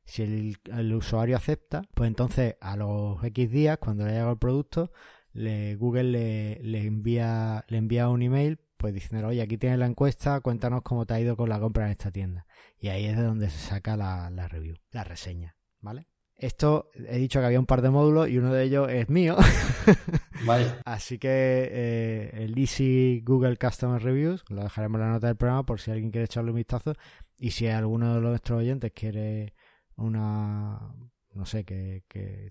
Si 0.04 0.22
el, 0.22 0.94
usuario 0.94 1.36
acepta, 1.36 1.82
pues 1.94 2.08
entonces 2.08 2.56
a 2.60 2.76
los 2.76 3.22
X 3.22 3.50
días, 3.50 3.78
cuando 3.78 4.04
le 4.06 4.12
llega 4.12 4.30
el 4.30 4.38
producto, 4.38 4.90
le, 5.32 5.76
Google 5.76 6.58
le, 6.62 6.86
envía, 6.86 7.64
le 7.68 7.78
envía 7.78 8.08
un 8.08 8.22
email 8.22 8.58
pues 8.76 8.94
diciendo, 8.94 9.28
oye, 9.28 9.42
aquí 9.42 9.58
tienes 9.58 9.78
la 9.78 9.86
encuesta, 9.86 10.40
cuéntanos 10.40 10.82
cómo 10.82 11.06
te 11.06 11.14
ha 11.14 11.20
ido 11.20 11.36
con 11.36 11.48
la 11.48 11.60
compra 11.60 11.84
en 11.84 11.92
esta 11.92 12.10
tienda. 12.10 12.46
Y 12.78 12.88
ahí 12.88 13.04
es 13.04 13.16
de 13.16 13.22
donde 13.22 13.50
se 13.50 13.58
saca 13.58 13.96
la, 13.96 14.30
la 14.30 14.48
review, 14.48 14.76
la 14.90 15.04
reseña, 15.04 15.56
¿vale? 15.80 16.09
Esto 16.40 16.88
he 17.06 17.18
dicho 17.18 17.38
que 17.38 17.44
había 17.44 17.60
un 17.60 17.66
par 17.66 17.82
de 17.82 17.90
módulos 17.90 18.30
y 18.30 18.38
uno 18.38 18.50
de 18.50 18.64
ellos 18.64 18.88
es 18.90 19.10
mío. 19.10 19.36
Vaya. 20.46 20.80
Así 20.86 21.18
que 21.18 21.28
eh, 21.28 22.30
el 22.32 22.58
Easy 22.58 23.22
Google 23.26 23.58
Customer 23.58 24.02
Reviews, 24.02 24.42
lo 24.48 24.62
dejaremos 24.62 25.00
en 25.00 25.06
la 25.06 25.12
nota 25.12 25.26
del 25.26 25.36
programa 25.36 25.66
por 25.66 25.80
si 25.80 25.90
alguien 25.90 26.10
quiere 26.10 26.24
echarle 26.24 26.50
un 26.50 26.56
vistazo. 26.56 26.94
Y 27.36 27.50
si 27.50 27.66
alguno 27.66 28.14
de 28.14 28.20
nuestros 28.22 28.60
oyentes 28.60 28.90
quiere 28.94 29.52
una, 29.96 30.94
no 31.34 31.44
sé, 31.44 31.64
que, 31.64 32.04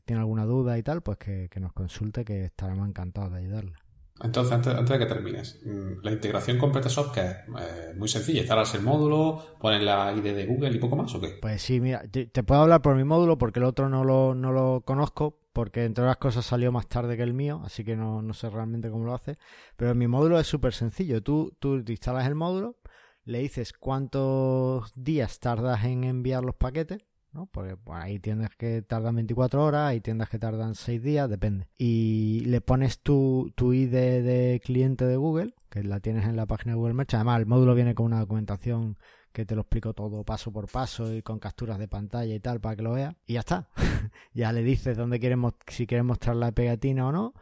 tiene 0.05 0.19
alguna 0.19 0.45
duda 0.45 0.77
y 0.77 0.83
tal, 0.83 1.01
pues 1.01 1.17
que, 1.17 1.49
que 1.49 1.59
nos 1.59 1.73
consulte, 1.73 2.23
que 2.23 2.45
estaremos 2.45 2.87
encantados 2.87 3.31
de 3.31 3.39
ayudarle. 3.39 3.73
Entonces, 4.21 4.53
antes, 4.53 4.89
de 4.89 4.99
que 4.99 5.05
termines, 5.05 5.61
mm, 5.65 6.03
la 6.03 6.11
integración 6.11 6.57
con 6.57 6.71
PrestaShop 6.71 7.13
que 7.13 7.21
es 7.21 7.35
eh, 7.59 7.93
muy 7.95 8.07
sencilla, 8.07 8.41
instalas 8.41 8.73
el 8.75 8.81
módulo, 8.81 9.55
pones 9.59 9.81
la 9.81 10.13
ID 10.13 10.35
de 10.35 10.45
Google 10.45 10.71
y 10.71 10.79
poco 10.79 10.95
más, 10.95 11.13
¿o 11.15 11.21
qué? 11.21 11.37
Pues 11.41 11.61
sí, 11.61 11.79
mira, 11.79 12.03
te, 12.09 12.43
puedo 12.43 12.61
hablar 12.61 12.81
por 12.81 12.95
mi 12.95 13.03
módulo 13.03 13.37
porque 13.37 13.59
el 13.59 13.65
otro 13.65 13.87
no 13.87 14.03
lo, 14.03 14.35
no 14.35 14.51
lo 14.51 14.81
conozco, 14.85 15.39
porque 15.53 15.85
entre 15.85 16.03
otras 16.03 16.17
cosas 16.17 16.45
salió 16.45 16.71
más 16.71 16.87
tarde 16.87 17.15
que 17.15 17.23
el 17.23 17.33
mío, 17.33 17.61
así 17.65 17.83
que 17.83 17.95
no, 17.95 18.21
no 18.21 18.33
sé 18.33 18.49
realmente 18.49 18.89
cómo 18.89 19.05
lo 19.05 19.13
hace. 19.13 19.37
Pero 19.77 19.95
mi 19.95 20.07
módulo 20.07 20.39
es 20.39 20.47
súper 20.47 20.73
sencillo. 20.73 21.23
Tú, 21.23 21.55
tú 21.59 21.83
te 21.83 21.93
instalas 21.93 22.27
el 22.27 22.35
módulo, 22.35 22.77
le 23.23 23.39
dices 23.39 23.73
cuántos 23.73 24.91
días 24.95 25.39
tardas 25.39 25.85
en 25.85 26.03
enviar 26.03 26.43
los 26.43 26.55
paquetes 26.55 26.99
¿no? 27.31 27.47
Porque 27.47 27.75
hay 27.91 28.19
tiendas 28.19 28.55
que 28.55 28.81
tardan 28.81 29.15
24 29.15 29.63
horas, 29.63 29.89
hay 29.89 30.01
tiendas 30.01 30.29
que 30.29 30.39
tardan 30.39 30.75
6 30.75 31.01
días, 31.01 31.29
depende. 31.29 31.67
Y 31.77 32.41
le 32.45 32.61
pones 32.61 32.99
tu, 32.99 33.51
tu 33.55 33.73
ID 33.73 33.91
de 33.91 34.61
cliente 34.63 35.05
de 35.05 35.15
Google, 35.15 35.53
que 35.69 35.83
la 35.83 35.99
tienes 35.99 36.25
en 36.25 36.35
la 36.35 36.45
página 36.45 36.73
de 36.73 36.77
Google 36.77 36.93
Merchant. 36.93 37.21
Además, 37.21 37.39
el 37.39 37.45
módulo 37.45 37.75
viene 37.75 37.95
con 37.95 38.07
una 38.07 38.19
documentación 38.19 38.97
que 39.31 39.45
te 39.45 39.55
lo 39.55 39.61
explico 39.61 39.93
todo 39.93 40.23
paso 40.23 40.51
por 40.51 40.67
paso 40.69 41.13
y 41.13 41.21
con 41.21 41.39
capturas 41.39 41.77
de 41.77 41.87
pantalla 41.87 42.33
y 42.33 42.39
tal 42.39 42.59
para 42.59 42.75
que 42.75 42.81
lo 42.81 42.93
veas. 42.93 43.15
Y 43.25 43.33
ya 43.33 43.41
está. 43.41 43.69
ya 44.33 44.51
le 44.51 44.63
dices 44.63 44.97
dónde 44.97 45.19
queremos, 45.19 45.53
si 45.67 45.85
quieres 45.85 46.05
mostrar 46.05 46.35
la 46.35 46.51
pegatina 46.51 47.07
o 47.07 47.11
no, 47.11 47.33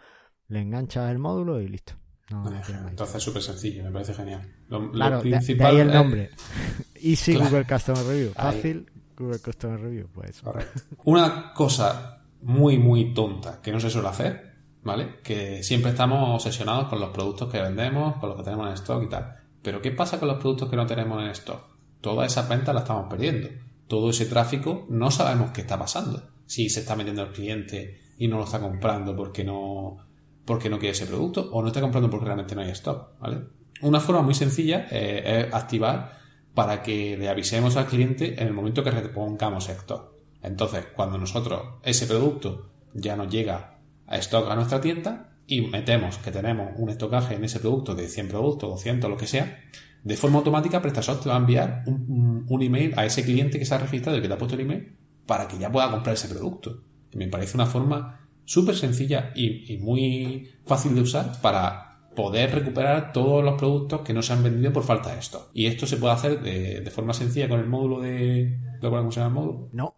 le 0.48 0.62
enganchas 0.62 1.10
el 1.12 1.20
módulo 1.20 1.62
y 1.62 1.68
listo. 1.68 1.94
Entonces 2.30 3.16
es 3.16 3.24
súper 3.24 3.42
sencillo, 3.42 3.84
me 3.86 3.92
parece 3.92 4.14
genial. 4.14 4.54
Lo, 4.68 4.92
claro, 4.92 5.22
principal 5.22 5.76
de, 5.76 5.82
ahí 5.82 5.88
el 5.88 5.94
nombre. 5.94 6.30
Easy 6.96 7.36
Google 7.36 7.66
Customer 7.66 8.04
Review. 8.04 8.34
Fácil, 8.34 8.92
Google 9.18 9.40
Customer 9.40 9.80
Review, 9.80 10.08
pues. 10.14 10.42
Una 11.06 11.54
cosa 11.54 12.22
muy, 12.42 12.78
muy 12.78 13.14
tonta 13.14 13.60
que 13.62 13.72
no 13.72 13.80
se 13.80 13.90
suele 13.90 14.10
hacer, 14.10 14.54
¿vale? 14.84 15.20
Que 15.24 15.64
siempre 15.64 15.92
estamos 15.92 16.36
obsesionados 16.36 16.88
con 16.88 17.00
los 17.00 17.10
productos 17.10 17.52
que 17.52 17.62
vendemos, 17.62 18.18
con 18.18 18.30
los 18.30 18.38
que 18.38 18.44
tenemos 18.44 18.68
en 18.68 18.74
stock 18.74 19.04
y 19.04 19.10
tal. 19.10 19.36
Pero 19.62 19.82
¿qué 19.82 19.92
pasa 19.92 20.20
con 20.20 20.28
los 20.28 20.38
productos 20.38 20.70
que 20.70 20.76
no 20.76 20.86
tenemos 20.86 21.22
en 21.22 21.30
stock? 21.30 21.62
Todas 22.00 22.32
esas 22.32 22.48
ventas 22.48 22.74
las 22.74 22.84
estamos 22.84 23.10
perdiendo. 23.10 23.50
Todo 23.88 24.12
ese 24.12 24.26
tráfico 24.26 24.86
no 24.90 25.10
sabemos 25.12 25.52
qué 25.52 25.62
está 25.62 25.80
pasando. 25.80 26.22
Si 26.46 26.70
se 26.70 26.82
está 26.82 26.96
metiendo 26.96 27.24
el 27.24 27.32
cliente 27.32 28.02
y 28.18 28.28
no 28.28 28.38
lo 28.38 28.44
está 28.44 28.60
comprando 28.60 29.16
porque 29.16 29.44
no, 29.44 29.98
porque 30.46 30.70
no 30.70 30.78
quiere 30.78 30.94
ese 30.94 31.08
producto 31.08 31.50
o 31.52 31.62
no 31.62 31.68
está 31.68 31.82
comprando 31.82 32.10
porque 32.10 32.26
realmente 32.26 32.56
no 32.56 32.62
hay 32.62 32.70
stock, 32.70 33.20
¿vale? 33.20 33.42
Una 33.82 34.00
forma 34.00 34.22
muy 34.22 34.34
sencilla 34.34 34.88
eh, 34.90 35.46
es 35.48 35.54
activar 35.54 36.17
para 36.58 36.82
que 36.82 37.16
le 37.18 37.30
avisemos 37.30 37.76
al 37.76 37.86
cliente 37.86 38.42
en 38.42 38.48
el 38.48 38.54
momento 38.56 38.84
que 38.84 38.90
repongamos 38.90 39.70
stock. 39.70 40.10
Entonces, 40.42 40.86
cuando 40.96 41.20
nosotros 41.20 41.76
ese 41.84 42.08
producto 42.08 42.72
ya 42.96 43.16
nos 43.16 43.30
llega 43.30 43.78
a 44.08 44.18
stock 44.18 44.50
a 44.50 44.56
nuestra 44.56 44.82
tienda 44.82 45.30
y 45.46 45.62
metemos 45.62 46.18
que 46.18 46.32
tenemos 46.32 46.72
un 46.78 46.90
estocaje 46.90 47.36
en 47.36 47.44
ese 47.44 47.60
producto 47.60 47.94
de 47.94 48.08
100 48.08 48.30
productos, 48.30 48.72
200, 48.72 49.08
lo 49.08 49.18
que 49.18 49.28
sea, 49.28 49.60
de 50.04 50.18
forma 50.18 50.40
automática 50.40 50.82
PrestaShop 50.82 51.22
te 51.22 51.30
va 51.30 51.36
a 51.36 51.38
enviar 51.38 51.84
un, 51.86 52.60
email 52.60 52.92
a 52.98 53.06
ese 53.06 53.24
cliente 53.24 53.60
que 53.60 53.66
se 53.66 53.76
ha 53.76 53.78
registrado 53.78 54.18
y 54.18 54.24
que 54.24 54.28
te 54.28 54.34
ha 54.34 54.40
puesto 54.40 54.56
el 54.56 54.62
email 54.62 54.98
para 55.28 55.48
que 55.48 55.60
ya 55.60 55.72
pueda 55.72 55.92
comprar 55.92 56.16
ese 56.16 56.28
producto. 56.28 56.82
Me 57.14 57.28
parece 57.28 57.56
una 57.56 57.68
forma 57.68 58.28
súper 58.46 58.76
sencilla 58.76 59.32
y, 59.36 59.78
muy 59.78 60.50
fácil 60.66 60.96
de 60.96 61.02
usar 61.02 61.40
para 61.40 61.87
poder 62.18 62.52
recuperar 62.52 63.14
todos 63.14 63.44
los 63.44 63.60
productos 63.60 64.02
que 64.02 64.12
no 64.12 64.24
se 64.24 64.34
han 64.34 64.42
vendido 64.42 64.74
por 64.74 64.84
falta 64.84 65.14
de 65.14 65.20
esto. 65.20 65.52
Y 65.54 65.68
esto 65.68 65.86
se 65.86 65.98
puede 65.98 66.16
hacer 66.16 66.42
de, 66.42 66.90
forma 66.90 67.14
sencilla 67.14 67.48
con 67.48 67.60
el 67.60 67.68
módulo 67.68 68.02
de... 68.02 68.60
¿Cómo 68.82 69.12
se 69.12 69.20
llama 69.20 69.40
el 69.40 69.46
módulo? 69.46 69.70
No. 69.72 69.94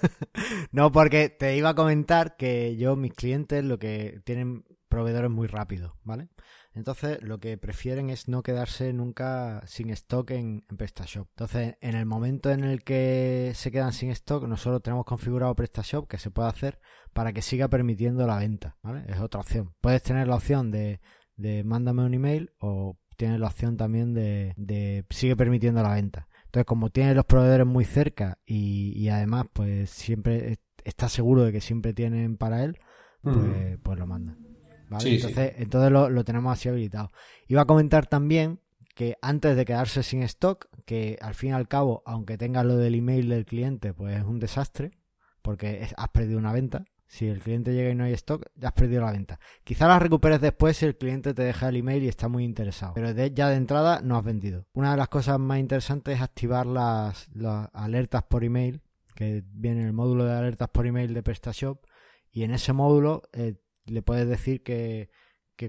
no, 0.72 0.90
porque 0.90 1.28
te 1.28 1.54
iba 1.54 1.68
a 1.68 1.74
comentar 1.74 2.36
que 2.38 2.78
yo, 2.78 2.96
mis 2.96 3.12
clientes, 3.12 3.62
lo 3.62 3.78
que 3.78 4.22
tienen 4.24 4.64
proveedores 4.88 5.30
muy 5.30 5.46
rápidos, 5.46 5.92
¿vale? 6.04 6.30
Entonces, 6.72 7.22
lo 7.22 7.38
que 7.38 7.58
prefieren 7.58 8.08
es 8.08 8.28
no 8.28 8.42
quedarse 8.42 8.94
nunca 8.94 9.62
sin 9.66 9.90
stock 9.90 10.30
en, 10.30 10.64
PrestaShop. 10.74 11.28
Entonces, 11.32 11.76
en 11.82 11.96
el 11.96 12.06
momento 12.06 12.50
en 12.50 12.64
el 12.64 12.82
que 12.82 13.52
se 13.54 13.70
quedan 13.70 13.92
sin 13.92 14.10
stock, 14.10 14.44
nosotros 14.44 14.82
tenemos 14.82 15.04
configurado 15.04 15.54
PrestaShop 15.54 16.08
que 16.08 16.16
se 16.16 16.30
puede 16.30 16.48
hacer 16.48 16.80
para 17.12 17.34
que 17.34 17.42
siga 17.42 17.68
permitiendo 17.68 18.26
la 18.26 18.38
venta, 18.38 18.78
¿vale? 18.82 19.04
Es 19.06 19.20
otra 19.20 19.40
opción. 19.40 19.74
Puedes 19.82 20.02
tener 20.02 20.26
la 20.28 20.36
opción 20.36 20.70
de, 20.70 21.00
de 21.42 21.64
mándame 21.64 22.04
un 22.04 22.14
email 22.14 22.52
o 22.58 22.96
tienes 23.16 23.40
la 23.40 23.48
opción 23.48 23.76
también 23.76 24.14
de, 24.14 24.54
de 24.56 25.04
sigue 25.10 25.36
permitiendo 25.36 25.82
la 25.82 25.94
venta. 25.94 26.28
Entonces, 26.46 26.66
como 26.66 26.90
tienes 26.90 27.16
los 27.16 27.24
proveedores 27.24 27.66
muy 27.66 27.84
cerca 27.84 28.38
y, 28.46 28.92
y 28.96 29.08
además, 29.08 29.46
pues 29.52 29.90
siempre 29.90 30.58
está 30.84 31.08
seguro 31.08 31.44
de 31.44 31.52
que 31.52 31.60
siempre 31.60 31.92
tienen 31.92 32.36
para 32.36 32.64
él, 32.64 32.78
pues, 33.22 33.36
mm. 33.36 33.82
pues 33.82 33.98
lo 33.98 34.06
mandan 34.06 34.52
entonces, 35.00 35.54
entonces 35.56 35.90
lo, 35.90 36.24
tenemos 36.24 36.52
así 36.52 36.68
habilitado. 36.68 37.10
Iba 37.48 37.62
a 37.62 37.66
comentar 37.66 38.06
también 38.06 38.60
que 38.94 39.16
antes 39.22 39.56
de 39.56 39.64
quedarse 39.64 40.02
sin 40.02 40.22
stock, 40.22 40.66
que 40.84 41.18
al 41.20 41.34
fin 41.34 41.50
y 41.50 41.52
al 41.52 41.68
cabo, 41.68 42.02
aunque 42.04 42.36
tengas 42.36 42.64
lo 42.64 42.76
del 42.76 42.94
email 42.94 43.28
del 43.28 43.46
cliente, 43.46 43.94
pues 43.94 44.16
es 44.16 44.24
un 44.24 44.38
desastre, 44.38 44.92
porque 45.40 45.88
has 45.96 46.08
perdido 46.10 46.38
una 46.38 46.52
venta. 46.52 46.84
Si 47.12 47.28
el 47.28 47.40
cliente 47.40 47.74
llega 47.74 47.90
y 47.90 47.94
no 47.94 48.04
hay 48.04 48.14
stock, 48.14 48.46
ya 48.54 48.68
has 48.68 48.72
perdido 48.72 49.02
la 49.02 49.12
venta. 49.12 49.38
Quizá 49.64 49.86
la 49.86 49.98
recuperes 49.98 50.40
después 50.40 50.78
si 50.78 50.86
el 50.86 50.96
cliente 50.96 51.34
te 51.34 51.42
deja 51.42 51.68
el 51.68 51.76
email 51.76 52.02
y 52.02 52.08
está 52.08 52.26
muy 52.26 52.42
interesado. 52.42 52.94
Pero 52.94 53.12
ya 53.12 53.50
de 53.50 53.56
entrada 53.56 54.00
no 54.00 54.16
has 54.16 54.24
vendido. 54.24 54.66
Una 54.72 54.92
de 54.92 54.96
las 54.96 55.10
cosas 55.10 55.38
más 55.38 55.58
interesantes 55.58 56.16
es 56.16 56.22
activar 56.22 56.64
las, 56.64 57.28
alertas 57.74 58.22
por 58.22 58.44
email, 58.44 58.80
que 59.14 59.44
viene 59.46 59.82
en 59.82 59.88
el 59.88 59.92
módulo 59.92 60.24
de 60.24 60.32
alertas 60.32 60.70
por 60.70 60.86
email 60.86 61.12
de 61.12 61.22
PrestaShop. 61.22 61.84
Y 62.30 62.44
en 62.44 62.50
ese 62.52 62.72
módulo 62.72 63.24
eh, 63.34 63.56
le 63.84 64.00
puedes 64.00 64.26
decir 64.26 64.62
que, 64.62 65.10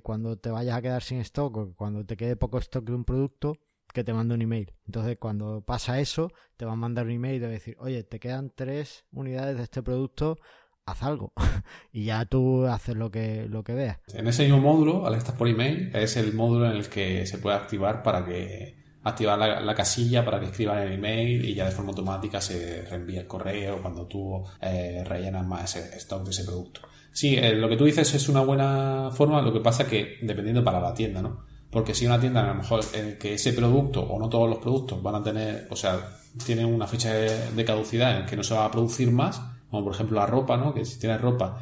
cuando 0.01 0.37
te 0.37 0.49
vayas 0.49 0.77
a 0.77 0.81
quedar 0.81 1.03
sin 1.03 1.19
stock 1.19 1.57
o 1.57 1.75
cuando 1.75 2.05
te 2.05 2.15
quede 2.15 2.37
poco 2.37 2.57
stock 2.59 2.85
de 2.85 2.95
un 2.95 3.03
producto, 3.03 3.57
que 3.93 4.05
te 4.05 4.13
mande 4.13 4.33
un 4.33 4.41
email. 4.41 4.73
Entonces, 4.85 5.17
cuando 5.19 5.61
pasa 5.61 5.99
eso, 5.99 6.31
te 6.55 6.63
va 6.63 6.71
a 6.71 6.77
mandar 6.77 7.05
un 7.05 7.11
email 7.11 7.35
y 7.35 7.39
te 7.39 7.45
va 7.45 7.49
a 7.49 7.51
decir, 7.51 7.75
oye, 7.79 8.03
te 8.03 8.19
quedan 8.19 8.49
tres 8.55 9.03
unidades 9.11 9.57
de 9.57 9.63
este 9.63 9.83
producto, 9.83 10.37
haz 10.85 11.03
algo. 11.03 11.33
y 11.91 12.05
ya 12.05 12.25
tú 12.25 12.65
haces 12.65 12.95
lo 12.95 13.11
que, 13.11 13.47
lo 13.49 13.63
que 13.63 13.73
veas. 13.73 13.99
En 14.13 14.27
ese 14.27 14.43
mismo 14.43 14.59
módulo, 14.59 15.05
alertas 15.05 15.35
por 15.35 15.47
email, 15.47 15.91
es 15.93 16.17
el 16.17 16.33
módulo 16.33 16.65
en 16.65 16.77
el 16.77 16.89
que 16.89 17.25
se 17.25 17.37
puede 17.37 17.55
activar 17.55 18.03
para 18.03 18.25
que 18.25 18.83
activar 19.03 19.37
la, 19.37 19.75
casilla 19.75 20.23
para 20.23 20.39
que 20.39 20.45
escriban 20.45 20.79
el 20.79 20.93
email 20.93 21.43
y 21.43 21.53
ya 21.53 21.65
de 21.65 21.71
forma 21.71 21.89
automática 21.89 22.39
se 22.39 22.83
reenvía 22.83 23.21
el 23.21 23.27
correo 23.27 23.81
cuando 23.81 24.07
tú 24.07 24.41
eh, 24.61 25.03
rellenas 25.05 25.45
más 25.45 25.75
ese 25.75 25.97
stock 25.97 26.23
de 26.23 26.31
ese 26.31 26.45
producto. 26.45 26.81
Sí, 27.11 27.35
eh, 27.35 27.53
lo 27.53 27.67
que 27.67 27.75
tú 27.75 27.83
dices 27.83 28.13
es 28.13 28.29
una 28.29 28.41
buena 28.41 29.09
forma, 29.11 29.41
lo 29.41 29.51
que 29.51 29.59
pasa 29.59 29.85
que 29.85 30.19
dependiendo 30.21 30.63
para 30.63 30.79
la 30.79 30.93
tienda, 30.93 31.21
¿no? 31.21 31.45
Porque 31.69 31.93
si 31.93 32.05
una 32.05 32.19
tienda 32.19 32.43
a 32.43 32.47
lo 32.47 32.55
mejor 32.55 32.79
en 32.93 33.17
que 33.17 33.33
ese 33.33 33.51
producto 33.51 34.01
o 34.01 34.19
no 34.19 34.29
todos 34.29 34.49
los 34.49 34.59
productos 34.59 35.03
van 35.03 35.15
a 35.15 35.23
tener, 35.23 35.67
o 35.69 35.75
sea, 35.75 35.99
tienen 36.45 36.67
una 36.67 36.87
fecha 36.87 37.13
de 37.13 37.65
caducidad 37.65 38.19
en 38.19 38.25
que 38.25 38.37
no 38.37 38.43
se 38.43 38.53
va 38.53 38.65
a 38.65 38.71
producir 38.71 39.11
más, 39.11 39.41
como 39.73 39.85
por 39.85 39.95
ejemplo 39.95 40.19
la 40.19 40.27
ropa, 40.27 40.55
¿no? 40.55 40.71
Que 40.71 40.85
si 40.85 40.99
tienes 40.99 41.19
ropa 41.19 41.59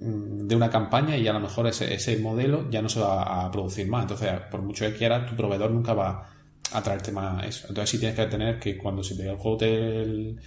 mm, 0.00 0.48
de 0.48 0.56
una 0.56 0.68
campaña 0.68 1.16
y 1.16 1.28
a 1.28 1.32
lo 1.32 1.38
mejor 1.38 1.68
ese, 1.68 1.94
ese 1.94 2.18
modelo 2.18 2.68
ya 2.68 2.82
no 2.82 2.88
se 2.88 2.98
va 2.98 3.44
a 3.44 3.50
producir 3.52 3.86
más. 3.86 4.02
Entonces, 4.02 4.32
por 4.50 4.62
mucho 4.62 4.84
que 4.84 4.94
quieras, 4.94 5.30
tu 5.30 5.36
proveedor 5.36 5.70
nunca 5.70 5.94
va 5.94 6.28
a 6.72 6.82
traerte 6.82 7.12
más 7.12 7.44
eso. 7.46 7.68
Entonces 7.68 7.90
sí 7.90 7.98
tienes 7.98 8.16
que 8.16 8.26
tener 8.26 8.58
que 8.58 8.76
cuando 8.76 9.04
se 9.04 9.14
te 9.14 9.30
el 9.30 9.36
juego 9.36 9.58
el 9.60 10.40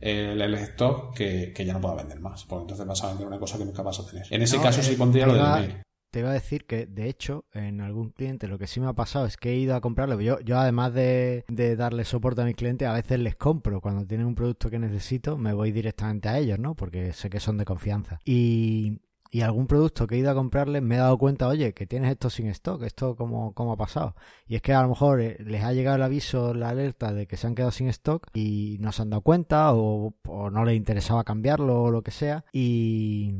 el, 0.00 0.40
el 0.40 0.54
stock 0.54 1.12
que, 1.12 1.52
ya 1.66 1.72
no 1.72 1.80
pueda 1.80 1.96
vender 1.96 2.20
más, 2.20 2.44
porque 2.44 2.62
entonces 2.62 2.86
vas 2.86 3.02
a 3.02 3.08
vender 3.08 3.26
una 3.26 3.38
cosa 3.40 3.58
que 3.58 3.64
nunca 3.64 3.82
vas 3.82 3.98
a 3.98 4.06
tener. 4.06 4.24
En 4.30 4.42
ese 4.42 4.60
caso 4.60 4.80
sí 4.80 4.92
eh, 4.92 4.96
pondría 4.96 5.26
lo 5.26 5.34
email. 5.34 5.82
Te 6.10 6.20
iba 6.20 6.30
a 6.30 6.34
decir 6.34 6.66
que, 6.66 6.86
de 6.86 7.08
hecho, 7.08 7.44
en 7.52 7.80
algún 7.80 8.10
cliente 8.10 8.48
lo 8.48 8.58
que 8.58 8.66
sí 8.66 8.80
me 8.80 8.88
ha 8.88 8.94
pasado 8.94 9.26
es 9.26 9.36
que 9.36 9.50
he 9.50 9.56
ido 9.56 9.76
a 9.76 9.80
comprarlo. 9.80 10.20
Yo, 10.20 10.40
yo 10.40 10.58
además 10.58 10.92
de, 10.92 11.44
darle 11.76 12.04
soporte 12.04 12.42
a 12.42 12.44
mis 12.44 12.56
clientes, 12.56 12.88
a 12.88 12.94
veces 12.94 13.20
les 13.20 13.36
compro. 13.36 13.80
Cuando 13.80 14.04
tienen 14.04 14.26
un 14.26 14.34
producto 14.34 14.70
que 14.70 14.78
necesito, 14.80 15.36
me 15.36 15.52
voy 15.52 15.70
directamente 15.70 16.28
a 16.28 16.38
ellos, 16.38 16.58
¿no? 16.58 16.74
Porque 16.74 17.12
sé 17.12 17.30
que 17.30 17.38
son 17.38 17.58
de 17.58 17.64
confianza. 17.64 18.18
Y, 18.24 19.00
y 19.30 19.42
algún 19.42 19.68
producto 19.68 20.08
que 20.08 20.16
he 20.16 20.18
ido 20.18 20.32
a 20.32 20.34
comprarles 20.34 20.82
me 20.82 20.96
he 20.96 20.98
dado 20.98 21.16
cuenta, 21.16 21.46
oye, 21.46 21.72
que 21.72 21.86
tienes 21.86 22.10
esto 22.10 22.28
sin 22.28 22.48
stock, 22.48 22.82
esto 22.82 23.14
cómo, 23.14 23.54
cómo 23.54 23.72
ha 23.72 23.76
pasado. 23.76 24.16
Y 24.48 24.56
es 24.56 24.62
que 24.62 24.72
a 24.74 24.82
lo 24.82 24.88
mejor 24.88 25.20
eh, 25.20 25.36
les 25.38 25.62
ha 25.62 25.72
llegado 25.72 25.96
el 25.96 26.02
aviso, 26.02 26.54
la 26.54 26.70
alerta 26.70 27.12
de 27.12 27.28
que 27.28 27.36
se 27.36 27.46
han 27.46 27.54
quedado 27.54 27.70
sin 27.70 27.86
stock 27.88 28.26
y 28.34 28.78
no 28.80 28.90
se 28.90 29.02
han 29.02 29.10
dado 29.10 29.22
cuenta 29.22 29.72
o, 29.74 30.12
no 30.50 30.64
les 30.64 30.76
interesaba 30.76 31.22
cambiarlo 31.22 31.84
o 31.84 31.90
lo 31.92 32.02
que 32.02 32.10
sea 32.10 32.44
y, 32.52 33.34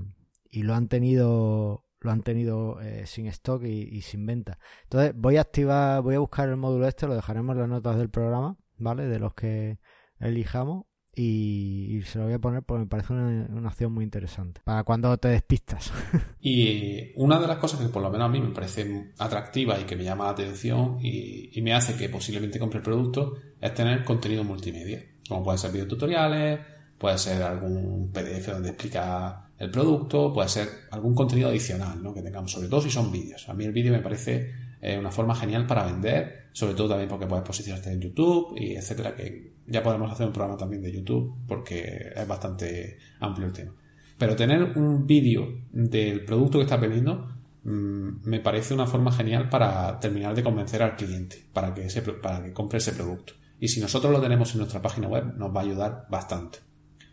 y 0.48 0.62
lo 0.62 0.74
han 0.74 0.87
tenido 0.87 1.85
lo 2.00 2.10
han 2.10 2.22
tenido 2.22 2.80
eh, 2.80 3.06
sin 3.06 3.26
stock 3.26 3.62
y, 3.64 4.00
sin 4.02 4.26
venta. 4.26 4.58
Entonces 4.84 5.12
voy 5.14 5.36
a 5.36 5.42
activar, 5.42 6.02
voy 6.02 6.14
a 6.14 6.20
buscar 6.20 6.48
el 6.48 6.56
módulo 6.56 6.86
este, 6.88 7.06
lo 7.06 7.14
dejaremos 7.14 7.54
en 7.54 7.60
las 7.60 7.68
notas 7.68 7.96
del 7.98 8.10
programa, 8.10 8.56
¿vale? 8.78 9.06
De 9.06 9.18
los 9.18 9.34
que 9.34 9.78
elijamos 10.18 10.84
y, 11.14 12.00
se 12.06 12.18
lo 12.18 12.24
voy 12.24 12.34
a 12.34 12.38
poner 12.38 12.62
porque 12.62 12.80
me 12.80 12.86
parece 12.86 13.12
una, 13.12 13.46
una 13.50 13.68
opción 13.68 13.92
muy 13.92 14.04
interesante 14.04 14.60
para 14.64 14.84
cuando 14.84 15.16
te 15.18 15.28
despistas. 15.28 15.92
y 16.40 17.12
una 17.16 17.38
de 17.38 17.46
las 17.46 17.58
cosas 17.58 17.80
que 17.80 17.88
por 17.88 18.02
lo 18.02 18.10
menos 18.10 18.26
a 18.26 18.32
mí 18.32 18.40
me 18.40 18.54
parece 18.54 19.12
atractiva 19.18 19.78
y 19.78 19.84
que 19.84 19.96
me 19.96 20.04
llama 20.04 20.24
la 20.24 20.30
atención 20.30 20.98
y, 21.00 21.60
me 21.60 21.74
hace 21.74 21.94
que 21.94 22.08
posiblemente 22.08 22.58
compre 22.58 22.78
el 22.78 22.84
producto 22.84 23.36
es 23.60 23.74
tener 23.74 24.02
contenido 24.02 24.42
multimedia, 24.44 25.04
como 25.28 25.44
puede 25.44 25.58
ser 25.58 25.72
videotutoriales, 25.72 26.60
puede 26.96 27.18
ser 27.18 27.42
algún 27.42 28.10
PDF 28.10 28.52
donde 28.52 28.70
explica 28.70 29.49
el 29.60 29.70
producto, 29.70 30.32
puede 30.32 30.48
ser 30.48 30.68
algún 30.90 31.14
contenido 31.14 31.50
adicional 31.50 32.02
¿no? 32.02 32.14
que 32.14 32.22
tengamos, 32.22 32.50
sobre 32.50 32.68
todo 32.68 32.80
si 32.80 32.90
son 32.90 33.12
vídeos. 33.12 33.46
A 33.46 33.52
mí 33.52 33.66
el 33.66 33.72
vídeo 33.72 33.92
me 33.92 34.00
parece 34.00 34.50
eh, 34.80 34.98
una 34.98 35.10
forma 35.10 35.36
genial 35.36 35.66
para 35.66 35.84
vender, 35.84 36.48
sobre 36.52 36.72
todo 36.72 36.88
también 36.88 37.10
porque 37.10 37.26
puedes 37.26 37.44
posicionarte 37.44 37.92
en 37.92 38.00
YouTube 38.00 38.56
y 38.58 38.74
etcétera, 38.74 39.14
que 39.14 39.52
ya 39.66 39.82
podemos 39.82 40.10
hacer 40.10 40.26
un 40.26 40.32
programa 40.32 40.56
también 40.56 40.82
de 40.82 40.90
YouTube 40.90 41.36
porque 41.46 42.10
es 42.16 42.26
bastante 42.26 42.98
amplio 43.20 43.48
el 43.48 43.52
tema. 43.52 43.72
Pero 44.16 44.34
tener 44.34 44.78
un 44.78 45.06
vídeo 45.06 45.46
del 45.70 46.24
producto 46.24 46.56
que 46.56 46.64
estás 46.64 46.80
vendiendo 46.80 47.28
mm, 47.62 48.26
me 48.28 48.40
parece 48.40 48.72
una 48.72 48.86
forma 48.86 49.12
genial 49.12 49.50
para 49.50 50.00
terminar 50.00 50.34
de 50.34 50.42
convencer 50.42 50.82
al 50.82 50.96
cliente 50.96 51.44
para 51.52 51.74
que, 51.74 51.86
para 52.22 52.42
que 52.42 52.54
compre 52.54 52.78
ese 52.78 52.92
producto. 52.92 53.34
Y 53.58 53.68
si 53.68 53.78
nosotros 53.78 54.10
lo 54.10 54.22
tenemos 54.22 54.52
en 54.52 54.60
nuestra 54.60 54.80
página 54.80 55.06
web, 55.06 55.36
nos 55.36 55.54
va 55.54 55.60
a 55.60 55.64
ayudar 55.64 56.06
bastante. 56.08 56.69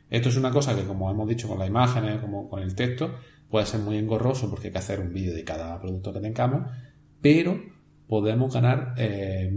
Esto 0.10 0.30
es 0.30 0.38
una 0.38 0.52
cosa 0.52 0.76
que, 0.76 0.84
como 0.84 1.12
hemos 1.12 1.28
dicho 1.28 1.48
con 1.48 1.60
las 1.60 1.68
imágenes, 1.68 2.20
como 2.20 2.50
con 2.50 2.62
el 2.62 2.76
texto, 2.76 3.16
puede 3.50 3.66
ser 3.66 3.82
muy 3.82 3.98
engorroso 3.98 4.50
porque 4.50 4.68
hay 4.68 4.74
que 4.74 4.80
hacer 4.80 5.00
un 5.00 5.14
vídeo 5.14 5.34
de 5.34 5.44
cada 5.44 5.80
producto 5.80 6.14
que 6.14 6.20
tengamos, 6.20 6.70
pero 7.22 7.60
podemos 8.08 8.54
ganar 8.54 8.94
eh, 8.98 9.52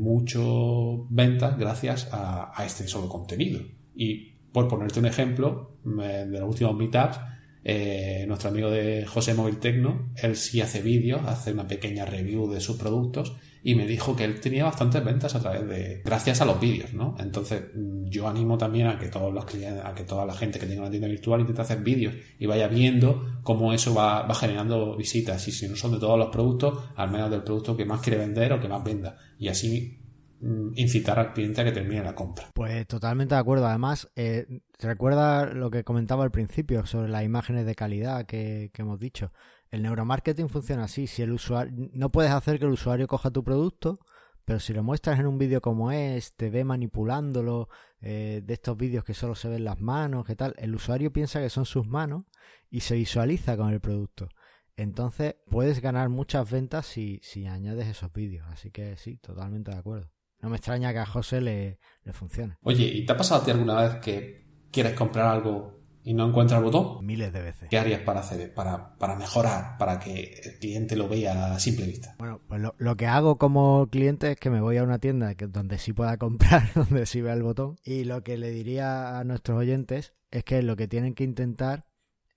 ventas 1.09 1.59
gracias 1.59 2.09
a, 2.13 2.53
este 2.67 2.89
solo 2.89 3.09
contenido. 3.09 3.61
Y 3.95 4.33
por 4.53 4.67
ponerte 4.69 4.99
un 4.99 5.07
ejemplo, 5.07 5.77
de 5.85 6.27
los 6.27 6.49
últimos 6.49 6.77
meetups, 6.77 7.21
eh, 7.63 8.25
nuestro 8.27 8.49
amigo 8.49 8.71
de 8.71 9.07
José 9.07 9.35
Móvil 9.35 9.59
Tecno, 9.59 10.11
él 10.17 10.35
sí 10.35 10.61
hace 10.61 10.83
vídeos, 10.83 11.21
hace 11.27 11.53
una 11.53 11.69
pequeña 11.69 12.07
review 12.07 12.51
de 12.51 12.61
sus 12.61 12.77
productos 12.77 13.37
y 13.63 13.75
me 13.75 13.87
dijo 13.87 14.17
que 14.17 14.25
él 14.25 14.41
tenía 14.41 14.65
bastantes 14.65 15.05
ventas 15.05 15.35
a 15.35 15.41
través 15.41 15.69
de 15.69 16.03
gracias 16.05 16.41
a 16.41 16.45
los 16.45 16.59
vídeos, 16.59 16.95
¿no? 16.95 17.15
Entonces, 17.19 17.65
mm, 17.75 18.07
yo 18.09 18.27
animo 18.29 18.57
también 18.57 18.87
a 18.87 18.99
que 18.99 19.09
todos 19.09 19.33
los 19.33 19.45
clientes, 19.45 19.85
a 19.85 19.95
que 19.95 20.05
toda 20.05 20.25
la 20.25 20.35
gente 20.35 20.59
que 20.59 20.67
tenga 20.67 20.83
una 20.83 20.91
tienda 20.91 21.09
virtual 21.09 21.41
intente 21.41 21.63
hacer 21.63 21.83
vídeos 21.83 22.15
y 22.39 22.47
vaya 22.47 22.69
viendo 22.69 23.41
cómo 23.43 23.73
eso 23.73 23.95
va, 23.95 24.27
generando 24.35 24.97
visitas 24.97 25.47
y 25.49 25.53
si 25.53 25.69
no 25.69 25.77
son 25.77 25.93
de 25.93 25.99
todos 25.99 26.19
los 26.19 26.29
productos, 26.29 26.85
al 26.97 27.11
menos 27.11 27.31
del 27.31 27.43
producto 27.43 27.77
que 27.77 27.85
más 27.85 28.01
quiere 28.01 28.19
vender 28.19 28.53
o 28.53 28.61
que 28.61 28.69
más 28.69 28.83
venda 28.83 29.19
y 29.39 29.49
así 29.49 30.01
mm, 30.41 30.73
incitar 30.77 31.19
al 31.19 31.33
cliente 31.35 31.61
a 31.61 31.65
que 31.65 31.73
termine 31.73 32.03
la 32.03 32.15
compra. 32.15 32.49
Pues 32.55 32.87
totalmente 32.87 33.35
de 33.35 33.41
acuerdo. 33.41 33.67
Además, 33.67 34.09
eh, 34.17 34.47
recuerda 34.79 35.53
lo 35.53 35.71
que 35.71 35.85
comentaba 35.85 36.25
al 36.25 36.31
principio 36.31 36.87
sobre 36.87 37.11
las 37.11 37.25
imágenes 37.25 37.67
de 37.67 37.75
calidad 37.75 38.25
que 38.25 38.71
hemos 38.79 38.99
dicho? 38.99 39.33
El 39.71 39.83
neuromarketing 39.83 40.49
funciona 40.49 40.85
así. 40.85 41.07
Si 41.07 41.23
el 41.23 41.33
usuario, 41.33 41.73
no 41.93 42.11
puedes 42.11 42.33
hacer 42.33 42.59
que 42.59 42.65
el 42.65 42.73
usuario 42.73 43.07
coja 43.07 43.31
tu 43.31 43.45
producto, 43.45 44.01
pero 44.45 44.59
si 44.59 44.73
lo 44.73 44.83
muestras 44.83 45.21
en 45.21 45.27
un 45.27 45.39
vídeo 45.39 45.61
como 45.61 45.93
es, 45.93 46.35
te 46.35 46.51
ve 46.51 46.65
manipulándolo, 46.65 47.69
eh, 48.01 48.43
de 48.45 48.55
estos 48.55 48.77
vídeos 48.77 49.05
que 49.05 49.15
solo 49.15 49.35
se 49.35 49.49
ven 49.49 49.65
las 49.65 49.81
manos, 49.81 50.25
que 50.25 50.35
tal, 50.35 50.55
el 50.59 50.75
usuario 50.75 51.13
piensa 51.13 51.41
que 51.41 51.51
son 51.51 51.67
sus 51.67 51.87
manos 51.87 52.25
y 52.69 52.81
se 52.81 52.97
visualiza 52.97 53.57
con 53.57 53.71
el 53.71 53.81
producto. 53.81 54.29
Entonces 54.77 55.37
puedes 55.49 55.81
ganar 55.81 56.09
muchas 56.09 56.51
ventas 56.51 56.87
si, 56.87 57.21
si 57.23 57.47
añades 57.47 57.87
esos 57.87 58.13
vídeos. 58.13 58.47
Así 58.51 58.71
que 58.71 58.97
sí, 58.97 59.19
totalmente 59.19 59.71
de 59.71 59.77
acuerdo. 59.77 60.11
No 60.41 60.49
me 60.49 60.57
extraña 60.57 60.93
que 60.93 60.99
a 60.99 61.07
José 61.07 61.41
le, 61.43 61.79
le 62.03 62.13
funcione. 62.13 62.57
Oye, 62.63 62.87
¿y 62.87 63.05
te 63.05 63.13
ha 63.13 63.17
pasado 63.17 63.43
a 63.43 63.45
ti 63.45 63.51
alguna 63.51 63.83
vez 63.83 63.97
que 63.97 64.47
quieres 64.73 64.95
comprar 64.95 65.27
algo 65.27 65.80
y 66.03 66.15
no 66.15 66.29
encuentra 66.29 66.59
el 66.59 66.65
botón, 66.65 67.05
Miles 67.05 67.33
de 67.33 67.43
veces. 67.43 67.69
¿qué 67.69 67.79
harías 67.79 68.01
para 68.03 68.21
hacer, 68.21 68.55
para, 68.55 68.97
para 68.97 69.17
mejorar, 69.17 69.77
para 69.79 69.99
que 69.99 70.41
el 70.45 70.59
cliente 70.59 70.97
lo 70.97 71.09
vea 71.09 71.55
a 71.55 71.59
simple 71.59 71.87
vista? 71.87 72.15
Bueno, 72.19 72.41
pues 72.49 72.61
lo, 72.61 72.75
lo 72.79 72.97
que 72.97 73.07
hago 73.07 73.37
como 73.37 73.89
cliente 73.91 74.33
es 74.33 74.39
que 74.39 74.51
me 74.51 74.61
voy 74.61 74.79
a 74.79 74.83
una 74.83 74.99
tienda 74.99 75.35
que, 75.35 75.47
donde 75.47 75.79
sí 75.79 75.93
pueda 75.93 76.17
comprar, 76.17 76.71
donde 76.75 77.07
sí 77.07 77.21
vea 77.21 77.35
el 77.35 77.43
botón. 77.43 77.77
Y 77.85 78.05
lo 78.05 78.23
que 78.23 78.39
le 78.39 78.51
diría 78.51 79.19
a 79.19 79.25
nuestros 79.25 79.59
oyentes 79.59 80.15
es 80.31 80.45
que 80.45 80.63
lo 80.63 80.77
que 80.77 80.89
tienen 80.89 81.15
que 81.15 81.25
intentar 81.25 81.87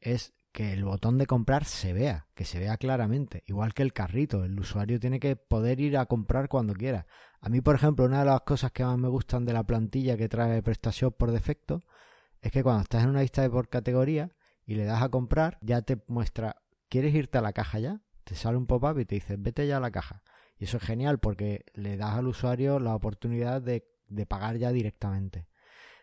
es 0.02 0.34
que 0.52 0.74
el 0.74 0.84
botón 0.84 1.18
de 1.18 1.26
comprar 1.26 1.66
se 1.66 1.94
vea, 1.94 2.28
que 2.36 2.46
se 2.46 2.60
vea 2.60 2.78
claramente, 2.78 3.44
igual 3.48 3.74
que 3.74 3.82
el 3.82 3.94
carrito. 3.94 4.44
El 4.44 4.60
usuario 4.60 5.00
tiene 5.00 5.20
que 5.20 5.36
poder 5.36 5.80
ir 5.80 5.98
a 5.98 6.06
comprar 6.06 6.48
cuando 6.48 6.74
quiera. 6.74 7.08
A 7.42 7.50
mí, 7.50 7.60
por 7.62 7.76
ejemplo, 7.76 8.06
una 8.06 8.20
de 8.20 8.26
las 8.26 8.42
cosas 8.42 8.72
que 8.72 8.84
más 8.84 8.98
me 8.98 9.08
gustan 9.08 9.46
de 9.46 9.54
la 9.54 9.64
plantilla 9.64 10.16
que 10.16 10.30
trae 10.30 10.62
PrestaShop 10.62 11.18
por 11.18 11.32
defecto 11.32 11.84
es 12.44 12.52
que 12.52 12.62
cuando 12.62 12.82
estás 12.82 13.04
en 13.04 13.10
una 13.10 13.22
lista 13.22 13.42
de 13.42 13.50
por 13.50 13.70
categoría 13.70 14.36
y 14.66 14.76
le 14.76 14.84
das 14.84 15.02
a 15.02 15.08
comprar, 15.08 15.58
ya 15.62 15.82
te 15.82 16.04
muestra, 16.08 16.62
¿quieres 16.90 17.16
irte 17.16 17.38
a 17.38 17.42
la 17.42 17.54
caja 17.54 17.80
ya? 17.80 18.02
Te 18.26 18.36
sale 18.36 18.58
un 18.58 18.68
pop-up 18.68 19.00
y 19.00 19.06
te 19.06 19.16
dice, 19.16 19.38
vete 19.38 19.66
ya 19.66 19.78
a 19.78 19.80
la 19.80 19.92
caja. 19.92 20.24
Y 20.58 20.66
eso 20.66 20.76
es 20.76 20.84
genial 20.84 21.20
porque 21.20 21.64
le 21.74 21.96
das 21.96 22.16
al 22.16 22.28
usuario 22.28 22.80
la 22.80 22.96
oportunidad 22.96 23.62
de, 23.62 23.88
de 24.10 24.26
pagar 24.26 24.58
ya 24.58 24.74
directamente. 24.74 25.48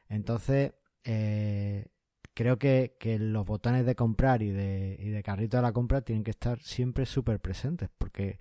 Entonces, 0.09 0.73
eh, 1.05 1.89
creo 2.33 2.59
que, 2.59 2.97
que, 2.99 3.19
los 3.19 3.47
botones 3.47 3.85
de 3.85 3.95
comprar 3.95 4.41
y 4.41 4.51
de, 4.51 4.97
y 4.99 5.11
de 5.11 5.23
carrito 5.23 5.59
de 5.59 5.63
la 5.63 5.73
compra 5.73 6.01
tienen 6.01 6.25
que 6.25 6.31
estar 6.31 6.59
siempre 6.63 7.05
súper 7.05 7.39
presentes 7.41 7.91
porque 7.99 8.39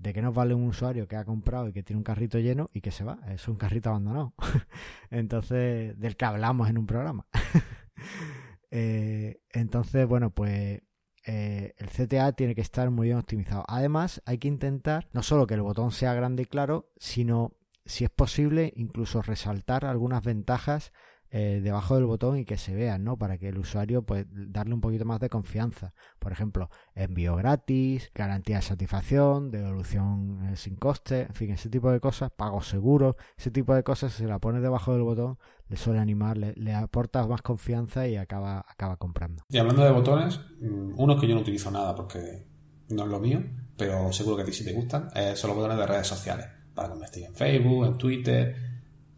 de 0.00 0.14
qué 0.14 0.22
nos 0.22 0.34
vale 0.34 0.54
un 0.54 0.64
usuario 0.64 1.06
que 1.06 1.16
ha 1.16 1.24
comprado 1.24 1.68
y 1.68 1.72
que 1.72 1.82
tiene 1.82 1.98
un 1.98 2.04
carrito 2.04 2.38
lleno 2.38 2.70
y 2.72 2.80
que 2.80 2.90
se 2.90 3.04
va. 3.04 3.20
Es 3.28 3.46
un 3.48 3.56
carrito 3.56 3.90
abandonado. 3.90 4.34
entonces, 5.10 5.98
del 5.98 6.16
que 6.16 6.24
hablamos 6.24 6.70
en 6.70 6.78
un 6.78 6.86
programa. 6.86 7.26
eh, 8.70 9.42
entonces, 9.50 10.06
bueno, 10.06 10.30
pues 10.30 10.80
eh, 11.26 11.74
el 11.76 11.88
CTA 11.88 12.32
tiene 12.32 12.54
que 12.54 12.62
estar 12.62 12.90
muy 12.90 13.08
bien 13.08 13.18
optimizado. 13.18 13.64
Además, 13.68 14.22
hay 14.24 14.38
que 14.38 14.48
intentar 14.48 15.08
no 15.12 15.22
solo 15.22 15.46
que 15.46 15.54
el 15.54 15.62
botón 15.62 15.92
sea 15.92 16.14
grande 16.14 16.44
y 16.44 16.46
claro, 16.46 16.90
sino, 16.96 17.52
si 17.84 18.04
es 18.04 18.10
posible, 18.10 18.72
incluso 18.76 19.20
resaltar 19.20 19.84
algunas 19.84 20.22
ventajas 20.24 20.92
eh, 21.32 21.60
debajo 21.62 21.94
del 21.94 22.06
botón 22.06 22.38
y 22.38 22.44
que 22.44 22.56
se 22.56 22.74
vean, 22.74 23.04
¿no? 23.04 23.16
Para 23.16 23.38
que 23.38 23.48
el 23.48 23.58
usuario, 23.58 24.02
pues, 24.02 24.26
darle 24.30 24.74
un 24.74 24.80
poquito 24.80 25.04
más 25.04 25.20
de 25.20 25.28
confianza. 25.28 25.94
Por 26.18 26.32
ejemplo, 26.32 26.70
envío 26.94 27.36
gratis, 27.36 28.10
garantía 28.14 28.56
de 28.56 28.62
satisfacción, 28.62 29.50
devolución 29.50 30.48
eh, 30.50 30.56
sin 30.56 30.76
coste, 30.76 31.22
en 31.22 31.34
fin, 31.34 31.50
ese 31.50 31.68
tipo 31.68 31.90
de 31.90 32.00
cosas, 32.00 32.30
pago 32.32 32.62
seguro, 32.62 33.16
ese 33.36 33.50
tipo 33.50 33.74
de 33.74 33.82
cosas, 33.84 34.12
si 34.12 34.22
se 34.22 34.28
la 34.28 34.40
pone 34.40 34.60
debajo 34.60 34.92
del 34.92 35.02
botón, 35.02 35.38
le 35.68 35.76
suele 35.76 36.00
animar, 36.00 36.36
le, 36.36 36.52
le 36.54 36.74
aporta 36.74 37.24
más 37.26 37.42
confianza 37.42 38.08
y 38.08 38.16
acaba, 38.16 38.64
acaba 38.68 38.96
comprando. 38.96 39.44
Y 39.48 39.58
hablando 39.58 39.84
de 39.84 39.92
botones, 39.92 40.40
uno 40.60 41.18
que 41.18 41.28
yo 41.28 41.34
no 41.34 41.42
utilizo 41.42 41.70
nada 41.70 41.94
porque 41.94 42.44
no 42.88 43.04
es 43.04 43.08
lo 43.08 43.20
mío, 43.20 43.42
pero 43.76 44.12
seguro 44.12 44.36
que 44.36 44.42
a 44.42 44.46
ti 44.46 44.52
sí 44.52 44.64
te 44.64 44.72
gustan, 44.72 45.08
eh, 45.14 45.34
son 45.36 45.48
los 45.48 45.56
botones 45.56 45.78
de 45.78 45.86
redes 45.86 46.06
sociales, 46.06 46.46
para 46.74 46.88
convertir 46.88 47.24
en 47.24 47.34
Facebook, 47.34 47.86
en 47.86 47.96
Twitter. 47.96 48.56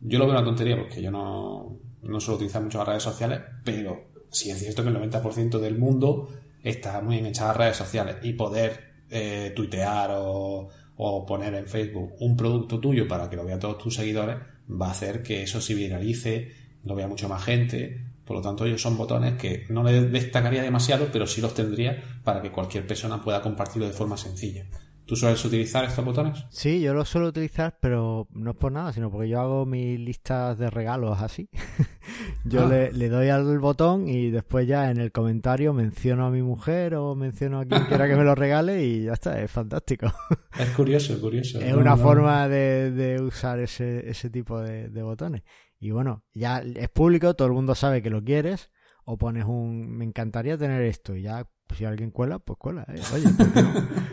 Yo 0.00 0.18
lo 0.18 0.26
veo 0.26 0.34
una 0.34 0.44
tontería 0.44 0.76
porque 0.76 1.00
yo 1.00 1.10
no, 1.10 1.78
no 2.02 2.20
suelo 2.20 2.36
utilizar 2.36 2.62
mucho 2.62 2.78
las 2.78 2.88
redes 2.88 3.02
sociales, 3.02 3.40
pero 3.64 4.04
sí 4.30 4.50
es 4.50 4.58
cierto 4.58 4.82
que 4.82 4.88
el 4.88 4.96
90% 4.96 5.58
del 5.58 5.78
mundo 5.78 6.28
está 6.62 7.00
muy 7.00 7.16
bien 7.16 7.26
echado 7.26 7.50
a 7.50 7.54
redes 7.54 7.76
sociales 7.76 8.16
y 8.22 8.32
poder 8.32 8.92
eh, 9.10 9.52
tuitear 9.54 10.10
o, 10.14 10.70
poner 11.26 11.54
en 11.54 11.66
Facebook 11.66 12.14
un 12.20 12.36
producto 12.36 12.78
tuyo 12.78 13.08
para 13.08 13.28
que 13.28 13.34
lo 13.34 13.44
vean 13.44 13.58
todos 13.58 13.76
tus 13.76 13.96
seguidores 13.96 14.36
va 14.70 14.88
a 14.88 14.90
hacer 14.92 15.22
que 15.22 15.42
eso 15.42 15.60
se 15.60 15.74
viralice, 15.74 16.52
lo 16.84 16.94
vea 16.94 17.08
mucho 17.08 17.28
más 17.28 17.42
gente. 17.44 18.00
Por 18.24 18.36
lo 18.36 18.42
tanto, 18.42 18.64
ellos 18.64 18.80
son 18.80 18.96
botones 18.96 19.34
que 19.34 19.66
no 19.68 19.82
le 19.82 20.02
destacaría 20.02 20.62
demasiado, 20.62 21.08
pero 21.12 21.26
sí 21.26 21.40
los 21.40 21.54
tendría 21.54 22.20
para 22.22 22.40
que 22.40 22.52
cualquier 22.52 22.86
persona 22.86 23.20
pueda 23.20 23.42
compartirlo 23.42 23.86
de 23.86 23.92
forma 23.92 24.16
sencilla. 24.16 24.64
¿Tú 25.06 25.16
sueles 25.16 25.44
utilizar 25.44 25.84
estos 25.84 26.04
botones? 26.04 26.44
Sí, 26.50 26.80
yo 26.80 26.94
los 26.94 27.08
suelo 27.08 27.28
utilizar, 27.28 27.78
pero 27.80 28.28
no 28.30 28.52
es 28.52 28.56
por 28.56 28.70
nada, 28.70 28.92
sino 28.92 29.10
porque 29.10 29.28
yo 29.28 29.40
hago 29.40 29.66
mis 29.66 29.98
listas 29.98 30.58
de 30.58 30.70
regalos 30.70 31.20
así. 31.20 31.48
yo 32.44 32.64
ah. 32.64 32.68
le, 32.68 32.92
le, 32.92 33.08
doy 33.08 33.28
al 33.28 33.58
botón 33.58 34.08
y 34.08 34.30
después 34.30 34.66
ya 34.66 34.90
en 34.90 34.98
el 34.98 35.10
comentario 35.10 35.72
menciono 35.72 36.26
a 36.26 36.30
mi 36.30 36.42
mujer 36.42 36.94
o 36.94 37.14
menciono 37.14 37.60
a 37.60 37.64
quien 37.64 37.84
quiera 37.86 38.06
que 38.08 38.16
me 38.16 38.24
lo 38.24 38.34
regale 38.34 38.84
y 38.84 39.04
ya 39.04 39.14
está, 39.14 39.40
es 39.40 39.50
fantástico. 39.50 40.06
Es 40.58 40.68
curioso, 40.70 41.18
curioso. 41.18 41.60
Es 41.60 41.74
una 41.74 41.96
no. 41.96 42.02
forma 42.02 42.46
de, 42.46 42.90
de, 42.90 43.22
usar 43.22 43.58
ese, 43.58 44.08
ese 44.08 44.28
tipo 44.28 44.60
de, 44.60 44.90
de 44.90 45.02
botones. 45.02 45.42
Y 45.80 45.90
bueno, 45.90 46.24
ya 46.34 46.58
es 46.58 46.90
público, 46.90 47.34
todo 47.34 47.48
el 47.48 47.54
mundo 47.54 47.74
sabe 47.74 48.02
que 48.02 48.10
lo 48.10 48.22
quieres 48.22 48.70
o 49.04 49.18
pones 49.18 49.44
un 49.44 49.90
me 49.90 50.04
encantaría 50.04 50.56
tener 50.56 50.82
esto 50.82 51.16
y 51.16 51.22
ya 51.22 51.48
si 51.76 51.84
alguien 51.84 52.10
cuela, 52.10 52.38
pues 52.38 52.58
cuela. 52.58 52.86
¿eh? 52.88 53.00
Oye, 53.14 53.24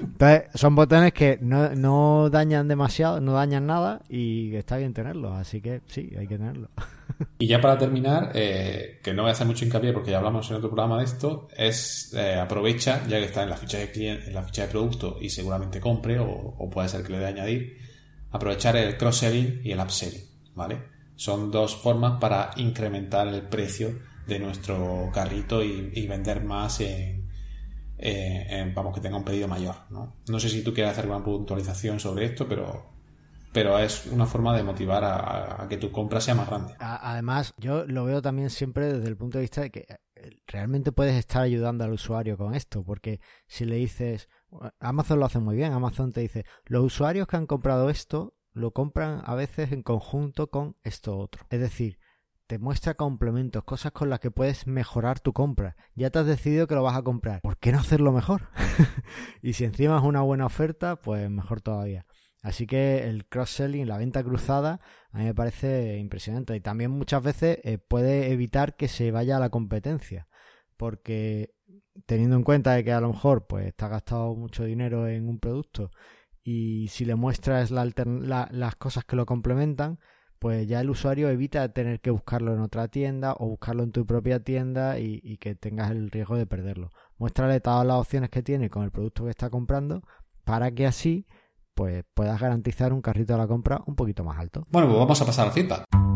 Entonces, 0.02 0.44
son 0.56 0.76
botones 0.76 1.14
que 1.14 1.38
no, 1.42 1.76
no, 1.76 2.30
dañan 2.30 2.68
demasiado, 2.68 3.22
no 3.22 3.34
dañan 3.34 3.68
nada 3.68 4.02
y 4.10 4.56
está 4.56 4.78
bien 4.78 4.94
tenerlos. 4.94 5.34
Así 5.34 5.62
que 5.62 5.82
sí, 5.88 6.12
hay 6.18 6.28
que 6.28 6.38
tenerlos. 6.38 6.70
Y 7.38 7.48
ya 7.48 7.60
para 7.60 7.78
terminar, 7.78 8.32
eh, 8.34 9.00
que 9.04 9.14
no 9.14 9.24
voy 9.24 9.30
a 9.30 9.32
hacer 9.34 9.48
mucho 9.48 9.66
hincapié 9.66 9.92
porque 9.94 10.12
ya 10.12 10.18
hablamos 10.18 10.50
en 10.50 10.58
otro 10.58 10.70
programa 10.70 11.00
de 11.00 11.06
esto, 11.06 11.48
es 11.56 12.14
eh, 12.14 12.36
aprovecha, 12.36 13.06
ya 13.08 13.18
que 13.18 13.26
está 13.26 13.44
en 13.44 13.50
la 13.50 13.58
ficha 13.58 13.78
de 13.78 13.92
cliente, 13.92 14.28
en 14.28 14.36
la 14.36 14.44
ficha 14.44 14.64
de 14.64 14.68
producto 14.70 15.18
y 15.20 15.30
seguramente 15.30 15.80
compre 15.80 16.20
o, 16.20 16.28
o 16.28 16.70
puede 16.70 16.88
ser 16.88 17.04
que 17.04 17.14
le 17.14 17.20
dé 17.20 17.26
añadir, 17.26 17.78
aprovechar 18.32 18.78
el 18.78 18.98
cross-selling 18.98 19.62
y 19.64 19.72
el 19.72 19.80
upselling, 19.80 20.24
¿vale? 20.56 20.82
Son 21.16 21.52
dos 21.52 21.76
formas 21.76 22.20
para 22.22 22.52
incrementar 22.58 23.28
el 23.28 23.42
precio 23.42 24.00
de 24.26 24.40
nuestro 24.40 25.10
carrito 25.14 25.64
y, 25.64 25.92
y 25.94 26.08
vender 26.08 26.44
más 26.44 26.80
en, 26.82 27.19
eh, 28.00 28.72
vamos, 28.74 28.94
que 28.94 29.02
tenga 29.02 29.18
un 29.18 29.24
pedido 29.24 29.48
mayor. 29.48 29.76
¿no? 29.90 30.16
no 30.28 30.40
sé 30.40 30.50
si 30.50 30.64
tú 30.64 30.74
quieres 30.74 30.92
hacer 30.92 31.06
alguna 31.06 31.24
puntualización 31.24 32.00
sobre 32.00 32.26
esto, 32.26 32.48
pero, 32.48 32.92
pero 33.52 33.78
es 33.80 34.06
una 34.08 34.26
forma 34.26 34.56
de 34.56 34.64
motivar 34.64 35.04
a, 35.04 35.64
a, 35.64 35.68
que 35.68 35.78
tu 35.78 35.92
compra 35.92 36.22
sea 36.22 36.36
más 36.36 36.48
grande. 36.48 36.74
Además, 36.80 37.54
yo 37.58 37.86
lo 37.86 38.06
veo 38.06 38.22
también 38.22 38.50
siempre 38.50 38.94
desde 38.94 39.10
el 39.10 39.18
punto 39.18 39.38
de 39.38 39.44
vista 39.44 39.62
de 39.62 39.72
que 39.72 39.86
eh, 40.16 40.30
realmente 40.48 40.92
puedes 40.92 41.16
estar 41.16 41.44
ayudando 41.44 41.84
al 41.84 41.92
usuario 41.92 42.38
con 42.38 42.56
esto, 42.56 42.84
porque 42.84 43.20
si 43.48 43.66
le 43.66 43.76
dices, 43.76 44.30
Amazon 44.80 45.20
lo 45.20 45.26
hace 45.26 45.40
muy 45.40 45.56
bien, 45.56 45.74
Amazon 45.74 46.12
te 46.12 46.22
dice, 46.22 46.46
los 46.66 46.84
usuarios 46.84 47.28
que 47.28 47.38
han 47.38 47.48
comprado 47.48 47.90
esto 47.90 48.36
lo 48.54 48.72
compran 48.72 49.22
a 49.26 49.36
veces 49.36 49.72
en 49.72 49.84
conjunto 49.84 50.50
con 50.50 50.76
esto 50.84 51.18
otro. 51.18 51.46
Es 51.50 51.60
decir, 51.60 52.00
te 52.50 52.58
muestra 52.58 52.96
complementos, 52.96 53.64
cosas 53.64 53.92
con 53.92 54.10
las 54.10 54.20
que 54.20 54.32
puedes 54.32 54.66
mejorar 54.66 55.20
tu 55.20 55.34
compra. 55.34 55.76
Ya 55.94 56.10
te 56.10 56.18
has 56.18 56.26
decidido 56.26 56.66
que 56.66 56.74
lo 56.74 56.82
vas 56.82 56.98
a 56.98 57.04
comprar. 57.04 57.42
¿Por 57.42 57.60
qué 57.60 57.72
no 57.72 57.78
hacerlo 57.78 58.12
mejor? 58.12 58.50
y 59.44 59.54
si 59.54 59.66
encima 59.66 59.98
es 59.98 60.04
una 60.04 60.22
buena 60.22 60.48
oferta, 60.48 60.96
pues 60.96 61.30
mejor 61.30 61.62
todavía. 61.62 62.08
Así 62.42 62.66
que 62.66 63.08
el 63.08 63.28
cross-selling, 63.28 63.88
la 63.88 64.00
venta 64.00 64.24
cruzada, 64.24 64.82
a 65.12 65.20
mí 65.20 65.26
me 65.26 65.36
parece 65.36 66.00
impresionante. 66.00 66.56
Y 66.56 66.60
también 66.60 66.90
muchas 66.90 67.22
veces 67.22 67.60
eh, 67.64 67.78
puede 67.78 68.32
evitar 68.32 68.76
que 68.76 68.88
se 68.88 69.12
vaya 69.12 69.38
a 69.38 69.40
la 69.40 69.52
competencia. 69.52 70.28
Porque 70.76 71.54
teniendo 72.08 72.36
en 72.36 72.44
cuenta 72.44 72.74
de 72.74 72.84
que 72.84 72.94
a 72.94 73.02
lo 73.02 73.10
mejor 73.10 73.46
pues 73.46 73.76
te 73.76 73.86
has 73.86 73.92
gastado 73.92 74.34
mucho 74.34 74.64
dinero 74.64 75.08
en 75.08 75.30
un 75.30 75.40
producto 75.40 75.92
y 76.42 76.88
si 76.88 77.06
le 77.06 77.14
muestras 77.14 77.70
la 77.70 77.86
la, 77.86 78.50
las 78.52 78.76
cosas 78.76 79.06
que 79.06 79.16
lo 79.16 79.28
complementan, 79.28 80.00
pues 80.40 80.68
ya 80.68 80.80
el 80.80 80.90
usuario 80.90 81.30
evita 81.30 81.72
tener 81.74 82.00
que 82.00 82.12
buscarlo 82.12 82.54
en 82.54 82.62
otra 82.62 82.88
tienda 82.88 83.36
o 83.38 83.48
buscarlo 83.48 83.84
en 83.84 83.92
tu 83.92 84.06
propia 84.06 84.42
tienda 84.42 84.98
y, 85.00 85.38
que 85.38 85.56
tengas 85.56 85.92
el 85.92 86.10
riesgo 86.10 86.38
de 86.38 86.46
perderlo. 86.46 86.90
Muéstrale 87.18 87.60
todas 87.60 87.86
las 87.86 87.98
opciones 87.98 88.30
que 88.30 88.42
tiene 88.42 88.70
con 88.70 88.84
el 88.84 88.92
producto 88.92 89.26
que 89.26 89.32
está 89.32 89.50
comprando 89.50 90.02
para 90.46 90.72
que 90.72 90.88
así 90.88 91.28
pues 91.74 92.04
puedas 92.14 92.40
garantizar 92.42 92.92
un 92.94 93.02
carrito 93.02 93.34
de 93.34 93.40
la 93.40 93.48
compra 93.48 93.82
un 93.86 93.96
poquito 93.96 94.24
más 94.24 94.40
alto. 94.40 94.66
Bueno, 94.70 94.88
pues 94.88 95.00
vamos 95.00 95.22
a 95.22 95.26
pasar 95.26 95.48
al 95.48 95.54
feedback. 95.54 96.09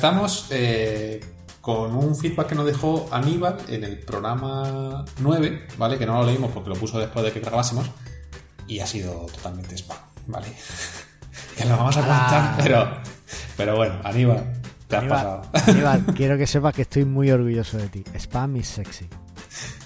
Empezamos 0.00 0.46
eh, 0.48 1.20
con 1.60 1.94
un 1.94 2.16
feedback 2.16 2.48
que 2.48 2.54
nos 2.54 2.64
dejó 2.64 3.06
Aníbal 3.12 3.58
en 3.68 3.84
el 3.84 3.98
programa 3.98 5.04
9, 5.18 5.66
¿vale? 5.76 5.98
Que 5.98 6.06
no 6.06 6.14
lo 6.14 6.24
leímos 6.24 6.52
porque 6.52 6.70
lo 6.70 6.74
puso 6.74 6.98
después 6.98 7.22
de 7.22 7.32
que 7.32 7.40
grabásemos 7.40 7.90
y 8.66 8.80
ha 8.80 8.86
sido 8.86 9.26
totalmente 9.26 9.76
spam, 9.76 9.98
¿vale? 10.28 10.46
que 11.56 11.66
lo 11.66 11.76
vamos 11.76 11.98
a 11.98 12.00
contar, 12.00 12.56
pero, 12.62 12.88
pero 13.58 13.76
bueno, 13.76 13.96
Aníbal, 14.02 14.50
te 14.88 14.96
has 14.96 15.02
Aníbal, 15.02 15.18
pasado. 15.18 15.70
Aníbal, 15.70 16.04
quiero 16.16 16.38
que 16.38 16.46
sepas 16.46 16.72
que 16.72 16.82
estoy 16.82 17.04
muy 17.04 17.30
orgulloso 17.30 17.76
de 17.76 17.88
ti. 17.88 18.04
Spam 18.18 18.56
is 18.56 18.68
sexy. 18.68 19.06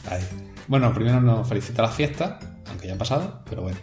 Ahí. 0.08 0.22
Bueno, 0.68 0.94
primero 0.94 1.20
nos 1.20 1.48
felicita 1.48 1.82
la 1.82 1.88
fiesta, 1.88 2.38
aunque 2.68 2.86
ya 2.86 2.92
han 2.92 2.98
pasado, 3.00 3.42
pero 3.50 3.62
bueno. 3.62 3.78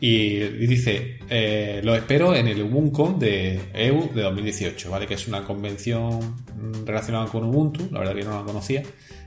Y, 0.00 0.38
dice, 0.66 1.18
eh, 1.28 1.80
lo 1.82 1.94
espero 1.94 2.34
en 2.34 2.46
el 2.46 2.62
UbuCon 2.62 3.18
de 3.18 3.60
EU 3.74 4.12
de 4.14 4.22
2018, 4.22 4.90
¿vale? 4.90 5.06
Que 5.06 5.14
es 5.14 5.26
una 5.26 5.44
convención 5.44 6.36
relacionada 6.86 7.26
con 7.26 7.44
Ubuntu, 7.44 7.88
la 7.90 8.00
verdad 8.00 8.14
que 8.14 8.24
no 8.24 8.38
la 8.38 8.44
conocía, 8.44 8.82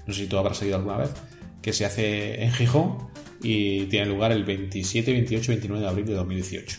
no 0.08 0.14
sé 0.14 0.22
si 0.22 0.28
tú 0.28 0.38
habrás 0.38 0.58
seguido 0.58 0.78
alguna 0.78 0.98
vez, 0.98 1.10
que 1.62 1.74
se 1.74 1.86
hace 1.86 2.42
en 2.44 2.52
Gijón 2.54 2.98
y 3.44 3.86
tiene 3.88 4.06
lugar 4.06 4.32
el 4.32 4.46
27, 4.46 5.12
28 5.12 5.52
y 5.52 5.56
29 5.56 5.84
de 5.84 5.90
abril 5.90 6.06
de 6.06 6.14
2018. 6.14 6.78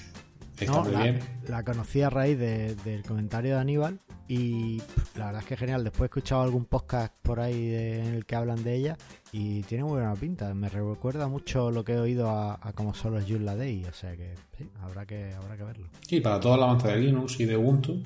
Está 0.59 0.73
No, 0.73 0.85
muy 0.85 0.93
la, 0.93 1.03
bien. 1.03 1.19
la 1.49 1.63
conocí 1.65 2.01
a 2.03 2.09
raíz 2.11 2.39
de- 2.39 2.75
del 2.85 3.03
comentario 3.03 3.55
de 3.57 3.61
Aníbal 3.61 3.99
y 4.33 4.81
la 5.19 5.27
verdad 5.27 5.43
es 5.43 5.47
que 5.47 5.57
genial. 5.59 5.85
Después 5.85 6.05
he 6.05 6.07
escuchado 6.07 6.41
algún 6.41 6.65
podcast 6.65 7.13
por 7.21 7.39
ahí 7.39 7.75
en 7.75 8.15
el 8.15 8.25
que 8.25 8.35
hablan 8.35 8.65
de 8.65 8.75
ella 8.75 8.97
y 9.31 9.61
tiene 9.65 9.85
muy 9.85 9.93
buena 9.93 10.15
pinta. 10.15 10.55
Me 10.55 10.71
recuerda 10.71 11.29
mucho 11.29 11.71
lo 11.71 11.85
que 11.85 11.93
he 11.93 11.99
oído 11.99 12.31
a, 12.31 12.59
a 12.63 12.73
como 12.73 12.95
son 12.95 13.13
los 13.13 13.29
Joomla 13.29 13.57
Day, 13.57 13.85
o 13.85 13.93
sea 13.93 14.17
que 14.17 14.35
sí, 14.57 14.71
habrá 14.81 15.05
que, 15.05 15.35
habrá 15.35 15.59
que 15.59 15.65
verlo. 15.65 15.87
Y 16.09 16.21
para 16.23 16.41
toda 16.41 16.57
la 16.57 16.65
avanza 16.65 16.89
de 16.89 16.97
Linux 16.97 17.41
y 17.41 17.45
de 17.45 17.59
Ubuntu 17.59 18.03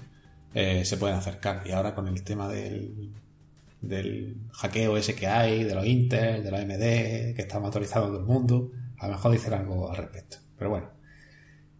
eh, 0.53 0.85
se 0.85 0.97
pueden 0.97 1.17
acercar. 1.17 1.63
Y 1.65 1.71
ahora 1.71 1.95
con 1.95 2.09
el 2.09 2.21
tema 2.25 2.49
del, 2.49 3.13
del 3.81 4.37
hackeo 4.51 4.97
ese 4.97 5.15
que 5.15 5.29
hay, 5.29 5.63
de 5.63 5.77
los 5.77 5.87
Intel, 5.87 6.43
de 6.43 6.51
los 6.51 6.59
AMD, 6.59 7.37
que 7.37 7.43
está 7.43 7.61
motorizado 7.61 8.09
todo 8.09 8.19
el 8.19 8.27
mundo, 8.27 8.73
a 8.99 9.07
lo 9.07 9.13
mejor 9.13 9.31
dicen 9.31 9.55
algo 9.55 9.89
al 9.89 9.97
respecto. 9.97 10.39
Pero 10.59 10.71
bueno. 10.71 10.89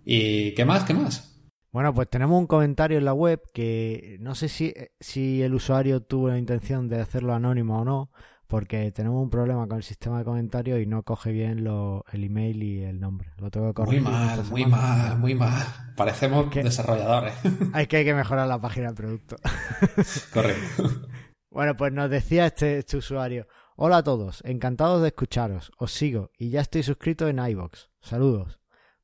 ¿Y 0.05 0.55
qué 0.55 0.65
más? 0.65 0.85
¿Qué 0.85 0.95
más? 0.95 1.36
Bueno, 1.77 1.93
pues 1.93 2.09
tenemos 2.09 2.39
un 2.41 2.47
comentario 2.47 2.97
en 2.97 3.05
la 3.05 3.13
web 3.13 3.43
que 3.53 4.17
no 4.21 4.35
sé 4.35 4.49
si, 4.49 4.73
si 4.99 5.43
el 5.43 5.53
usuario 5.53 6.01
tuvo 6.01 6.29
la 6.31 6.39
intención 6.39 6.89
de 6.89 7.03
hacerlo 7.03 7.35
anónimo 7.35 7.83
o 7.83 7.85
no, 7.85 8.11
porque 8.47 8.91
tenemos 8.93 9.23
un 9.23 9.29
problema 9.29 9.69
con 9.69 9.77
el 9.77 9.83
sistema 9.83 10.17
de 10.21 10.25
comentarios 10.25 10.81
y 10.81 10.87
no 10.87 11.03
coge 11.03 11.33
bien 11.33 11.65
lo- 11.65 12.03
el 12.13 12.25
email 12.25 12.63
y 12.63 12.83
el 12.83 12.99
nombre. 12.99 13.29
Lo 13.37 13.51
tengo 13.51 13.75
que 13.75 13.83
Muy 13.83 14.01
corregir. 14.01 14.09
mal, 14.11 14.39
esta 14.41 14.51
muy 14.51 14.65
mal, 14.65 15.19
muy 15.19 15.35
mal. 15.35 15.67
Parecemos 15.99 16.47
¿Qué? 16.51 16.63
desarrolladores. 16.63 17.35
Hay 17.75 17.87
que, 17.89 17.99
hay 17.99 18.05
que 18.07 18.15
mejorar 18.15 18.49
la 18.49 18.59
página 18.59 18.87
del 18.87 18.95
producto. 18.97 19.37
Correcto. 20.33 20.83
Bueno, 21.51 21.77
pues 21.77 21.93
nos 21.93 22.09
decía 22.09 22.47
este, 22.47 22.79
este 22.79 22.97
usuario. 22.97 23.47
Hola 23.77 23.99
a 23.99 24.03
todos, 24.03 24.43
encantados 24.47 25.03
de 25.03 25.09
escucharos. 25.09 25.73
Os 25.77 25.93
sigo 25.93 26.31
y 26.39 26.49
ya 26.49 26.63
estoy 26.63 26.83
suscrito 26.83 27.29
en 27.29 27.39
iBox. 27.39 27.91
Saludos. 28.01 28.59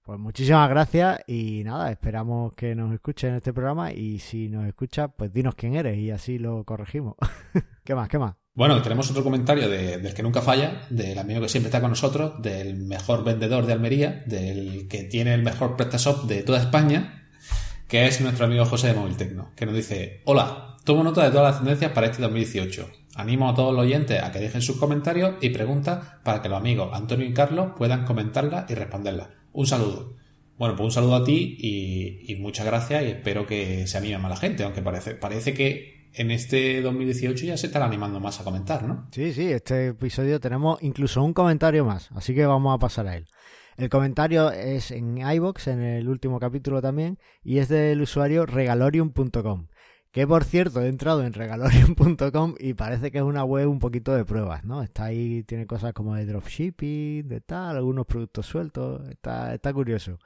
Pues 0.05 0.19
muchísimas 0.19 0.69
gracias 0.69 1.21
y 1.29 1.63
nada, 1.65 1.91
esperamos 1.93 2.55
que 2.55 2.75
nos 2.75 2.93
escuchen 2.93 3.31
en 3.31 3.37
este 3.37 3.53
programa 3.53 3.93
y 3.93 4.19
si 4.19 4.49
nos 4.49 4.67
escuchas, 4.67 5.11
pues 5.17 5.33
dinos 5.33 5.55
quién 5.55 5.77
eres 5.77 5.97
y 5.97 6.11
así 6.11 6.39
lo 6.39 6.65
corregimos. 6.65 7.15
¿Qué 7.85 7.95
más? 7.95 8.09
¿Qué 8.09 8.19
más? 8.19 8.35
Bueno, 8.55 8.83
tenemos 8.83 9.09
otro 9.11 9.23
comentario 9.23 9.69
de- 9.69 9.99
del 9.99 10.13
que 10.13 10.23
nunca 10.25 10.43
falla, 10.43 10.83
del 10.91 11.17
amigo 11.19 11.41
que 11.41 11.49
siempre 11.49 11.69
está 11.69 11.81
con 11.81 11.91
nosotros, 11.91 12.43
del 12.43 12.77
mejor 12.77 13.23
vendedor 13.25 13.65
de 13.65 13.73
Almería, 13.75 14.25
del 14.27 14.89
que 14.89 15.05
tiene 15.05 15.35
el 15.35 15.43
mejor 15.43 15.77
PrestaShop 15.77 16.25
de 16.27 16.43
toda 16.43 16.59
España, 16.61 17.29
que 17.87 18.07
es 18.07 18.21
nuestro 18.21 18.47
amigo 18.47 18.65
José 18.67 18.89
de 18.89 18.95
Móvil 18.95 19.17
Tecno, 19.17 19.53
que 19.57 19.67
nos 19.67 19.75
dice, 19.77 20.21
hola, 20.27 20.77
tomo 20.85 21.05
nota 21.05 21.23
de 21.25 21.31
todas 21.31 21.53
las 21.53 21.59
tendencias 21.61 21.93
para 21.93 22.09
este 22.09 22.21
2018. 22.23 22.91
Animo 23.15 23.49
a 23.49 23.55
todos 23.55 23.73
los 23.73 23.83
oyentes 23.85 24.21
a 24.23 24.33
que 24.33 24.41
dejen 24.41 24.63
sus 24.63 24.79
comentarios 24.79 25.37
y 25.41 25.51
preguntas 25.51 26.01
para 26.25 26.43
que 26.43 26.49
los 26.49 26.59
amigos 26.59 26.91
Antonio 26.93 27.25
y 27.27 27.33
Carlos 27.33 27.73
puedan 27.77 28.05
comentarlas 28.05 28.69
y 28.71 28.75
responderlas. 28.75 29.29
Un 29.53 29.67
saludo. 29.67 30.17
Bueno, 30.59 30.77
pues 30.77 30.85
un 30.85 30.93
saludo 30.93 31.17
a 31.17 31.25
ti 31.25 31.57
y, 31.59 32.33
y 32.33 32.37
muchas 32.37 32.67
gracias 32.67 33.03
y 33.03 33.07
espero 33.07 33.47
que 33.47 33.87
se 33.87 33.99
anime 33.99 34.19
más 34.19 34.31
la 34.31 34.37
gente, 34.37 34.65
aunque 34.65 34.83
parece, 34.83 35.15
parece 35.15 35.55
que 35.55 36.09
en 36.15 36.31
este 36.31 36.83
2018 36.83 37.47
ya 37.47 37.57
se 37.57 37.67
están 37.67 37.83
animando 37.83 38.21
más 38.21 38.41
a 38.41 38.45
comentar, 38.45 38.85
¿no? 38.85 39.09
Sí, 39.13 39.33
sí, 39.33 39.51
este 39.51 39.89
episodio 39.89 40.41
tenemos 40.41 40.83
incluso 40.83 41.23
un 41.23 41.33
comentario 41.33 41.85
más, 41.85 42.11
así 42.15 42.35
que 42.35 42.47
vamos 42.47 42.75
a 42.75 42.79
pasar 42.79 43.07
a 43.07 43.17
él. 43.17 43.27
El 43.77 43.89
comentario 43.89 44.53
es 44.53 44.91
en 44.91 45.19
iBox, 45.19 45.69
en 45.69 45.81
el 45.81 46.09
último 46.09 46.39
capítulo 46.39 46.83
también, 46.83 47.19
y 47.43 47.59
es 47.59 47.69
del 47.69 48.03
usuario 48.03 48.45
regalorium.com. 48.45 49.69
Que 50.13 50.27
por 50.27 50.45
cierto, 50.45 50.83
he 50.83 50.89
entrado 50.89 51.25
en 51.25 51.33
regalorium.com 51.33 52.55
y 52.59 52.75
parece 52.75 53.11
que 53.11 53.19
es 53.19 53.25
una 53.25 53.45
web 53.45 53.71
un 53.71 53.79
poquito 53.79 54.15
de 54.15 54.27
pruebas, 54.27 54.63
¿no? 54.63 54.83
Está 54.83 55.05
ahí, 55.07 55.43
tiene 55.45 55.67
cosas 55.67 55.95
como 55.95 56.15
de 56.15 56.27
dropshipping, 56.27 57.27
de 57.27 57.41
tal, 57.41 57.77
algunos 57.77 58.05
productos 58.05 58.45
sueltos, 58.45 59.09
está, 59.09 59.55
está 59.55 59.73
curioso. 59.73 60.19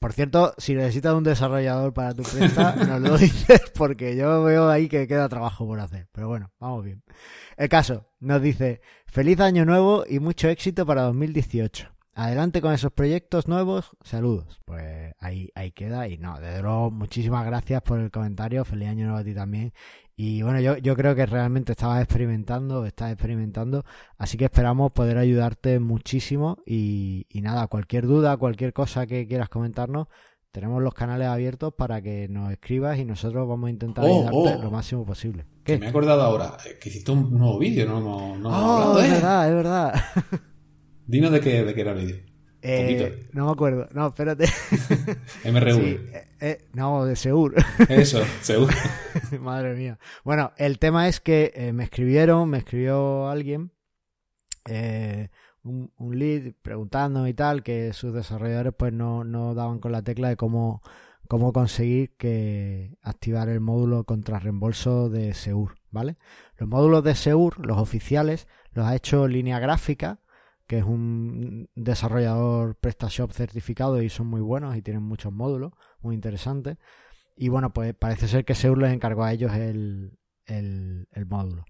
Por 0.00 0.14
cierto, 0.14 0.54
si 0.56 0.74
necesitas 0.74 1.12
un 1.12 1.24
desarrollador 1.24 1.92
para 1.92 2.14
tu 2.14 2.22
empresa, 2.22 2.74
nos 2.88 3.00
lo 3.02 3.18
dices 3.18 3.70
porque 3.76 4.16
yo 4.16 4.42
veo 4.42 4.70
ahí 4.70 4.88
que 4.88 5.06
queda 5.06 5.28
trabajo 5.28 5.66
por 5.66 5.78
hacer. 5.78 6.08
Pero 6.12 6.28
bueno, 6.28 6.50
vamos 6.58 6.82
bien. 6.82 7.02
El 7.58 7.68
caso 7.68 8.06
nos 8.18 8.40
dice, 8.40 8.80
feliz 9.06 9.38
año 9.40 9.66
nuevo 9.66 10.04
y 10.08 10.20
mucho 10.20 10.48
éxito 10.48 10.86
para 10.86 11.02
2018. 11.02 11.95
Adelante 12.18 12.62
con 12.62 12.72
esos 12.72 12.92
proyectos 12.92 13.46
nuevos, 13.46 13.90
saludos. 14.02 14.58
Pues 14.64 15.12
ahí, 15.18 15.50
ahí 15.54 15.70
queda 15.70 16.08
y 16.08 16.16
no, 16.16 16.40
desde 16.40 16.62
luego 16.62 16.90
muchísimas 16.90 17.44
gracias 17.44 17.82
por 17.82 18.00
el 18.00 18.10
comentario, 18.10 18.64
feliz 18.64 18.88
año 18.88 19.04
nuevo 19.04 19.18
a 19.18 19.22
ti 19.22 19.34
también. 19.34 19.74
Y 20.16 20.40
bueno, 20.40 20.58
yo, 20.60 20.78
yo 20.78 20.96
creo 20.96 21.14
que 21.14 21.26
realmente 21.26 21.72
estabas 21.72 22.02
experimentando, 22.02 22.86
estás 22.86 23.12
experimentando, 23.12 23.84
así 24.16 24.38
que 24.38 24.46
esperamos 24.46 24.92
poder 24.92 25.18
ayudarte 25.18 25.78
muchísimo 25.78 26.56
y, 26.64 27.26
y 27.28 27.42
nada, 27.42 27.66
cualquier 27.66 28.06
duda, 28.06 28.38
cualquier 28.38 28.72
cosa 28.72 29.06
que 29.06 29.28
quieras 29.28 29.50
comentarnos, 29.50 30.06
tenemos 30.52 30.82
los 30.82 30.94
canales 30.94 31.28
abiertos 31.28 31.74
para 31.74 32.00
que 32.00 32.28
nos 32.30 32.50
escribas 32.50 32.98
y 32.98 33.04
nosotros 33.04 33.46
vamos 33.46 33.66
a 33.68 33.70
intentar 33.72 34.06
Oh, 34.06 34.26
ayudarte 34.26 34.58
oh. 34.58 34.62
lo 34.62 34.70
máximo 34.70 35.04
posible. 35.04 35.44
Me 35.66 35.74
he 35.74 35.86
acordado 35.86 36.22
ahora 36.22 36.56
eh, 36.64 36.78
que 36.80 36.88
hiciste 36.88 37.12
un 37.12 37.36
nuevo 37.36 37.58
vídeo, 37.58 37.86
no 37.86 38.38
no 38.38 38.48
Oh, 38.48 38.52
hablado, 38.54 39.00
es 39.00 39.10
verdad, 39.10 39.48
es 39.50 39.54
verdad. 39.54 39.94
Dinos 41.06 41.30
de 41.30 41.40
qué, 41.40 41.64
de 41.64 41.74
qué 41.74 41.80
era 41.80 41.92
el 41.92 41.98
vídeo. 41.98 42.36
Eh, 42.62 43.28
no 43.32 43.46
me 43.46 43.52
acuerdo. 43.52 43.88
No, 43.92 44.08
espérate. 44.08 44.46
Sí, 45.46 45.50
eh, 45.52 46.26
eh, 46.40 46.68
no, 46.72 47.04
de 47.04 47.14
Seur. 47.14 47.54
Eso, 47.88 48.22
seguro. 48.40 48.74
Madre 49.40 49.74
mía. 49.74 49.98
Bueno, 50.24 50.52
el 50.56 50.78
tema 50.78 51.06
es 51.08 51.20
que 51.20 51.70
me 51.72 51.84
escribieron, 51.84 52.50
me 52.50 52.58
escribió 52.58 53.28
alguien, 53.28 53.70
un, 55.62 55.92
un 55.96 56.18
lead 56.18 56.54
preguntando 56.62 57.28
y 57.28 57.34
tal, 57.34 57.62
que 57.62 57.92
sus 57.92 58.12
desarrolladores 58.12 58.74
pues 58.76 58.92
no, 58.92 59.22
no 59.22 59.54
daban 59.54 59.78
con 59.78 59.92
la 59.92 60.02
tecla 60.02 60.28
de 60.28 60.36
cómo, 60.36 60.82
cómo 61.28 61.52
conseguir 61.52 62.16
que 62.16 62.96
activar 63.02 63.48
el 63.48 63.60
módulo 63.60 64.04
contra 64.04 64.40
reembolso 64.40 65.08
de 65.08 65.34
Seur, 65.34 65.76
¿vale? 65.90 66.16
Los 66.56 66.68
módulos 66.68 67.04
de 67.04 67.14
Seur, 67.14 67.64
los 67.64 67.78
oficiales, 67.78 68.48
los 68.72 68.86
ha 68.86 68.96
hecho 68.96 69.28
Línea 69.28 69.60
Gráfica, 69.60 70.20
que 70.66 70.78
es 70.78 70.84
un 70.84 71.68
desarrollador 71.74 72.76
PrestaShop 72.76 73.32
certificado 73.32 74.02
y 74.02 74.08
son 74.08 74.26
muy 74.26 74.40
buenos 74.40 74.76
y 74.76 74.82
tienen 74.82 75.02
muchos 75.02 75.32
módulos, 75.32 75.72
muy 76.00 76.14
interesantes. 76.14 76.78
Y 77.36 77.48
bueno, 77.48 77.72
pues 77.72 77.94
parece 77.94 78.28
ser 78.28 78.44
que 78.44 78.54
Seur 78.54 78.78
les 78.78 78.92
encargó 78.92 79.24
a 79.24 79.32
ellos 79.32 79.52
el, 79.54 80.18
el, 80.46 81.26
módulo. 81.28 81.64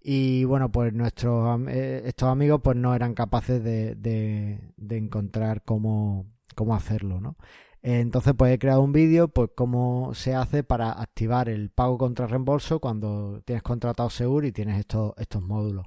Y 0.00 0.44
bueno, 0.44 0.70
pues 0.70 0.92
nuestros 0.92 1.60
eh, 1.68 2.02
estos 2.06 2.28
amigos 2.28 2.60
pues 2.62 2.76
no 2.76 2.94
eran 2.94 3.14
capaces 3.14 3.62
de, 3.62 3.94
de, 3.96 4.72
de 4.76 4.96
encontrar 4.96 5.62
cómo, 5.64 6.26
cómo 6.54 6.74
hacerlo, 6.74 7.20
¿no? 7.20 7.36
Entonces 7.82 8.34
pues 8.36 8.52
he 8.52 8.58
creado 8.58 8.82
un 8.82 8.92
vídeo 8.92 9.28
pues 9.28 9.50
cómo 9.54 10.12
se 10.14 10.34
hace 10.34 10.64
para 10.64 10.92
activar 10.92 11.48
el 11.48 11.70
pago 11.70 11.96
contra 11.98 12.26
reembolso 12.26 12.80
cuando 12.80 13.40
tienes 13.44 13.62
contratado 13.62 14.10
Seur 14.10 14.44
y 14.44 14.52
tienes 14.52 14.78
estos, 14.78 15.12
estos 15.16 15.42
módulos. 15.42 15.86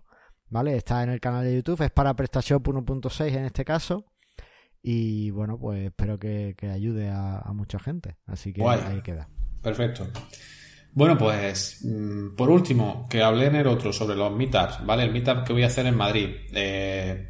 ¿Vale? 0.51 0.75
Está 0.75 1.01
en 1.01 1.09
el 1.09 1.19
canal 1.19 1.43
de 1.45 1.55
YouTube, 1.55 1.81
es 1.81 1.91
para 1.91 2.13
PrestaShop 2.13 2.67
1.6 2.67 3.27
en 3.37 3.45
este 3.45 3.65
caso. 3.65 4.05
Y 4.83 5.31
bueno, 5.31 5.57
pues 5.57 5.85
espero 5.85 6.19
que, 6.19 6.53
que 6.57 6.69
ayude 6.69 7.09
a, 7.09 7.39
a 7.39 7.53
mucha 7.53 7.79
gente. 7.79 8.17
Así 8.27 8.51
que 8.51 8.61
ahí 8.89 9.01
queda. 9.01 9.27
Perfecto. 9.63 10.07
Bueno, 10.93 11.17
pues 11.17 11.79
mm, 11.85 12.35
por 12.35 12.49
último, 12.49 13.07
que 13.09 13.21
hablé 13.23 13.45
en 13.45 13.55
el 13.55 13.67
otro 13.67 13.93
sobre 13.93 14.15
los 14.17 14.35
meetups, 14.35 14.85
¿vale? 14.85 15.03
El 15.03 15.11
meetup 15.13 15.45
que 15.45 15.53
voy 15.53 15.63
a 15.63 15.67
hacer 15.67 15.85
en 15.85 15.95
Madrid. 15.95 16.27
Eh, 16.53 17.29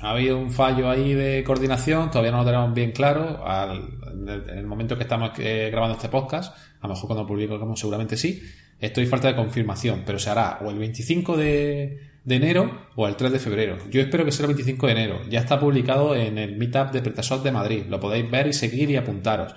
ha 0.00 0.10
habido 0.10 0.36
un 0.38 0.50
fallo 0.50 0.90
ahí 0.90 1.14
de 1.14 1.44
coordinación, 1.44 2.10
todavía 2.10 2.32
no 2.32 2.38
lo 2.38 2.44
tenemos 2.46 2.74
bien 2.74 2.90
claro. 2.92 3.46
Al- 3.46 3.90
en, 4.12 4.28
el, 4.28 4.50
en 4.50 4.58
el 4.58 4.66
momento 4.66 4.96
que 4.96 5.04
estamos 5.04 5.30
eh, 5.38 5.68
grabando 5.70 5.94
este 5.96 6.08
podcast, 6.08 6.56
a 6.80 6.88
lo 6.88 6.94
mejor 6.94 7.06
cuando 7.06 7.26
publicamos 7.26 7.78
seguramente 7.78 8.16
sí, 8.16 8.42
estoy 8.80 9.06
falta 9.06 9.28
de 9.28 9.36
confirmación, 9.36 10.02
pero 10.04 10.18
se 10.18 10.30
hará 10.30 10.58
o 10.62 10.70
el 10.70 10.78
25 10.78 11.36
de, 11.36 12.00
de 12.24 12.34
enero 12.34 12.88
o 12.96 13.06
el 13.06 13.16
3 13.16 13.32
de 13.32 13.38
febrero. 13.38 13.78
Yo 13.90 14.00
espero 14.00 14.24
que 14.24 14.32
sea 14.32 14.44
el 14.44 14.54
25 14.54 14.86
de 14.86 14.92
enero. 14.92 15.20
Ya 15.28 15.40
está 15.40 15.58
publicado 15.60 16.14
en 16.14 16.38
el 16.38 16.56
meetup 16.56 16.92
de 16.92 17.02
PrestaShop 17.02 17.42
de 17.42 17.52
Madrid. 17.52 17.84
Lo 17.88 18.00
podéis 18.00 18.30
ver 18.30 18.46
y 18.48 18.52
seguir 18.52 18.90
y 18.90 18.96
apuntaros. 18.96 19.54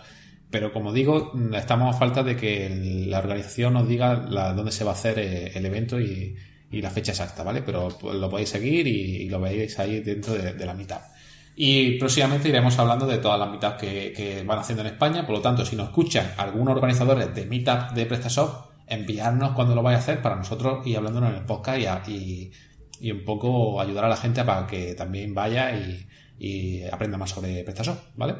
Pero 0.50 0.74
como 0.74 0.94
digo, 0.94 1.32
mm, 1.34 1.54
estamos 1.54 1.96
a 1.96 2.00
falta 2.00 2.24
de 2.24 2.36
que 2.36 3.06
la 3.08 3.20
organización 3.20 3.74
nos 3.74 3.88
diga 3.88 4.16
dónde 4.16 4.72
se 4.72 4.84
va 4.84 4.92
a 4.92 4.94
hacer 4.94 5.20
eh, 5.20 5.52
el 5.56 5.66
evento 5.66 6.00
y, 6.00 6.36
y 6.72 6.82
la 6.82 6.90
fecha 6.90 7.12
exacta, 7.12 7.44
¿vale? 7.44 7.62
Pero 7.62 7.90
pues, 8.00 8.16
lo 8.16 8.30
podéis 8.30 8.50
seguir 8.50 8.88
y, 8.88 9.28
lo 9.30 9.40
veis 9.40 9.78
ahí 9.80 10.02
dentro 10.02 10.34
de, 10.34 10.66
la 10.66 10.74
mitad. 10.74 11.02
Y 11.56 11.98
próximamente 11.98 12.50
iremos 12.50 12.78
hablando 12.80 13.06
de 13.06 13.18
todas 13.18 13.40
las 13.40 13.50
meetups 13.50 13.78
que, 13.78 14.44
van 14.46 14.60
haciendo 14.60 14.82
en 14.82 14.94
España. 14.94 15.26
Por 15.26 15.36
lo 15.36 15.42
tanto, 15.42 15.66
si 15.66 15.76
nos 15.76 15.88
escuchan 15.88 16.34
algunos 16.38 16.76
organizadores 16.76 17.34
de 17.34 17.46
meetup 17.46 17.92
de 17.94 18.06
PrestaShop, 18.06 18.69
enviarnos 18.90 19.52
cuando 19.52 19.76
lo 19.76 19.84
vaya 19.84 19.98
a 19.98 20.00
hacer 20.00 20.22
para 20.22 20.36
nosotros 20.36 20.86
y 20.86 20.96
hablándonos 20.96 21.32
en 21.32 21.38
el 21.38 21.46
podcast 21.46 22.10
y, 22.10 22.52
y, 23.00 23.12
un 23.12 23.24
poco 23.24 23.80
ayudar 23.80 24.06
a 24.06 24.10
la 24.10 24.18
gente 24.18 24.44
para 24.44 24.66
que 24.68 24.96
también 24.96 25.34
vaya 25.34 25.72
y, 25.72 26.06
aprenda 26.92 27.18
más 27.18 27.32
sobre 27.32 27.64
PrestaShop, 27.64 27.98
¿vale? 28.16 28.36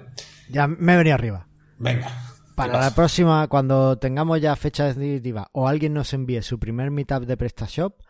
Ya 0.50 0.68
me 0.68 0.96
venía 0.96 1.16
arriba. 1.16 1.48
Venga. 1.78 2.10
Para 2.56 2.80
la 2.80 2.92
próxima, 2.96 3.48
cuando 3.48 3.98
tengamos 3.98 4.42
ya 4.42 4.56
fecha 4.56 4.86
definitiva 4.86 5.50
o 5.54 5.68
alguien 5.68 5.94
nos 5.94 6.14
envíe 6.14 6.42
su 6.42 6.60
primer 6.60 6.92
meetup 6.92 7.26
de 7.26 7.38
PrestaShop, 7.38 8.02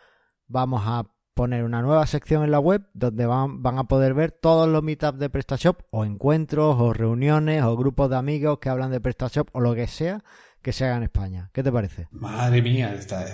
vamos 0.48 0.84
a 0.86 1.06
poner 1.34 1.64
una 1.64 1.82
nueva 1.82 2.06
sección 2.06 2.44
en 2.44 2.52
la 2.52 2.60
web 2.60 2.88
donde 2.94 3.26
van, 3.26 3.64
van 3.64 3.78
a 3.78 3.86
poder 3.86 4.14
ver 4.14 4.32
todos 4.32 4.68
los 4.68 4.84
meetups 4.84 5.20
de 5.20 5.30
PrestaShop 5.30 5.82
o 5.92 6.04
encuentros 6.04 6.76
o 6.80 6.94
reuniones 6.94 7.64
o 7.64 7.78
grupos 7.78 8.10
de 8.10 8.18
amigos 8.18 8.60
que 8.60 8.70
hablan 8.70 8.92
de 8.92 9.00
PrestaShop 9.00 9.48
o 9.54 9.62
lo 9.62 9.74
que 9.74 9.88
sea 9.88 10.24
que 10.62 10.74
se 10.74 10.86
haga 10.86 10.98
en 10.98 11.04
España. 11.04 11.50
¿Qué 11.54 11.64
te 11.64 11.72
parece? 11.72 12.08
Madre 12.12 12.62
mía, 12.62 12.94
esta, 12.94 13.26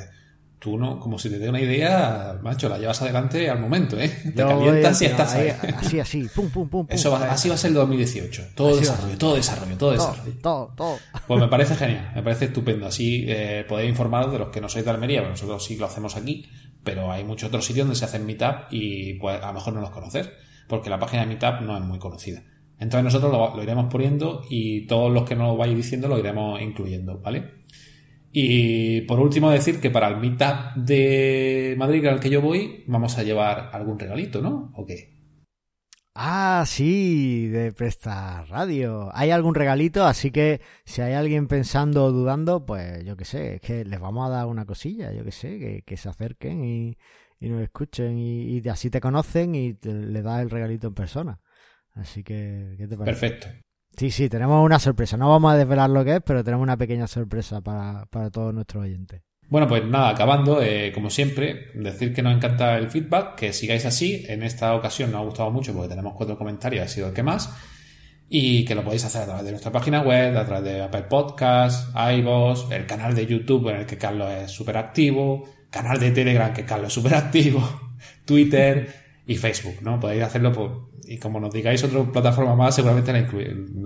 tú 0.60 0.78
no, 0.78 1.00
como 1.00 1.20
si 1.20 1.30
te 1.30 1.38
dé 1.38 1.48
una 1.48 1.62
idea, 1.62 2.40
macho, 2.42 2.68
la 2.70 2.80
llevas 2.80 3.00
adelante 3.02 3.50
al 3.50 3.60
momento, 3.60 4.00
¿eh? 4.00 4.10
Te 4.10 4.44
calientas 4.44 5.02
y 5.02 5.06
estás 5.06 5.36
ahí. 5.36 5.50
Así, 5.78 6.00
así, 6.00 6.28
pum, 6.34 6.50
pum, 6.50 6.68
pum. 6.68 6.88
Eso 6.90 7.16
así 7.16 7.50
va 7.50 7.56
a 7.56 7.58
ser 7.58 7.70
el 7.70 7.76
2018. 7.76 8.48
Todo 8.56 8.78
desarrollo, 8.78 9.18
todo 9.18 9.36
desarrollo, 9.36 9.78
todo, 9.78 9.92
desarrollo. 9.92 10.34
Todo, 10.42 10.74
todo. 10.76 10.98
Pues 11.28 11.40
me 11.40 11.48
parece 11.48 11.76
genial, 11.76 12.12
me 12.16 12.24
parece 12.24 12.46
estupendo. 12.46 12.88
Así 12.88 13.26
eh, 13.28 13.64
podéis 13.68 13.90
informaros 13.90 14.32
de 14.32 14.40
los 14.40 14.50
que 14.50 14.60
no 14.60 14.68
sois 14.68 14.84
de 14.84 14.92
Almería, 14.92 15.20
porque 15.20 15.34
nosotros 15.34 15.64
sí 15.64 15.78
lo 15.78 15.86
hacemos 15.86 16.16
aquí, 16.16 16.50
pero 16.84 17.12
hay 17.12 17.24
muchos 17.24 17.50
otros 17.50 17.64
sitios 17.64 17.86
donde 17.86 18.00
se 18.00 18.06
hacen 18.06 18.26
meetup 18.26 18.72
y 18.72 19.14
pues 19.20 19.42
a 19.44 19.48
lo 19.48 19.54
mejor 19.54 19.74
no 19.74 19.82
los 19.82 19.92
conoces, 19.92 20.30
porque 20.68 20.90
la 20.90 21.00
página 21.00 21.24
de 21.24 21.28
meetup 21.28 21.62
no 21.62 21.78
es 21.78 21.84
muy 21.84 22.00
conocida. 22.00 22.42
Entonces 22.80 23.04
nosotros 23.06 23.32
lo, 23.32 23.64
iremos 23.64 23.92
poniendo 23.92 24.44
y 24.50 24.86
todos 24.88 25.12
los 25.12 25.24
que 25.24 25.36
nos 25.36 25.48
lo 25.48 25.58
vayáis 25.58 25.78
diciendo 25.78 26.08
lo 26.08 26.20
iremos 26.20 26.62
incluyendo, 26.62 27.20
¿vale? 27.20 27.66
Y 28.32 29.02
por 29.02 29.20
último 29.20 29.50
decir 29.50 29.80
que 29.80 29.90
para 29.90 30.10
el 30.10 30.18
meetup 30.18 30.76
de 30.76 31.76
Madrid 31.78 32.06
al 32.06 32.20
que 32.20 32.30
yo 32.30 32.42
voy 32.42 32.84
vamos 32.88 33.18
a 33.18 33.24
llevar 33.24 33.70
algún 33.72 33.98
regalito, 33.98 34.42
¿no? 34.42 34.74
¿O 34.76 34.86
qué? 34.86 35.16
Ah, 36.18 36.64
sí, 36.66 37.48
de 37.50 37.74
Presta 37.74 38.46
Radio. 38.46 39.10
Hay 39.14 39.32
algún 39.32 39.54
regalito, 39.54 40.06
así 40.06 40.32
que 40.32 40.62
si 40.86 41.02
hay 41.02 41.14
alguien 41.14 41.48
pensando 41.48 42.06
o 42.06 42.12
dudando, 42.14 42.66
pues 42.66 43.04
yo 43.04 43.18
qué 43.18 43.26
sé, 43.26 43.56
es 43.56 43.62
que 43.62 43.84
les 43.84 44.00
vamos 44.00 44.26
a 44.26 44.30
dar 44.30 44.46
una 44.48 44.66
cosilla, 44.66 45.12
yo 45.12 45.26
qué 45.26 45.32
sé, 45.32 45.84
que, 45.86 45.98
se 45.98 46.08
acerquen 46.08 46.64
y, 46.64 46.98
nos 47.42 47.62
escuchen 47.62 48.18
y, 48.18 48.66
así 48.70 48.90
te 48.90 49.02
conocen 49.02 49.56
y 49.56 49.78
le 49.84 50.22
das 50.22 50.42
el 50.42 50.50
regalito 50.50 50.88
en 50.88 50.94
persona. 50.94 51.42
Así 51.96 52.24
que, 52.24 52.76
¿qué 52.78 52.88
te 52.88 52.98
parece? 52.98 53.20
Perfecto. 53.20 53.48
Sí, 53.98 54.12
sí, 54.12 54.28
tenemos 54.28 54.64
una 54.64 54.80
sorpresa. 54.80 55.16
No 55.18 55.30
vamos 55.30 55.54
a 55.54 55.58
desvelar 55.58 55.90
lo 55.90 56.04
que 56.04 56.16
es, 56.16 56.22
pero 56.26 56.44
tenemos 56.44 56.64
una 56.64 56.78
pequeña 56.78 57.08
sorpresa 57.08 57.62
para, 57.62 58.06
para 58.08 58.30
todos 58.30 58.54
nuestros 58.54 58.84
oyentes. 58.84 59.22
Bueno, 59.48 59.68
pues 59.68 59.86
nada, 59.86 60.10
acabando, 60.10 60.62
eh, 60.62 60.92
como 60.94 61.10
siempre, 61.10 61.68
decir 61.76 62.14
que 62.14 62.24
nos 62.24 62.36
encanta 62.36 62.78
el 62.78 62.90
feedback, 62.90 63.36
que 63.36 63.54
sigáis 63.54 63.86
así. 63.86 64.26
En 64.28 64.44
esta 64.44 64.74
ocasión 64.76 65.12
nos 65.12 65.22
ha 65.22 65.26
gustado 65.26 65.52
mucho 65.52 65.72
porque 65.72 65.90
tenemos 65.90 66.14
cuatro 66.14 66.38
comentarios, 66.38 66.84
ha 66.84 66.88
sido 66.88 67.08
el 67.08 67.14
que 67.14 67.24
más. 67.24 67.56
Y 68.28 68.66
que 68.66 68.74
lo 68.74 68.84
podéis 68.84 69.06
hacer 69.06 69.22
a 69.22 69.26
través 69.26 69.46
de 69.46 69.52
nuestra 69.52 69.72
página 69.72 70.02
web, 70.02 70.36
a 70.36 70.46
través 70.46 70.64
de 70.64 70.82
Apple 70.82 71.04
Podcasts, 71.04 71.90
iVoox, 71.96 72.72
el 72.72 72.88
canal 72.88 73.14
de 73.14 73.28
YouTube 73.28 73.70
en 73.70 73.78
el 73.78 73.86
que 73.86 73.98
Carlos 73.98 74.32
es 74.32 74.52
súper 74.52 74.78
activo, 74.78 75.48
canal 75.70 76.00
de 76.00 76.10
Telegram 76.10 76.52
que 76.52 76.66
Carlos 76.66 76.88
es 76.88 76.94
súper 76.94 77.14
activo, 77.14 77.62
Twitter 78.26 79.05
y 79.28 79.36
Facebook, 79.38 79.78
¿no? 79.82 80.00
Podéis 80.00 80.24
hacerlo 80.24 80.52
por... 80.52 80.90
Y 81.08 81.18
como 81.18 81.40
nos 81.40 81.54
digáis 81.54 81.84
otra 81.84 82.04
plataforma 82.12 82.56
más, 82.56 82.76
seguramente 82.76 83.14
la, 83.14 83.20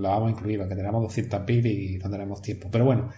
la 0.02 0.10
vamos 0.10 0.28
a 0.28 0.32
incluir, 0.32 0.60
porque 0.60 0.76
tenemos 0.76 1.04
200.000 1.16 1.66
y 1.66 1.98
no 1.98 2.10
tenemos 2.10 2.42
tiempo. 2.42 2.70
Pero 2.72 2.86
bueno, 2.86 3.10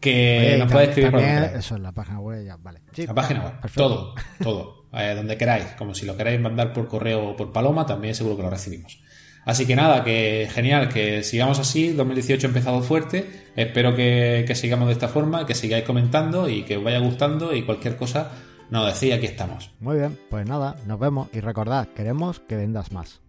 que 0.00 0.56
nos 0.58 0.70
puede 0.70 0.86
escribir 0.86 1.10
por 1.10 1.20
Eso 1.20 1.76
en 1.76 1.82
la 1.82 1.92
página 1.92 2.20
web, 2.20 2.44
ya, 2.44 2.56
vale. 2.56 2.80
la 2.96 3.14
página 3.14 3.44
web, 3.44 3.54
todo, 3.74 4.14
todo, 4.42 4.86
eh, 4.92 5.14
donde 5.16 5.36
queráis, 5.36 5.64
como 5.76 5.94
si 5.94 6.06
lo 6.06 6.16
queráis 6.16 6.40
mandar 6.40 6.72
por 6.72 6.88
correo 6.88 7.30
o 7.30 7.36
por 7.36 7.52
paloma, 7.52 7.84
también 7.84 8.14
seguro 8.14 8.36
que 8.36 8.42
lo 8.42 8.50
recibimos. 8.50 9.02
Así 9.44 9.66
que 9.66 9.74
nada, 9.74 10.04
que 10.04 10.48
genial, 10.52 10.88
que 10.88 11.22
sigamos 11.24 11.58
así, 11.58 11.94
2018 11.94 12.46
ha 12.46 12.50
empezado 12.50 12.82
fuerte, 12.82 13.24
espero 13.56 13.96
que, 13.96 14.44
que 14.46 14.54
sigamos 14.54 14.88
de 14.88 14.92
esta 14.92 15.08
forma, 15.08 15.46
que 15.46 15.54
sigáis 15.54 15.84
comentando 15.84 16.48
y 16.48 16.64
que 16.64 16.76
os 16.76 16.84
vaya 16.84 16.98
gustando 16.98 17.54
y 17.54 17.62
cualquier 17.62 17.96
cosa 17.96 18.30
nos 18.70 18.86
decís, 18.86 19.14
aquí 19.14 19.26
estamos. 19.26 19.70
Muy 19.80 19.96
bien, 19.96 20.18
pues 20.30 20.46
nada, 20.46 20.76
nos 20.86 20.98
vemos 20.98 21.28
y 21.32 21.40
recordad, 21.40 21.88
queremos 21.88 22.40
que 22.40 22.56
vendas 22.56 22.92
más. 22.92 23.20